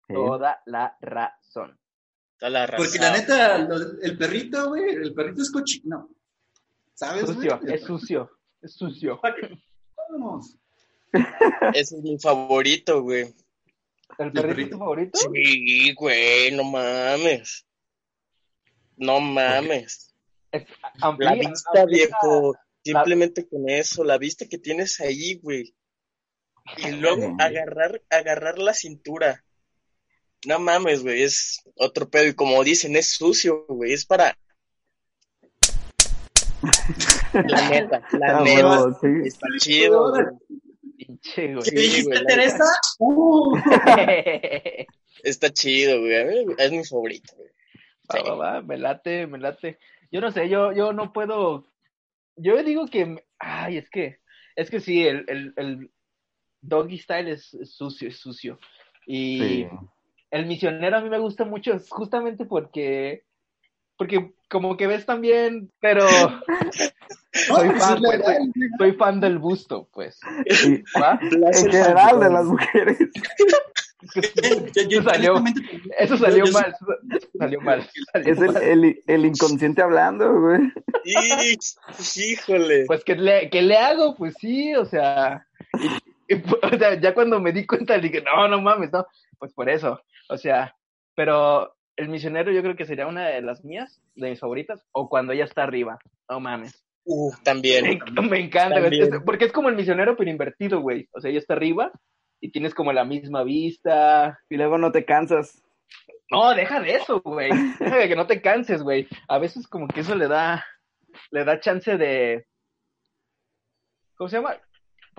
Toda 0.09 0.63
la 0.67 0.97
razón. 1.01 1.79
Está 2.33 2.51
la 2.51 2.67
razón. 2.67 2.87
Porque 2.87 2.99
la 2.99 3.17
neta, 3.17 3.59
lo- 3.59 4.01
el 4.03 4.19
perrito, 4.19 4.69
güey, 4.69 4.91
el 4.95 5.15
perrito 5.15 5.43
es 5.43 5.51
cochino. 5.51 6.11
¿Sabes, 6.95 7.25
güey? 7.25 7.37
Sucio, 7.49 7.61
es 7.75 7.85
sucio, 7.85 8.31
es 8.63 8.75
sucio. 8.75 9.21
Vamos. 10.11 10.57
Ese 11.75 11.97
es 11.97 12.03
mi 12.03 12.19
favorito, 12.19 13.03
güey. 13.03 13.35
¿El 14.19 14.33
perrito 14.33 14.79
favorito? 14.79 15.19
Sí, 15.33 15.93
güey, 15.95 16.53
no 16.53 16.65
mames. 16.65 17.67
No 18.97 19.21
mames. 19.21 20.15
Es- 20.53 20.67
La 21.19 21.35
vista, 21.35 21.85
viejo. 21.87 22.55
Simplemente 22.85 23.49
con 23.49 23.69
eso, 23.69 24.05
la 24.05 24.17
vista 24.17 24.47
que 24.47 24.59
tienes 24.59 25.01
ahí, 25.01 25.35
güey. 25.43 25.75
Y 26.79 26.91
luego 26.93 27.35
agarrar, 27.41 28.01
agarrar 28.11 28.59
la 28.59 28.73
cintura. 28.75 29.45
No 30.47 30.59
mames, 30.61 31.03
güey, 31.03 31.23
es 31.23 31.61
otro 31.77 32.09
pedo. 32.09 32.27
Y 32.29 32.35
como 32.35 32.63
dicen, 32.65 32.95
es 32.97 33.11
sucio, 33.13 33.65
güey, 33.69 33.93
es 33.93 34.07
para... 34.07 34.37
La 37.33 37.69
neta, 37.71 38.03
la 38.13 38.39
Ah, 38.39 38.43
neta. 38.43 38.99
sí. 39.01 39.07
Está 39.25 39.47
chido, 39.59 40.11
güey. 40.11 40.25
Pinche, 40.97 41.55
güey. 41.55 41.65
¿Qué 41.65 41.71
Sí, 41.71 41.77
dijiste, 41.77 42.25
Teresa? 42.27 42.65
Uh. 42.99 43.57
Está 45.23 45.51
chido, 45.53 46.01
güey. 46.01 46.47
Es 46.59 46.71
mi 46.73 46.85
favorito, 46.85 47.35
güey. 47.37 47.51
Va, 48.15 48.23
va, 48.23 48.35
va, 48.37 48.63
me 48.63 48.79
late, 48.79 49.27
me 49.27 49.39
late. 49.39 49.79
Yo 50.13 50.21
no 50.21 50.31
sé, 50.31 50.49
yo, 50.49 50.73
yo 50.73 50.93
no 50.93 51.13
puedo. 51.13 51.67
Yo 52.37 52.63
digo 52.63 52.87
que. 52.87 53.25
Ay, 53.39 53.79
es 53.79 53.91
que. 53.91 54.19
Es 54.55 54.71
que 54.71 54.81
sí, 54.81 55.07
el, 55.07 55.25
el, 55.29 55.53
el 55.57 55.91
doggy 56.63 56.99
style 56.99 57.29
es, 57.33 57.53
es 57.55 57.75
sucio, 57.75 58.09
es 58.09 58.19
sucio. 58.19 58.59
Y 59.07 59.39
Sí. 59.39 59.69
El 60.37 60.47
misionero 60.47 60.97
a 60.99 61.01
mí 61.01 61.09
me 61.11 61.19
gusta 61.19 61.45
mucho, 61.45 61.73
es 61.75 61.89
justamente 61.91 62.45
porque. 62.45 63.25
Porque 63.99 64.33
como 64.51 64.77
que 64.77 64.87
ves 64.87 65.07
también, 65.07 65.73
pero 65.81 66.07
soy 67.33 67.69
fan, 67.71 67.97
es 67.97 68.01
pues, 68.05 68.25
soy, 68.25 68.53
soy 68.79 68.93
fan 68.93 69.21
del 69.21 69.39
busto, 69.39 69.89
pues. 69.93 70.19
En 70.45 70.85
general, 71.71 72.21
de 72.21 72.31
las 72.31 72.45
mujeres. 72.45 72.99
Eso 74.75 75.03
salió- 75.03 75.35
Eso 75.99 76.17
mal, 76.53 76.75
eso 77.17 77.29
salió 77.39 77.61
mal. 77.63 77.89
salió 78.13 78.33
Es 78.33 78.39
el, 78.41 78.53
mal. 78.53 78.63
el, 78.63 79.03
el 79.07 79.25
inconsciente 79.25 79.83
hablando, 79.83 80.41
güey. 80.41 80.61
Híjole. 82.17 82.85
Pues, 82.87 83.03
¿qué 83.05 83.15
le, 83.17 83.51
qué 83.51 83.63
le 83.63 83.77
hago? 83.79 84.15
Pues 84.15 84.35
sí, 84.39 84.75
o 84.75 84.85
sea, 84.85 85.47
o 86.63 86.79
sea, 86.79 87.01
ya 87.01 87.15
cuando 87.15 87.41
me 87.41 87.53
di 87.53 87.67
cuenta 87.67 87.99
dije, 87.99 88.23
no, 88.23 88.49
no 88.49 88.61
mames, 88.61 88.93
no, 88.93 89.07
pues 89.39 89.53
por 89.55 89.69
eso, 89.69 90.01
o 90.29 90.37
sea, 90.37 90.75
pero 91.15 91.75
el 91.97 92.09
misionero 92.09 92.53
yo 92.53 92.63
creo 92.63 92.77
que 92.77 92.85
sería 92.85 93.07
una 93.07 93.27
de 93.29 93.43
las 93.43 93.65
mías, 93.65 94.03
de 94.15 94.31
mis 94.31 94.41
favoritas, 94.41 94.85
o 94.93 95.09
cuando 95.09 95.33
ella 95.33 95.45
está 95.45 95.63
arriba, 95.63 95.99
no 96.29 96.41
mames. 96.41 96.83
Uh, 97.05 97.33
también. 97.45 98.01
me 98.29 98.41
encanta, 98.41 98.81
güey, 98.81 98.91
También. 98.91 99.15
es- 99.15 99.23
porque 99.25 99.45
es 99.47 99.53
como 99.53 99.69
el 99.69 99.77
misionero 99.77 100.17
pero 100.17 100.31
invertido, 100.31 100.81
güey, 100.81 101.09
o 101.13 101.21
sea, 101.21 101.31
ella 101.31 101.39
está 101.39 101.55
arriba 101.55 101.93
y 102.41 102.51
tienes 102.51 102.75
como 102.75 102.93
la 102.93 103.05
misma 103.05 103.45
vista. 103.45 104.39
Y 104.51 104.57
luego 104.57 104.77
no 104.77 104.91
te 104.93 105.05
cansas. 105.05 105.63
No, 106.31 106.53
deja 106.55 106.81
de 106.81 106.97
eso, 106.97 107.21
güey, 107.23 107.49
deja 107.81 107.97
de 107.97 108.09
que 108.09 108.17
no 108.17 108.27
te 108.27 108.43
canses, 108.43 108.83
güey, 108.83 109.07
a 109.29 109.39
veces 109.39 109.69
como 109.69 109.87
que 109.87 110.01
eso 110.01 110.17
le 110.17 110.27
da, 110.27 110.67
le 111.31 111.45
da 111.45 111.61
chance 111.61 111.97
de, 111.97 112.45
¿cómo 114.17 114.29
se 114.29 114.37
llama? 114.37 114.57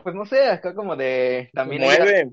Pues 0.03 0.15
no 0.15 0.25
sé, 0.25 0.49
acá 0.49 0.73
como 0.73 0.95
de 0.95 1.49
también 1.53 1.81
Mueve. 1.83 2.29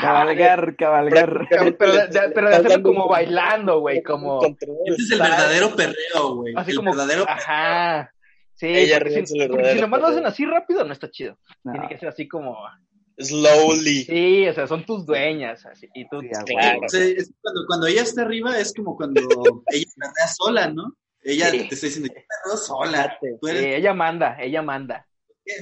Cabalgar, 0.00 0.76
cabalgar. 0.76 1.46
pero, 1.48 1.76
pero 1.76 1.92
de, 1.92 2.30
pero 2.34 2.48
de 2.48 2.56
hacerlo 2.56 2.82
como 2.82 3.06
bailando, 3.08 3.80
güey, 3.80 4.02
como. 4.02 4.40
Este 4.44 4.66
es 4.98 5.10
el 5.12 5.20
verdadero 5.20 5.76
perreo, 5.76 6.34
güey. 6.36 6.54
así 6.56 6.70
el 6.70 6.76
como 6.78 6.90
verdadero 6.92 7.24
ajá. 7.28 8.10
Sí, 8.54 8.66
Ella 8.68 9.00
si, 9.08 9.26
si 9.26 9.38
nomás 9.80 10.00
lo 10.00 10.06
hacen 10.06 10.16
perreo. 10.20 10.28
así 10.28 10.46
rápido 10.46 10.84
no 10.84 10.92
está 10.92 11.10
chido. 11.10 11.38
No. 11.64 11.72
Tiene 11.72 11.88
que 11.88 11.98
ser 11.98 12.08
así 12.08 12.26
como 12.28 12.56
Slowly. 13.18 14.04
Sí, 14.04 14.48
o 14.48 14.52
sea, 14.54 14.66
son 14.66 14.84
tus 14.86 15.04
dueñas, 15.06 15.64
así, 15.66 15.88
y 15.94 16.08
tú 16.08 16.20
Sí, 16.20 16.28
Claro. 16.28 16.46
huevo. 16.80 16.86
O 16.86 16.88
sea, 16.88 17.04
es 17.04 17.32
cuando, 17.42 17.60
cuando 17.68 17.86
ella 17.86 18.02
está 18.02 18.22
arriba 18.22 18.58
es 18.58 18.72
como 18.74 18.96
cuando 18.96 19.20
ella 19.68 19.86
perrea 19.96 20.26
sola, 20.34 20.68
¿no? 20.68 20.94
Ella 21.22 21.50
Sí. 21.50 21.68
te 21.68 21.74
está 21.74 21.86
diciendo, 21.86 22.12
yo 22.14 22.20
perreo 22.42 22.56
sola. 22.56 23.18
Tú 23.20 23.46
Sí, 23.48 23.56
eres... 23.56 23.78
ella 23.78 23.94
manda, 23.94 24.36
ella 24.40 24.62
manda. 24.62 25.06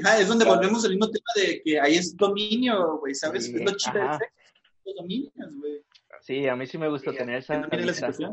Ajá, 0.05 0.19
es 0.19 0.29
donde 0.29 0.45
volvemos 0.45 0.85
al 0.85 0.91
mismo 0.91 1.11
tema 1.11 1.27
de 1.37 1.61
que 1.63 1.81
ahí 1.81 1.97
es 1.97 2.17
dominio, 2.17 2.99
güey, 2.99 3.15
¿sabes? 3.15 3.47
Sí, 3.47 3.55
es 3.57 3.61
lo 3.63 3.77
chido 3.77 3.99
del 3.99 4.13
sexo. 4.13 4.35
Los 4.85 4.97
dominios, 4.97 5.33
güey. 5.61 5.83
Sí, 6.21 6.47
a 6.49 6.55
mí 6.57 6.67
sí 6.67 6.79
me 6.79 6.89
gusta 6.89 7.11
Sí, 7.11 7.17
tener 7.17 7.37
esa 7.39 7.55
¿entiendes 7.55 8.01
la? 8.21 8.33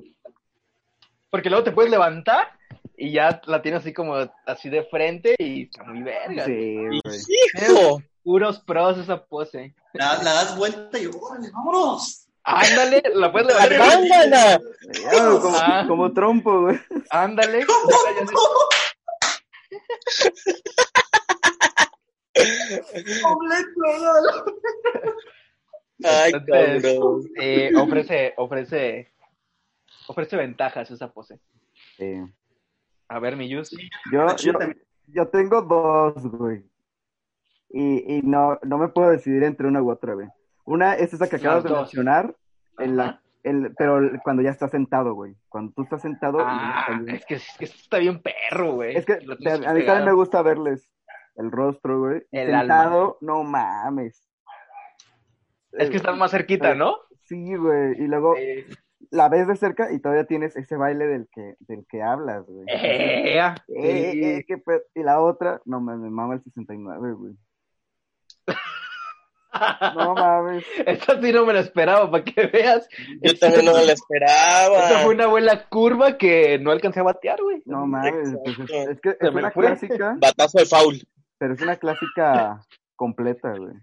Porque 1.32 1.50
luego 1.50 1.64
te 1.64 1.72
puedes 1.72 1.90
levantar 1.92 2.50
y 2.98 3.12
ya 3.14 3.42
la 3.46 3.62
tienes 3.62 3.82
así 3.82 3.94
como 3.94 4.16
así 4.46 4.70
de 4.70 4.84
frente 4.84 5.36
y 5.40 5.64
está 5.64 5.84
muy 5.84 6.04
verga. 6.04 6.46
Sí, 6.46 6.76
güey. 6.76 8.04
Puros 8.24 8.60
pros 8.60 8.98
esa 8.98 9.26
pose. 9.26 9.74
La, 9.94 10.22
la 10.22 10.34
das 10.34 10.58
vuelta 10.58 11.00
y 11.00 11.06
órale, 11.08 11.50
vámonos. 11.52 12.28
Ándale, 12.44 13.02
la 13.16 13.32
puedes 13.32 13.48
levantar. 13.70 13.82
¡Abándala! 13.82 14.62
Ya, 14.94 15.12
como, 15.40 15.58
Ah. 15.58 15.86
como 15.88 16.14
trompo, 16.14 16.62
güey. 16.62 16.80
Ándale. 17.10 17.66
Ay, 26.04 26.32
Entonces, 26.34 26.94
cabrón. 26.96 27.22
eh, 27.42 27.72
ofrece, 27.76 28.34
ofrece, 28.38 29.12
ofrece 30.08 30.38
ventajas 30.38 30.90
esa 30.92 31.12
pose. 31.12 31.40
Sí. 31.98 32.22
A 33.10 33.20
ver, 33.20 33.36
mi 33.36 33.50
Yus. 33.50 33.72
Yo, 34.12 34.26
yo, 35.08 35.28
tengo 35.28 35.62
dos, 35.62 36.26
güey. 36.32 36.64
Y, 37.72 38.18
y 38.18 38.22
no, 38.22 38.58
no 38.64 38.78
me 38.78 38.88
puedo 38.88 39.10
decidir 39.10 39.44
entre 39.44 39.68
una 39.68 39.82
u 39.82 39.92
otra, 39.92 40.14
güey. 40.14 40.28
Una 40.66 40.94
es 40.96 41.14
esa 41.14 41.28
que 41.30 41.36
acabas 41.38 41.64
de 41.64 41.72
mencionar, 41.72 42.36
en 42.78 42.96
la, 42.96 43.22
el, 43.44 43.74
pero 43.78 44.00
cuando 44.24 44.42
ya 44.42 44.52
estás 44.52 44.72
sentado, 44.72 45.14
güey. 45.14 45.36
Cuando 45.50 45.74
tú 45.74 45.84
estás 45.84 46.02
sentado. 46.02 46.40
y 46.40 46.44
Ah, 46.46 47.00
bien- 47.02 47.16
es 47.16 47.26
que, 47.26 47.36
es 47.36 47.46
que 47.58 47.66
está 47.66 47.98
bien 47.98 48.22
perro, 48.22 48.74
güey. 48.76 48.96
es 48.96 49.06
que 49.06 49.20
Lo 49.22 49.34
a, 49.34 49.38
mí 49.74 49.86
también 49.86 50.06
me 50.06 50.14
gusta 50.14 50.42
verles 50.42 50.88
el 51.40 51.52
rostro, 51.52 52.00
güey. 52.00 52.22
El 52.32 52.52
sentado, 52.52 53.18
no 53.22 53.44
mames. 53.44 54.28
Es 55.74 55.90
que 55.90 55.98
están 55.98 56.18
más 56.18 56.32
cerquita, 56.32 56.76
¿no? 56.76 56.98
Sí, 57.26 57.56
güey. 57.56 57.94
Y 58.00 58.08
luego 58.08 58.36
Eh, 58.38 58.66
la 59.12 59.30
ves 59.30 59.48
de 59.48 59.56
cerca 59.56 59.92
y 59.92 60.00
todavía 60.00 60.26
tienes 60.26 60.56
ese 60.56 60.76
baile 60.76 61.06
del 61.08 61.28
que, 61.32 61.56
del 61.60 61.86
que 61.90 62.02
hablas, 62.02 62.44
güey. 62.48 62.66
eh, 62.68 63.38
Eh, 63.40 63.54
eh, 63.70 64.12
eh, 64.38 64.46
qué 64.48 64.58
pe- 64.58 64.84
Y 64.96 65.04
la 65.04 65.22
otra, 65.22 65.62
no 65.66 65.80
me, 65.80 65.96
me 65.96 66.10
mama 66.10 66.34
el 66.36 66.44
69, 66.44 67.14
güey. 67.14 67.34
No 69.96 70.14
mames. 70.14 70.64
Esta 70.86 71.20
sí 71.20 71.32
no 71.34 71.44
me 71.46 71.54
la 71.54 71.62
esperaba, 71.62 72.10
para 72.10 72.24
que 72.24 72.46
veas. 72.48 72.88
Yo 73.22 73.36
también 73.40 73.66
no 73.66 73.74
me 73.74 73.84
la 73.86 73.94
Esta 73.94 74.06
fue 74.08 74.18
esperaba. 74.18 75.08
una 75.10 75.28
buena 75.28 75.68
curva 75.70 76.18
que 76.18 76.60
no 76.60 76.70
alcancé 76.72 77.00
a 77.00 77.04
batear, 77.04 77.42
güey. 77.42 77.62
No 77.66 77.86
mames. 77.88 78.36
pues 78.44 78.60
es, 78.70 79.02
que 79.02 79.10
es 79.20 79.34
me 79.34 79.40
una 79.42 79.52
fue. 79.52 79.66
clásica, 79.66 80.16
Batazo 80.20 80.60
de 80.60 80.66
foul. 80.66 81.02
Pero 81.40 81.54
es 81.56 81.62
una 81.62 81.78
clásica 81.78 82.60
completa, 82.96 83.54
güey. 83.58 83.74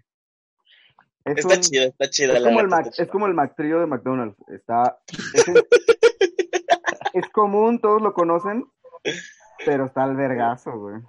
Es, 1.25 1.39
Está 1.39 1.55
un- 1.55 1.59
chida, 1.61 1.83
está 1.83 2.09
chida. 2.09 2.33
es 2.37 2.41
la 2.41 2.47
como 2.49 2.61
el 2.61 2.67
Mac, 2.69 2.87
es 2.97 3.07
como 3.09 3.27
el 3.27 3.33
Mac 3.33 3.53
Trío 3.57 3.81
de 3.81 3.85
McDonald's. 3.87 4.37
Está, 4.47 4.97
es, 5.33 5.45
es 7.13 7.29
común, 7.29 7.79
todos 7.79 8.01
lo 8.01 8.13
conocen, 8.13 8.65
pero 9.65 9.85
está 9.87 10.03
al 10.03 10.15
vergazo, 10.15 10.71
güey. 10.79 11.01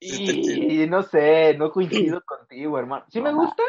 Y 0.00 0.86
no 0.88 1.02
sé, 1.02 1.54
no 1.56 1.70
coincido 1.70 2.20
contigo, 2.26 2.78
hermano. 2.78 3.06
Sí 3.08 3.20
me 3.22 3.32
gusta, 3.32 3.62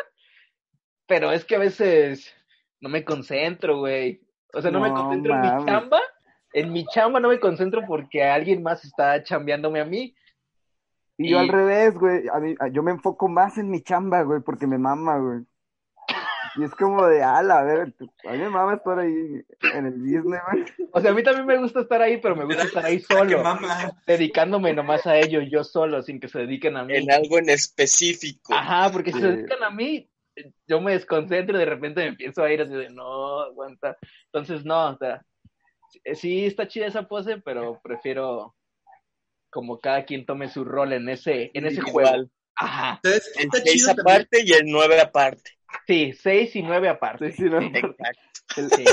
pero 1.07 1.31
es 1.31 1.45
que 1.45 1.55
a 1.55 1.59
veces 1.59 2.33
no 2.81 2.89
me 2.89 3.05
concentro, 3.05 3.77
güey. 3.79 4.21
O 4.53 4.61
sea, 4.61 4.71
no, 4.71 4.81
me 4.81 4.91
concentro 4.91 5.33
en 5.35 5.41
mi 5.41 5.65
chamba. 5.65 5.99
En 6.51 6.71
mi 6.71 6.85
chamba 6.85 7.19
no 7.19 7.29
me 7.29 7.39
concentro 7.39 7.81
porque 7.87 8.23
alguien 8.23 8.61
más 8.61 8.83
está 8.83 9.23
chambeándome 9.23 9.79
a 9.79 9.85
mí. 9.85 10.13
Y 11.17 11.29
yo 11.29 11.37
Y- 11.37 11.39
al 11.41 11.47
revés, 11.49 11.93
güey. 11.95 12.27
A 12.33 12.39
mí, 12.39 12.55
a- 12.59 12.67
yo 12.69 12.81
me 12.83 12.91
enfoco 12.91 13.27
más 13.27 13.57
en 13.57 13.69
mi 13.69 13.81
chamba, 13.81 14.23
güey, 14.23 14.41
porque 14.41 14.67
me 14.67 14.77
mama, 14.77 15.17
güey. 15.19 15.41
Y 16.55 16.63
es 16.63 16.71
como 16.75 17.03
de, 17.07 17.23
ala, 17.23 17.59
a 17.59 17.63
ver, 17.63 17.95
a 18.27 18.31
mí 18.31 18.37
me 18.37 18.49
mama 18.49 18.75
estar 18.75 18.99
ahí 18.99 19.43
en 19.73 19.85
el 19.87 20.03
Disney, 20.03 20.39
güey. 20.51 20.65
O 20.91 21.01
sea, 21.01 21.09
a 21.09 21.13
mí 21.15 21.23
también 21.23 21.47
me 21.47 21.57
gusta 21.57 21.79
estar 21.81 21.99
ahí, 21.99 22.17
pero 22.21 22.35
me 22.35 22.45
gusta 22.45 22.63
estar 22.63 22.85
ahí 22.85 22.97
Que 22.97 23.03
solo, 23.15 23.41
mamá. 23.43 23.91
dedicándome 24.05 24.71
nomás 24.73 25.07
a 25.07 25.17
ello, 25.17 25.41
yo 25.41 25.63
solo, 25.63 26.03
sin 26.03 26.19
que 26.19 26.27
se 26.27 26.39
dediquen 26.39 26.77
a 26.77 26.83
mí. 26.83 26.95
En 26.95 27.11
algo 27.11 27.39
en 27.39 27.49
específico. 27.49 28.53
Ajá, 28.53 28.91
porque 28.91 29.11
si 29.11 29.17
Sí. 29.17 29.23
se 29.23 29.31
dedican 29.31 29.63
a 29.63 29.71
mí, 29.71 30.07
yo 30.67 30.79
me 30.79 30.91
desconcentro 30.91 31.55
y 31.55 31.59
de 31.59 31.65
repente 31.65 32.01
me 32.01 32.09
empiezo 32.09 32.43
a 32.43 32.51
ir 32.51 32.61
así 32.61 32.71
de, 32.73 32.89
no, 32.91 33.39
aguanta. 33.41 33.97
Entonces, 34.25 34.63
no, 34.63 34.89
o 34.91 34.97
sea, 34.97 35.25
sí 36.13 36.45
está 36.45 36.67
chida 36.67 36.85
esa 36.85 37.07
pose, 37.07 37.37
pero 37.39 37.79
prefiero 37.83 38.53
como 39.53 39.79
cada 39.79 40.03
quien 40.05 40.25
tome 40.25 40.49
su 40.49 40.65
rol 40.65 40.91
en 40.93 41.07
ese, 41.09 41.51
en 41.53 41.65
ese 41.65 41.81
juego. 41.81 42.25
Ajá, 42.55 42.99
Entonces, 43.03 43.31
El 43.37 43.45
está 43.45 43.57
6 43.63 43.71
chido 43.73 43.87
también. 43.87 44.07
aparte 44.15 44.41
y 44.45 44.51
el 44.53 44.63
9 44.65 45.01
aparte. 45.01 45.51
sí, 45.87 46.13
seis 46.13 46.55
y 46.55 46.61
nueve 46.61 46.87
aparte. 46.89 47.31
Sí, 47.31 47.37
sí, 47.43 47.49
no. 47.49 47.59
Exacto. 47.61 48.05
El, 48.57 48.69
Sí. 48.69 48.85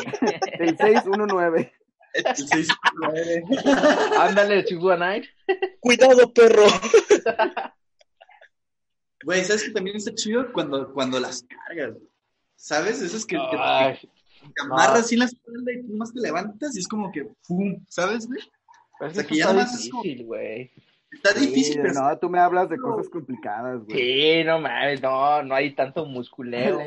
el 0.59 0.77
619. 0.79 1.73
El 2.15 2.25
seis- 2.37 2.69
Ándale, 4.19 4.65
Chihuahua 4.65 4.97
Night. 4.97 5.27
Cuidado, 5.81 6.33
perro. 6.33 6.65
Güey, 9.25 9.45
¿sabes 9.45 9.65
que 9.65 9.71
también 9.71 9.97
está 9.97 10.15
chido 10.15 10.51
cuando, 10.53 10.93
cuando 10.95 11.21
las 11.21 11.45
cargas? 11.67 11.97
¿Sabes? 12.57 13.03
Esas 13.03 13.27
que, 13.27 13.37
que- 13.37 13.57
Ay, 13.59 13.99
que 14.01 14.49
te 14.55 14.63
amarras 14.63 15.01
así 15.01 15.15
en 15.15 15.21
la 15.21 15.25
espalda 15.27 15.73
y 15.73 15.83
tú 15.83 15.89
nomás 15.93 16.13
te 16.15 16.21
levantas 16.21 16.75
y 16.77 16.81
es 16.81 16.89
como 16.89 17.13
que 17.13 17.27
¡pum! 17.47 17.85
¿Sabes, 17.89 18.27
güey? 18.27 18.41
Pero 19.01 19.11
O 19.11 19.15
sea, 19.15 19.27
que 19.27 19.35
ya 19.37 19.51
está 19.51 19.65
difícil, 19.65 20.25
güey. 20.27 20.71
Está 21.13 21.31
Sí, 21.31 21.47
difícil, 21.47 21.81
pero 21.83 21.95
no, 21.95 22.19
tú 22.19 22.29
me 22.31 22.39
hablas 22.39 22.69
de 22.69 22.79
cosas 22.79 23.09
complicadas, 23.09 23.83
güey. 23.85 23.99
Sí, 23.99 24.45
no 24.45 24.61
mames, 24.61 25.03
no, 25.03 25.43
no 25.43 25.55
hay 25.57 25.75
tanto 25.75 26.07
musculeo. 26.07 26.79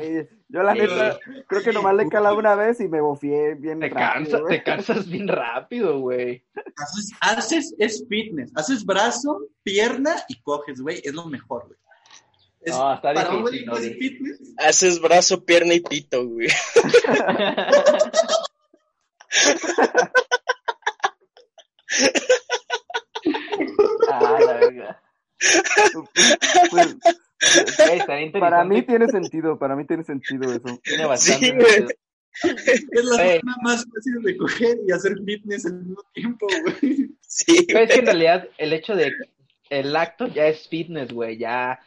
Yo 0.48 0.62
la 0.62 0.72
Sí. 0.72 0.78
neta, 0.80 1.18
creo 1.46 1.62
que 1.62 1.72
nomás 1.72 1.94
le 1.94 2.04
he 2.04 2.08
calado 2.08 2.38
una 2.38 2.54
vez 2.54 2.80
y 2.80 2.88
me 2.88 3.02
bofié 3.02 3.54
bien 3.56 3.80
Te, 3.80 3.90
rápido, 3.90 4.30
cansa, 4.30 4.38
te 4.48 4.62
cansas 4.62 5.10
bien 5.10 5.28
rápido, 5.28 5.98
güey. 6.00 6.42
haces, 6.76 7.10
haces 7.20 7.74
es 7.78 8.06
fitness. 8.08 8.50
Haces 8.56 8.86
brazo, 8.86 9.42
pierna 9.62 10.14
y 10.28 10.40
coges, 10.40 10.80
güey. 10.80 11.02
Es 11.04 11.12
lo 11.12 11.26
mejor, 11.26 11.66
güey. 11.66 11.78
Es 12.62 12.74
No, 12.74 12.94
está 12.94 13.12
para 13.12 13.28
un 13.30 13.44
difícil, 13.44 13.70
hace 13.70 13.94
fitness. 13.96 14.40
Haces 14.56 15.00
brazo, 15.02 15.44
pierna 15.44 15.74
y 15.74 15.80
pito, 15.80 16.26
güey. 16.26 16.48
ah, 24.10 24.38
la 24.40 24.52
verga. 24.54 25.00
Pues, 26.70 26.96
interesante. 27.70 28.38
para 28.40 28.64
mí 28.64 28.82
tiene 28.82 29.08
sentido, 29.08 29.58
para 29.58 29.76
mí 29.76 29.84
tiene 29.86 30.04
sentido 30.04 30.52
eso. 30.52 30.78
tiene 30.82 31.04
bastante 31.06 31.46
Sí, 31.60 31.68
sentido. 31.70 31.88
Es 32.92 33.04
la 33.04 33.16
forma 33.16 33.56
más 33.62 33.84
fácil 33.94 34.22
de 34.22 34.36
coger 34.36 34.78
y 34.88 34.92
hacer 34.92 35.14
fitness 35.24 35.66
al 35.66 35.74
mismo 35.74 36.02
tiempo, 36.12 36.46
güey. 36.62 37.10
Sí, 37.20 37.64
Pero 37.66 37.80
es 37.80 37.92
que 37.92 37.98
en 38.00 38.06
realidad 38.06 38.48
el 38.58 38.72
hecho 38.72 38.94
de 38.96 39.12
el 39.70 39.94
acto 39.96 40.26
ya 40.26 40.46
es 40.48 40.68
fitness, 40.68 41.12
güey, 41.12 41.38
ya 41.38 41.80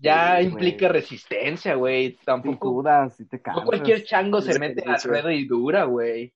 ya 0.00 0.38
Sí, 0.38 0.46
implica 0.46 0.88
resistencia, 0.88 1.74
güey. 1.74 2.12
Sin 2.12 2.24
Tampoco 2.24 2.68
dudas, 2.70 3.16
si 3.16 3.24
te 3.26 3.40
no 3.46 3.64
cualquier 3.64 4.04
chango 4.04 4.40
se 4.40 4.58
mete 4.58 4.80
a 4.82 4.84
ejercicio. 4.84 5.10
rueda 5.10 5.32
y 5.32 5.44
dura, 5.46 5.84
güey. 5.84 6.32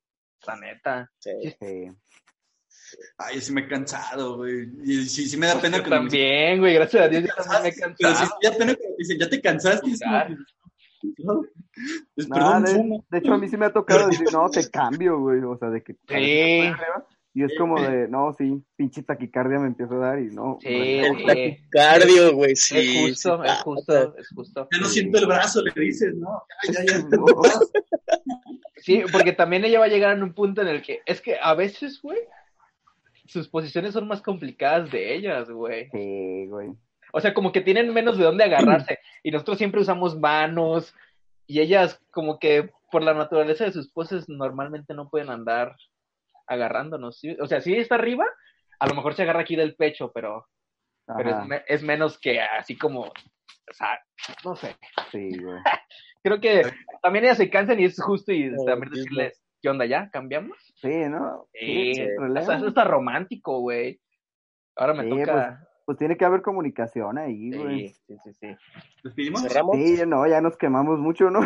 La 0.47 0.57
neta. 0.57 1.11
Sí. 1.19 1.31
Sí. 1.61 1.93
Ay, 3.19 3.41
sí 3.41 3.53
me 3.53 3.63
he 3.63 3.69
cansado, 3.69 4.37
güey. 4.37 4.69
Y 4.85 5.05
sí, 5.05 5.27
sí 5.27 5.37
me 5.37 5.47
da 5.47 5.61
pena 5.61 5.79
Yo 5.79 5.85
cuando 5.85 6.05
me 6.05 6.11
dicen, 6.11 6.21
también, 6.21 6.61
güey, 6.61 6.75
gracias 6.75 7.03
a 7.03 7.09
Dios 7.09 7.25
yo 7.25 7.35
también 7.35 7.63
me 7.63 7.69
he 7.69 7.73
Pero 7.73 7.93
sí 7.93 8.03
cansado. 8.03 8.39
me 8.43 8.49
da 8.51 8.59
pena 8.59 8.75
cuando 8.75 8.91
me 8.91 8.97
dicen, 8.99 9.19
ya 9.19 9.29
te 9.29 9.41
cansaste. 9.41 9.91
no. 11.19 11.43
Perdón, 12.29 13.03
de, 13.11 13.19
hecho, 13.19 13.33
a 13.33 13.39
mí 13.39 13.49
sí 13.49 13.57
me 13.57 13.67
ha 13.67 13.73
tocado 13.73 14.09
decir, 14.09 14.27
no, 14.33 14.49
te 14.51 14.69
cambio, 14.71 15.19
güey. 15.19 15.41
O 15.43 15.57
sea, 15.57 15.71
de 15.71 15.83
que. 15.83 15.95
Sí. 16.09 16.73
Y 17.35 17.45
es 17.45 17.53
como 17.57 17.81
de, 17.81 18.09
no, 18.09 18.35
sí, 18.37 18.63
pinche 18.77 19.03
taquicardia 19.03 19.59
me 19.59 19.69
empiezo 19.69 19.95
a 19.95 20.07
dar 20.07 20.19
y 20.19 20.27
no. 20.27 20.59
Sí, 20.61 21.01
güey. 21.01 21.27
Taquicardio, 21.27 22.35
güey, 22.35 22.55
sí. 22.55 22.77
es 22.77 23.23
justo, 23.23 23.43
sí 23.43 23.49
es 23.51 23.63
justo, 23.63 24.17
es 24.19 24.29
justo. 24.29 24.69
Ya 24.71 24.79
no 24.79 24.87
siento 24.87 25.19
el 25.19 25.27
brazo, 25.27 25.63
le 25.63 25.73
dices, 25.75 26.15
¿no? 26.15 26.43
Ya, 26.71 26.85
ya, 26.85 26.99
ya. 26.99 27.09
No. 27.17 27.27
Sí, 28.77 29.03
porque 29.11 29.33
también 29.33 29.65
ella 29.65 29.79
va 29.79 29.87
a 29.87 29.89
llegar 29.89 30.17
en 30.17 30.23
un 30.25 30.35
punto 30.35 30.61
en 30.61 30.69
el 30.69 30.83
que 30.83 31.01
es 31.07 31.21
que 31.21 31.37
a 31.41 31.55
veces, 31.55 32.01
güey, 32.03 32.19
sus 33.33 33.49
posiciones 33.49 33.93
son 33.95 34.07
más 34.09 34.23
complicadas 34.23 34.91
de 34.91 35.15
ellas, 35.15 35.51
güey. 35.51 35.89
Sí, 35.91 36.47
güey. 36.47 36.71
O 37.13 37.21
sea, 37.21 37.35
como 37.35 37.53
que 37.53 37.61
tienen 37.61 37.93
menos 37.93 38.17
de 38.19 38.25
dónde 38.25 38.45
agarrarse. 38.45 38.99
Y 39.23 39.31
nosotros 39.31 39.59
siempre 39.59 39.81
usamos 39.81 40.19
manos. 40.19 40.95
Y 41.47 41.61
ellas, 41.61 42.01
como 42.11 42.39
que 42.39 42.71
por 42.91 43.03
la 43.03 43.15
naturaleza 43.15 43.65
de 43.65 43.73
sus 43.73 43.91
poses, 43.91 44.29
normalmente 44.29 44.95
no 44.95 45.09
pueden 45.11 45.31
andar 45.31 45.77
agarrándonos. 46.47 47.19
¿sí? 47.19 47.37
O 47.41 47.47
sea, 47.47 47.61
si 47.61 47.75
está 47.77 47.97
arriba, 47.97 48.25
a 48.79 48.87
lo 48.87 48.95
mejor 48.95 49.15
se 49.15 49.23
agarra 49.23 49.41
aquí 49.41 49.57
del 49.57 49.75
pecho, 49.75 50.11
pero, 50.13 50.47
pero 51.17 51.31
es, 51.31 51.37
Ajá, 51.37 51.45
me- 51.45 51.63
es 51.67 51.83
menos 51.83 52.19
que 52.19 52.41
así 52.41 52.77
como. 52.77 53.03
O 53.03 53.75
sea, 53.75 54.01
no 54.45 54.57
sé. 54.57 54.77
sí, 55.11 55.39
güey. 55.39 55.59
Creo 56.25 56.41
que 56.41 56.63
también 57.03 57.25
ellas 57.25 57.37
se 57.39 57.51
cansan 57.51 57.81
y 57.81 57.85
es 57.85 58.01
justo 58.01 58.33
y 58.33 58.49
también 58.65 58.93
decirles, 58.93 59.42
¿qué 59.63 59.69
onda 59.71 59.87
ya? 59.87 60.11
¿Cambiamos? 60.11 60.59
Sí, 60.77 61.09
¿no? 61.09 61.47
Sí, 61.55 61.93
o 62.19 62.43
sea, 62.43 62.57
eso 62.57 62.69
está 62.69 62.85
romántico, 62.85 63.61
güey. 63.61 64.01
Ahora 64.77 64.95
me 64.95 65.05
Sí, 65.05 65.11
toca. 65.11 65.69
Pues 65.85 65.99
tiene 65.99 66.17
que 66.17 66.25
haber 66.25 66.43
comunicación 66.43 67.19
ahí, 67.19 67.51
güey. 67.53 67.89
Sí, 67.89 67.95
sí, 68.07 68.17
sí, 68.25 68.33
sí. 68.35 68.57
¿Nos 69.03 69.15
pedimos? 69.15 69.43
¿Cerramos? 69.43 69.77
Sí, 69.77 69.97
no, 70.07 70.27
ya 70.29 70.41
nos 70.41 70.57
quemamos 70.57 71.01
mucho, 71.01 71.29
¿no? 71.29 71.41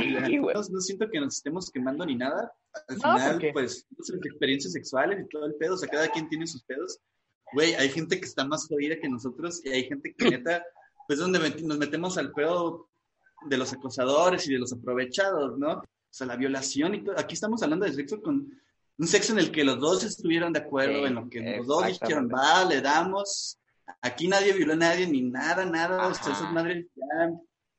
Sí, 0.00 0.38
güey. 0.38 0.54
No, 0.54 0.60
no 0.60 0.80
siento 0.80 1.08
que 1.08 1.20
nos 1.20 1.36
estemos 1.36 1.70
quemando 1.70 2.04
ni 2.04 2.16
nada. 2.16 2.52
Al 2.88 2.96
No, 2.98 3.16
final, 3.16 3.50
pues, 3.52 3.86
nuestras 3.96 4.20
experiencias 4.24 4.72
sexuales 4.72 5.20
y 5.24 5.28
todo 5.28 5.46
el 5.46 5.54
pedo, 5.54 5.74
o 5.74 5.76
sea, 5.76 5.88
cada 5.88 6.08
quien 6.08 6.28
tiene 6.28 6.46
sus 6.48 6.64
pedos. 6.64 6.98
Güey, 7.52 7.74
hay 7.74 7.88
gente 7.90 8.18
que 8.18 8.26
está 8.26 8.44
más 8.44 8.66
jodida 8.68 8.96
que 9.00 9.08
nosotros 9.08 9.64
y 9.64 9.70
hay 9.70 9.84
gente 9.84 10.14
que 10.18 10.30
neta, 10.30 10.64
pues, 11.06 11.18
donde 11.20 11.38
met- 11.38 11.62
nos 11.62 11.78
metemos 11.78 12.18
al 12.18 12.32
pedo 12.32 12.88
de 13.48 13.56
los 13.56 13.72
acosadores 13.72 14.48
y 14.48 14.52
de 14.52 14.58
los 14.58 14.72
aprovechados, 14.72 15.58
¿no? 15.58 15.80
O 16.10 16.12
sea, 16.12 16.26
la 16.26 16.36
violación 16.36 16.94
y 16.94 17.04
todo. 17.04 17.18
Aquí 17.18 17.34
estamos 17.34 17.62
hablando 17.62 17.86
de 17.86 17.92
sexo 17.92 18.20
con 18.20 18.50
un 18.98 19.06
sexo 19.06 19.32
en 19.32 19.38
el 19.38 19.52
que 19.52 19.64
los 19.64 19.78
dos 19.78 20.02
estuvieron 20.04 20.52
de 20.52 20.58
acuerdo, 20.58 20.98
Sí, 20.98 21.04
en 21.04 21.14
lo 21.14 21.28
que 21.28 21.56
los 21.56 21.66
dos 21.66 21.86
dijeron, 21.86 22.28
va, 22.28 22.64
le 22.64 22.80
damos. 22.80 23.58
Aquí 24.02 24.28
nadie 24.28 24.52
violó 24.52 24.74
a 24.74 24.76
nadie, 24.76 25.06
ni 25.06 25.22
nada, 25.22 25.64
nada. 25.64 26.08
O 26.08 26.14
sea, 26.14 26.32
esas 26.32 26.52
madres 26.52 26.86
ya 26.94 27.30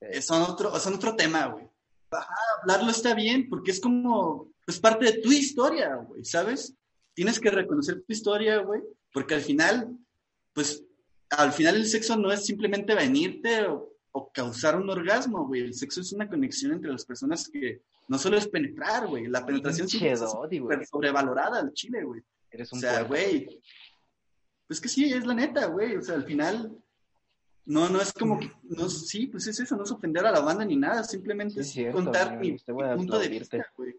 eh, 0.02 0.22
son 0.22 0.42
otro, 0.42 0.78
son 0.80 0.96
otro 0.96 1.16
tema, 1.16 1.48
güey. 1.48 1.68
Ajá, 2.12 2.34
hablarlo 2.62 2.92
está 2.92 3.14
bien 3.14 3.50
porque 3.50 3.72
es 3.72 3.80
como, 3.80 4.50
pues 4.66 4.80
parte 4.80 5.06
de 5.06 5.14
tu 5.20 5.32
historia, 5.32 5.96
güey, 5.96 6.26
¿sabes? 6.26 6.76
Tienes 7.14 7.40
que 7.40 7.52
reconocer 7.52 8.02
tu 8.02 8.14
historia, 8.14 8.58
güey, 8.60 8.82
porque 9.14 9.36
al 9.36 9.42
final, 9.42 9.98
pues, 10.54 10.84
al 11.30 11.54
final 11.54 11.76
el 11.76 11.86
sexo 11.86 12.18
no 12.18 12.32
es 12.32 12.46
simplemente 12.46 12.96
venirte 12.96 13.68
o, 13.68 13.91
o 14.12 14.32
causar 14.32 14.78
un 14.78 14.90
orgasmo, 14.90 15.46
güey. 15.48 15.62
El 15.62 15.74
sexo 15.74 16.02
es 16.02 16.12
una 16.14 16.28
conexión 16.30 16.74
entre 16.74 16.92
las 16.92 17.06
personas 17.06 17.50
que 17.50 17.82
no 18.08 18.18
solo 18.18 18.38
es 18.38 18.48
penetrar, 18.48 19.08
güey. 19.08 19.28
La 19.28 19.46
penetración 19.46 19.88
siempre 19.88 20.18
súper 20.18 20.86
sobrevalorada 20.86 21.60
al 21.60 21.74
chile, 21.74 22.04
güey. 22.04 22.22
Eres 22.50 22.72
O 22.74 22.76
un 22.76 22.82
sea, 22.82 23.08
puerco. 23.08 23.10
güey. 23.10 23.62
Pues 24.68 24.82
que 24.82 24.90
sí, 24.90 25.06
es 25.12 25.26
la 25.26 25.34
neta, 25.34 25.68
güey. 25.68 25.96
O 25.96 26.02
sea, 26.02 26.16
al 26.16 26.26
final, 26.26 26.78
no, 27.66 27.90
no 27.90 28.02
es 28.02 28.12
como 28.12 28.40
que, 28.40 28.52
no, 28.64 28.90
sí, 28.90 29.28
pues 29.28 29.48
es 29.48 29.60
eso, 29.60 29.76
no 29.78 29.84
es 29.84 29.92
ofender 29.92 30.26
a 30.26 30.32
la 30.32 30.42
banda 30.42 30.66
ni 30.66 30.76
nada, 30.76 31.04
simplemente 31.04 31.56
Sí, 31.56 31.60
es 31.60 31.68
es 31.68 31.74
cierto, 31.74 32.04
contar 32.04 32.38
mi, 32.38 32.58
punto 32.58 33.20
de 33.20 33.28
vista, 33.30 33.66
güey. 33.78 33.96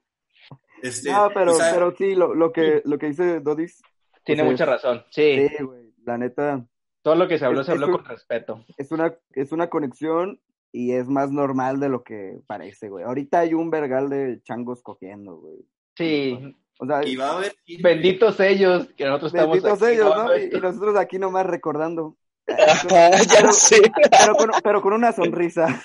Este, 0.83 1.11
No, 1.11 1.31
pero, 1.33 1.53
o 1.55 1.57
sea, 1.57 1.73
pero 1.73 1.95
sí, 1.97 2.15
lo, 2.15 2.35
lo 2.35 2.53
que, 2.53 2.83
lo 2.85 2.99
que 2.99 3.07
dice 3.07 3.41
Dodis, 3.41 3.81
Tiene 4.25 4.43
o 4.43 4.45
sea, 4.45 4.51
mucha 4.53 4.67
razón. 4.67 5.05
Sí, 5.11 5.49
sí, 5.49 5.63
güey, 5.63 5.95
la 6.05 6.19
neta, 6.19 6.67
todo 7.03 7.15
lo 7.17 7.29
que 7.29 7.39
se 7.39 7.45
habló 7.45 7.61
es- 7.61 7.67
se 7.67 7.73
habló 7.73 7.87
un- 7.89 7.93
con 7.97 8.05
respeto. 8.05 8.65
es 8.77 8.91
una, 8.93 9.15
es 9.35 9.53
una 9.53 9.69
conexión 9.69 10.41
y 10.73 10.93
es 10.93 11.07
más 11.09 11.31
normal 11.31 11.81
de 11.81 11.89
lo 11.89 12.03
que 12.03 12.39
parece, 12.47 12.89
güey. 12.89 13.05
Ahorita 13.05 13.41
hay 13.41 13.55
un 13.55 13.71
vergal 13.71 14.09
de 14.09 14.41
changos 14.43 14.83
cogiendo, 14.83 15.37
güey. 15.37 15.59
Sí, 15.97 16.57
O 16.79 16.87
sea, 16.87 17.05
y 17.07 17.17
va 17.17 17.31
a 17.33 17.37
haber... 17.37 17.55
benditos 17.83 18.41
ellos 18.41 18.89
que 18.97 19.05
nosotros 19.05 19.35
estamos 19.35 19.55
benditos 19.57 19.83
aquí 19.83 19.93
ellos, 19.95 20.17
¿no? 20.17 20.37
Y, 20.37 20.49
nosotros 20.61 20.97
aquí 20.97 21.19
nomás 21.19 21.45
recordando. 21.47 22.17
ya 22.49 23.53
sé. 23.53 23.83
Pero 24.11 24.35
con, 24.35 24.51
pero 24.65 24.83
con 24.83 24.93
una 24.95 25.13
sonrisa. 25.13 25.81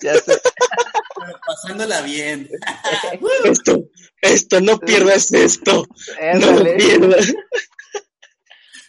Ya 0.00 0.14
sé. 0.14 0.38
pasándola 1.46 2.02
bien. 2.02 2.48
Esto, 3.44 3.84
esto, 4.20 4.60
no 4.60 4.78
pierdas 4.78 5.32
esto. 5.32 5.84
No 6.40 6.64
pierdas. 6.76 7.32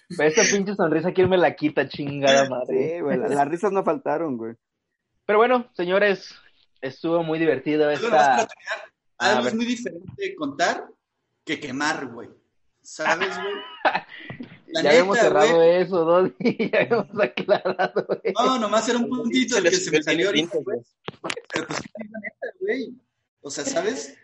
Esta 0.10 0.42
pinche 0.52 0.76
sonrisa, 0.76 1.12
¿quién 1.14 1.30
me 1.30 1.38
la 1.38 1.56
quita, 1.56 1.88
chingada 1.88 2.50
madre? 2.50 2.96
Sí, 2.96 3.02
güey, 3.02 3.18
la- 3.18 3.28
las 3.30 3.48
risas 3.48 3.72
no 3.72 3.84
faltaron, 3.84 4.38
güey. 4.38 4.54
Pero 5.26 5.40
bueno, 5.40 5.70
señores, 5.76 6.34
estuvo 6.82 7.24
muy 7.24 7.40
divertido 7.40 7.90
esta... 7.90 8.48
Algo 9.18 9.48
es 9.48 9.56
muy 9.56 9.66
diferente 9.66 10.36
contar 10.36 10.86
que 11.44 11.60
quemar, 11.60 12.08
güey. 12.08 12.30
¿Sabes, 12.82 13.36
güey? 13.38 13.54
La 14.70 14.82
ya 14.84 14.90
habíamos 14.92 15.16
neta, 15.16 15.28
cerrado 15.30 15.56
güey. 15.56 15.76
eso, 15.82 16.06
Dodi, 16.06 16.34
ya 16.72 16.80
habíamos 16.82 17.20
aclarado 17.22 18.20
eso. 18.24 18.46
No, 18.46 18.60
nomás 18.60 18.88
era 18.90 18.98
un 19.00 19.08
puntito 19.10 19.58
el 19.58 19.64
que 19.64 19.72
se 19.78 19.92
me 19.92 20.04
salió 20.04 20.28
ahorita, 20.28 20.58
güey. 20.60 20.80
Pero 21.54 21.68
pues 21.68 21.80
la 21.98 22.20
neta, 22.20 22.48
güey. 22.60 22.94
O 23.42 23.50
sea, 23.50 23.64
¿sabes? 23.66 24.18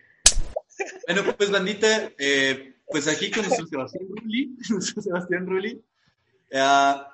Bueno, 1.07 1.23
pues 1.37 1.49
bandita, 1.49 2.11
eh, 2.17 2.72
pues 2.87 3.07
aquí 3.07 3.31
con 3.31 3.45
nuestro 3.45 3.67
Sebastián 3.67 4.07
Rulli, 4.09 4.57
nuestro 4.69 5.01
Sebastián 5.01 5.47
Rulli. 5.47 5.81
Ah, 6.53 7.09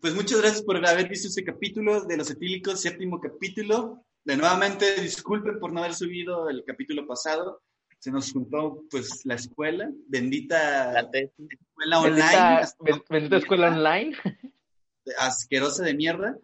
pues 0.00 0.14
muchas 0.14 0.40
gracias 0.40 0.62
por 0.62 0.84
haber 0.84 1.08
visto 1.08 1.28
este 1.28 1.44
capítulo 1.44 2.04
de 2.04 2.16
Los 2.16 2.30
Etílicos, 2.30 2.80
séptimo 2.80 3.20
capítulo. 3.20 4.04
De 4.24 4.36
nuevamente, 4.36 5.00
disculpen 5.00 5.58
por 5.58 5.72
no 5.72 5.80
haber 5.80 5.94
subido 5.94 6.48
el 6.48 6.64
capítulo 6.64 7.06
pasado. 7.06 7.62
Se 7.98 8.10
nos 8.10 8.32
juntó, 8.32 8.84
pues, 8.90 9.24
la 9.24 9.34
escuela, 9.34 9.90
bendita 10.08 11.08
escuela 11.10 12.00
online. 12.00 12.60
Bendita 13.08 13.36
escuela 13.38 13.68
online. 13.68 14.16
asquerosa 15.18 15.84
de 15.84 15.94
mierda. 15.94 16.38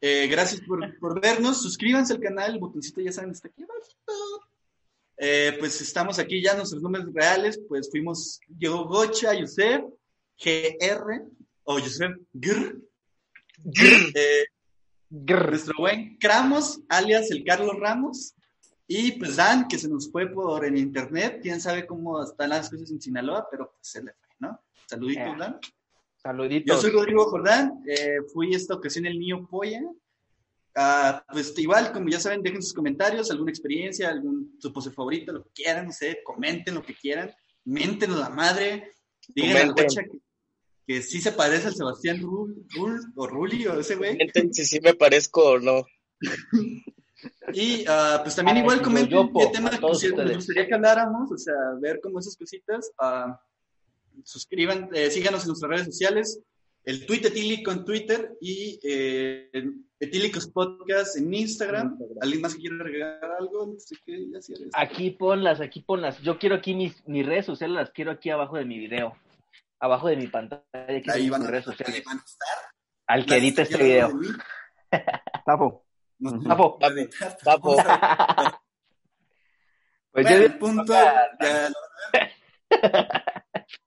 Eh, 0.00 0.26
gracias 0.26 0.60
por, 0.60 0.98
por 0.98 1.20
vernos. 1.20 1.62
Suscríbanse 1.62 2.14
al 2.14 2.20
canal, 2.20 2.54
el 2.54 2.60
botoncito 2.60 3.00
ya 3.00 3.12
saben, 3.12 3.30
está 3.30 3.48
aquí 3.48 3.62
abajo. 3.62 4.43
Eh, 5.16 5.56
pues 5.60 5.80
estamos 5.80 6.18
aquí 6.18 6.42
ya, 6.42 6.54
nuestros 6.54 6.82
nombres 6.82 7.06
reales, 7.12 7.60
pues 7.68 7.88
fuimos 7.90 8.40
yo, 8.58 8.84
Gocha, 8.86 9.32
Yusef, 9.34 9.82
GR, 10.42 11.22
o 11.64 11.78
Yusef 11.78 12.10
Gr, 12.32 12.76
eh, 14.14 14.44
Grr. 15.10 15.50
nuestro 15.50 15.74
buen 15.78 16.16
Cramos, 16.18 16.80
alias 16.88 17.30
el 17.30 17.44
Carlos 17.44 17.76
Ramos, 17.78 18.34
y 18.86 19.12
pues 19.12 19.36
Dan, 19.36 19.68
que 19.68 19.78
se 19.78 19.88
nos 19.88 20.10
fue 20.10 20.26
por 20.28 20.64
en 20.64 20.76
internet, 20.76 21.38
quién 21.42 21.60
sabe 21.60 21.86
cómo 21.86 22.22
están 22.22 22.50
las 22.50 22.68
cosas 22.68 22.90
en 22.90 23.00
Sinaloa, 23.00 23.46
pero 23.50 23.70
pues 23.72 23.86
se 23.88 24.02
le 24.02 24.12
fue, 24.12 24.28
¿no? 24.40 24.60
Saluditos, 24.86 25.22
Eh. 25.24 25.36
Dan. 25.38 25.60
Yo 25.62 25.70
Saluditos. 26.30 26.80
soy 26.80 26.90
Rodrigo 26.90 27.24
Jordán, 27.26 27.82
eh, 27.86 28.16
fui 28.32 28.54
esta 28.54 28.74
ocasión 28.74 29.06
el 29.06 29.18
niño 29.18 29.46
polla. 29.46 29.80
Ah, 30.76 31.24
pues 31.30 31.56
igual, 31.58 31.92
como 31.92 32.08
ya 32.08 32.18
saben, 32.18 32.42
dejen 32.42 32.62
sus 32.62 32.72
comentarios, 32.72 33.30
alguna 33.30 33.50
experiencia, 33.50 34.08
algún 34.08 34.56
su 34.58 34.72
pose 34.72 34.90
favorito, 34.90 35.32
lo 35.32 35.44
que 35.44 35.50
quieran, 35.50 35.86
no 35.86 35.92
sé, 35.92 36.20
comenten 36.24 36.74
lo 36.74 36.82
que 36.82 36.94
quieran, 36.94 37.32
méntenos 37.64 38.18
la 38.18 38.30
madre, 38.30 38.92
digan 39.28 39.68
a. 39.68 39.72
Gocha 39.72 40.02
que, 40.02 40.18
que 40.86 41.02
sí 41.02 41.20
se 41.20 41.32
parece 41.32 41.68
al 41.68 41.74
Sebastián 41.74 42.20
Rul, 42.20 42.66
Rul 42.74 43.00
o 43.14 43.26
Ruli 43.26 43.66
o 43.66 43.78
ese 43.78 43.94
güey. 43.94 44.12
Comenten 44.12 44.52
si 44.52 44.64
sí 44.64 44.80
me 44.80 44.94
parezco 44.94 45.52
o 45.52 45.58
no. 45.58 45.84
Y 47.52 47.84
ah, 47.88 48.20
pues 48.22 48.36
también 48.36 48.58
Ay, 48.58 48.62
igual 48.62 48.82
comenten 48.82 49.30
qué 49.30 49.76
a 49.76 49.80
todos 49.80 50.02
nos 50.04 50.34
gustaría 50.34 50.66
que 50.66 50.74
habláramos, 50.74 51.30
o 51.32 51.38
sea, 51.38 51.54
ver 51.80 52.00
como 52.02 52.18
esas 52.18 52.36
cositas. 52.36 52.90
ah, 52.98 53.40
suscriban, 54.22 54.88
eh, 54.92 55.10
síganos 55.10 55.42
en 55.42 55.48
nuestras 55.48 55.70
redes 55.70 55.86
sociales, 55.86 56.40
el 56.84 57.06
tweet 57.06 57.26
etílico 57.26 57.72
en 57.72 57.84
Twitter 57.84 58.36
y 58.40 58.78
eh, 58.82 59.50
etílicos 59.98 60.48
podcast 60.48 61.16
en 61.16 61.32
Instagram. 61.32 61.98
¿Alguien 62.20 62.42
más 62.42 62.54
que 62.54 62.60
quiera 62.60 62.76
agregar 62.84 63.24
algo? 63.38 63.66
No 63.66 63.78
sé 63.78 63.96
qué, 64.04 64.30
ya 64.30 64.40
cierres. 64.42 64.68
Aquí 64.74 65.10
ponlas, 65.10 65.60
aquí 65.60 65.80
ponlas. 65.80 66.20
Yo 66.20 66.38
quiero 66.38 66.56
aquí 66.56 66.74
mis, 66.74 67.06
mis 67.06 67.24
redes 67.24 67.46
sociales, 67.46 67.76
las 67.76 67.90
quiero 67.90 68.12
aquí 68.12 68.30
abajo 68.30 68.56
de 68.56 68.64
mi 68.64 68.78
video. 68.78 69.16
Abajo 69.80 70.08
de 70.08 70.16
mi 70.16 70.26
pantalla. 70.26 70.62
Aquí 70.72 71.10
Ahí 71.10 71.22
mis 71.22 71.30
van 71.30 71.42
a, 71.42 71.46
redes 71.46 71.66
ahí 71.68 71.72
sociales. 71.76 72.04
van 72.04 72.18
a 72.18 72.22
estar. 72.22 72.58
Al 73.06 73.26
que 73.26 73.36
edite 73.36 73.62
este 73.62 73.82
video. 73.82 74.10
Tapo. 75.44 75.82
No. 76.16 76.40
Papo, 76.40 76.78
papo. 77.44 77.76
Pues 80.12 80.24
Bueno, 80.24 80.30
yo 80.30 80.36
el 80.36 80.58
punto, 80.58 80.92
ya, 80.94 81.72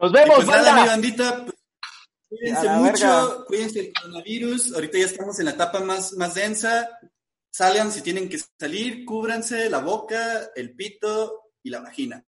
nos 0.00 0.12
vemos, 0.12 0.36
pues 0.36 0.46
nada, 0.46 0.82
mi 0.82 0.88
bandita, 0.88 1.46
cuídense 2.28 2.68
mucho, 2.70 3.06
verga. 3.06 3.44
cuídense 3.46 3.82
del 3.82 3.92
coronavirus. 3.92 4.74
Ahorita 4.74 4.98
ya 4.98 5.06
estamos 5.06 5.38
en 5.38 5.44
la 5.46 5.50
etapa 5.52 5.80
más, 5.80 6.12
más 6.14 6.34
densa. 6.34 6.88
Salgan 7.50 7.90
si 7.90 8.02
tienen 8.02 8.28
que 8.28 8.38
salir, 8.58 9.04
cúbranse 9.04 9.68
la 9.68 9.78
boca, 9.78 10.50
el 10.54 10.74
pito 10.74 11.52
y 11.62 11.70
la 11.70 11.80
vagina. 11.80 12.24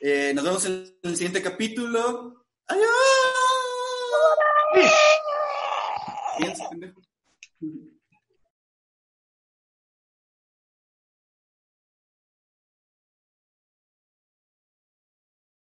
Eh, 0.00 0.32
nos 0.34 0.44
vemos 0.44 0.64
en 0.66 0.98
el 1.02 1.16
siguiente 1.16 1.42
capítulo. 1.42 2.44
¡Adiós! 2.66 2.86
Cuídense, 6.36 6.64
pendejos. 6.70 7.04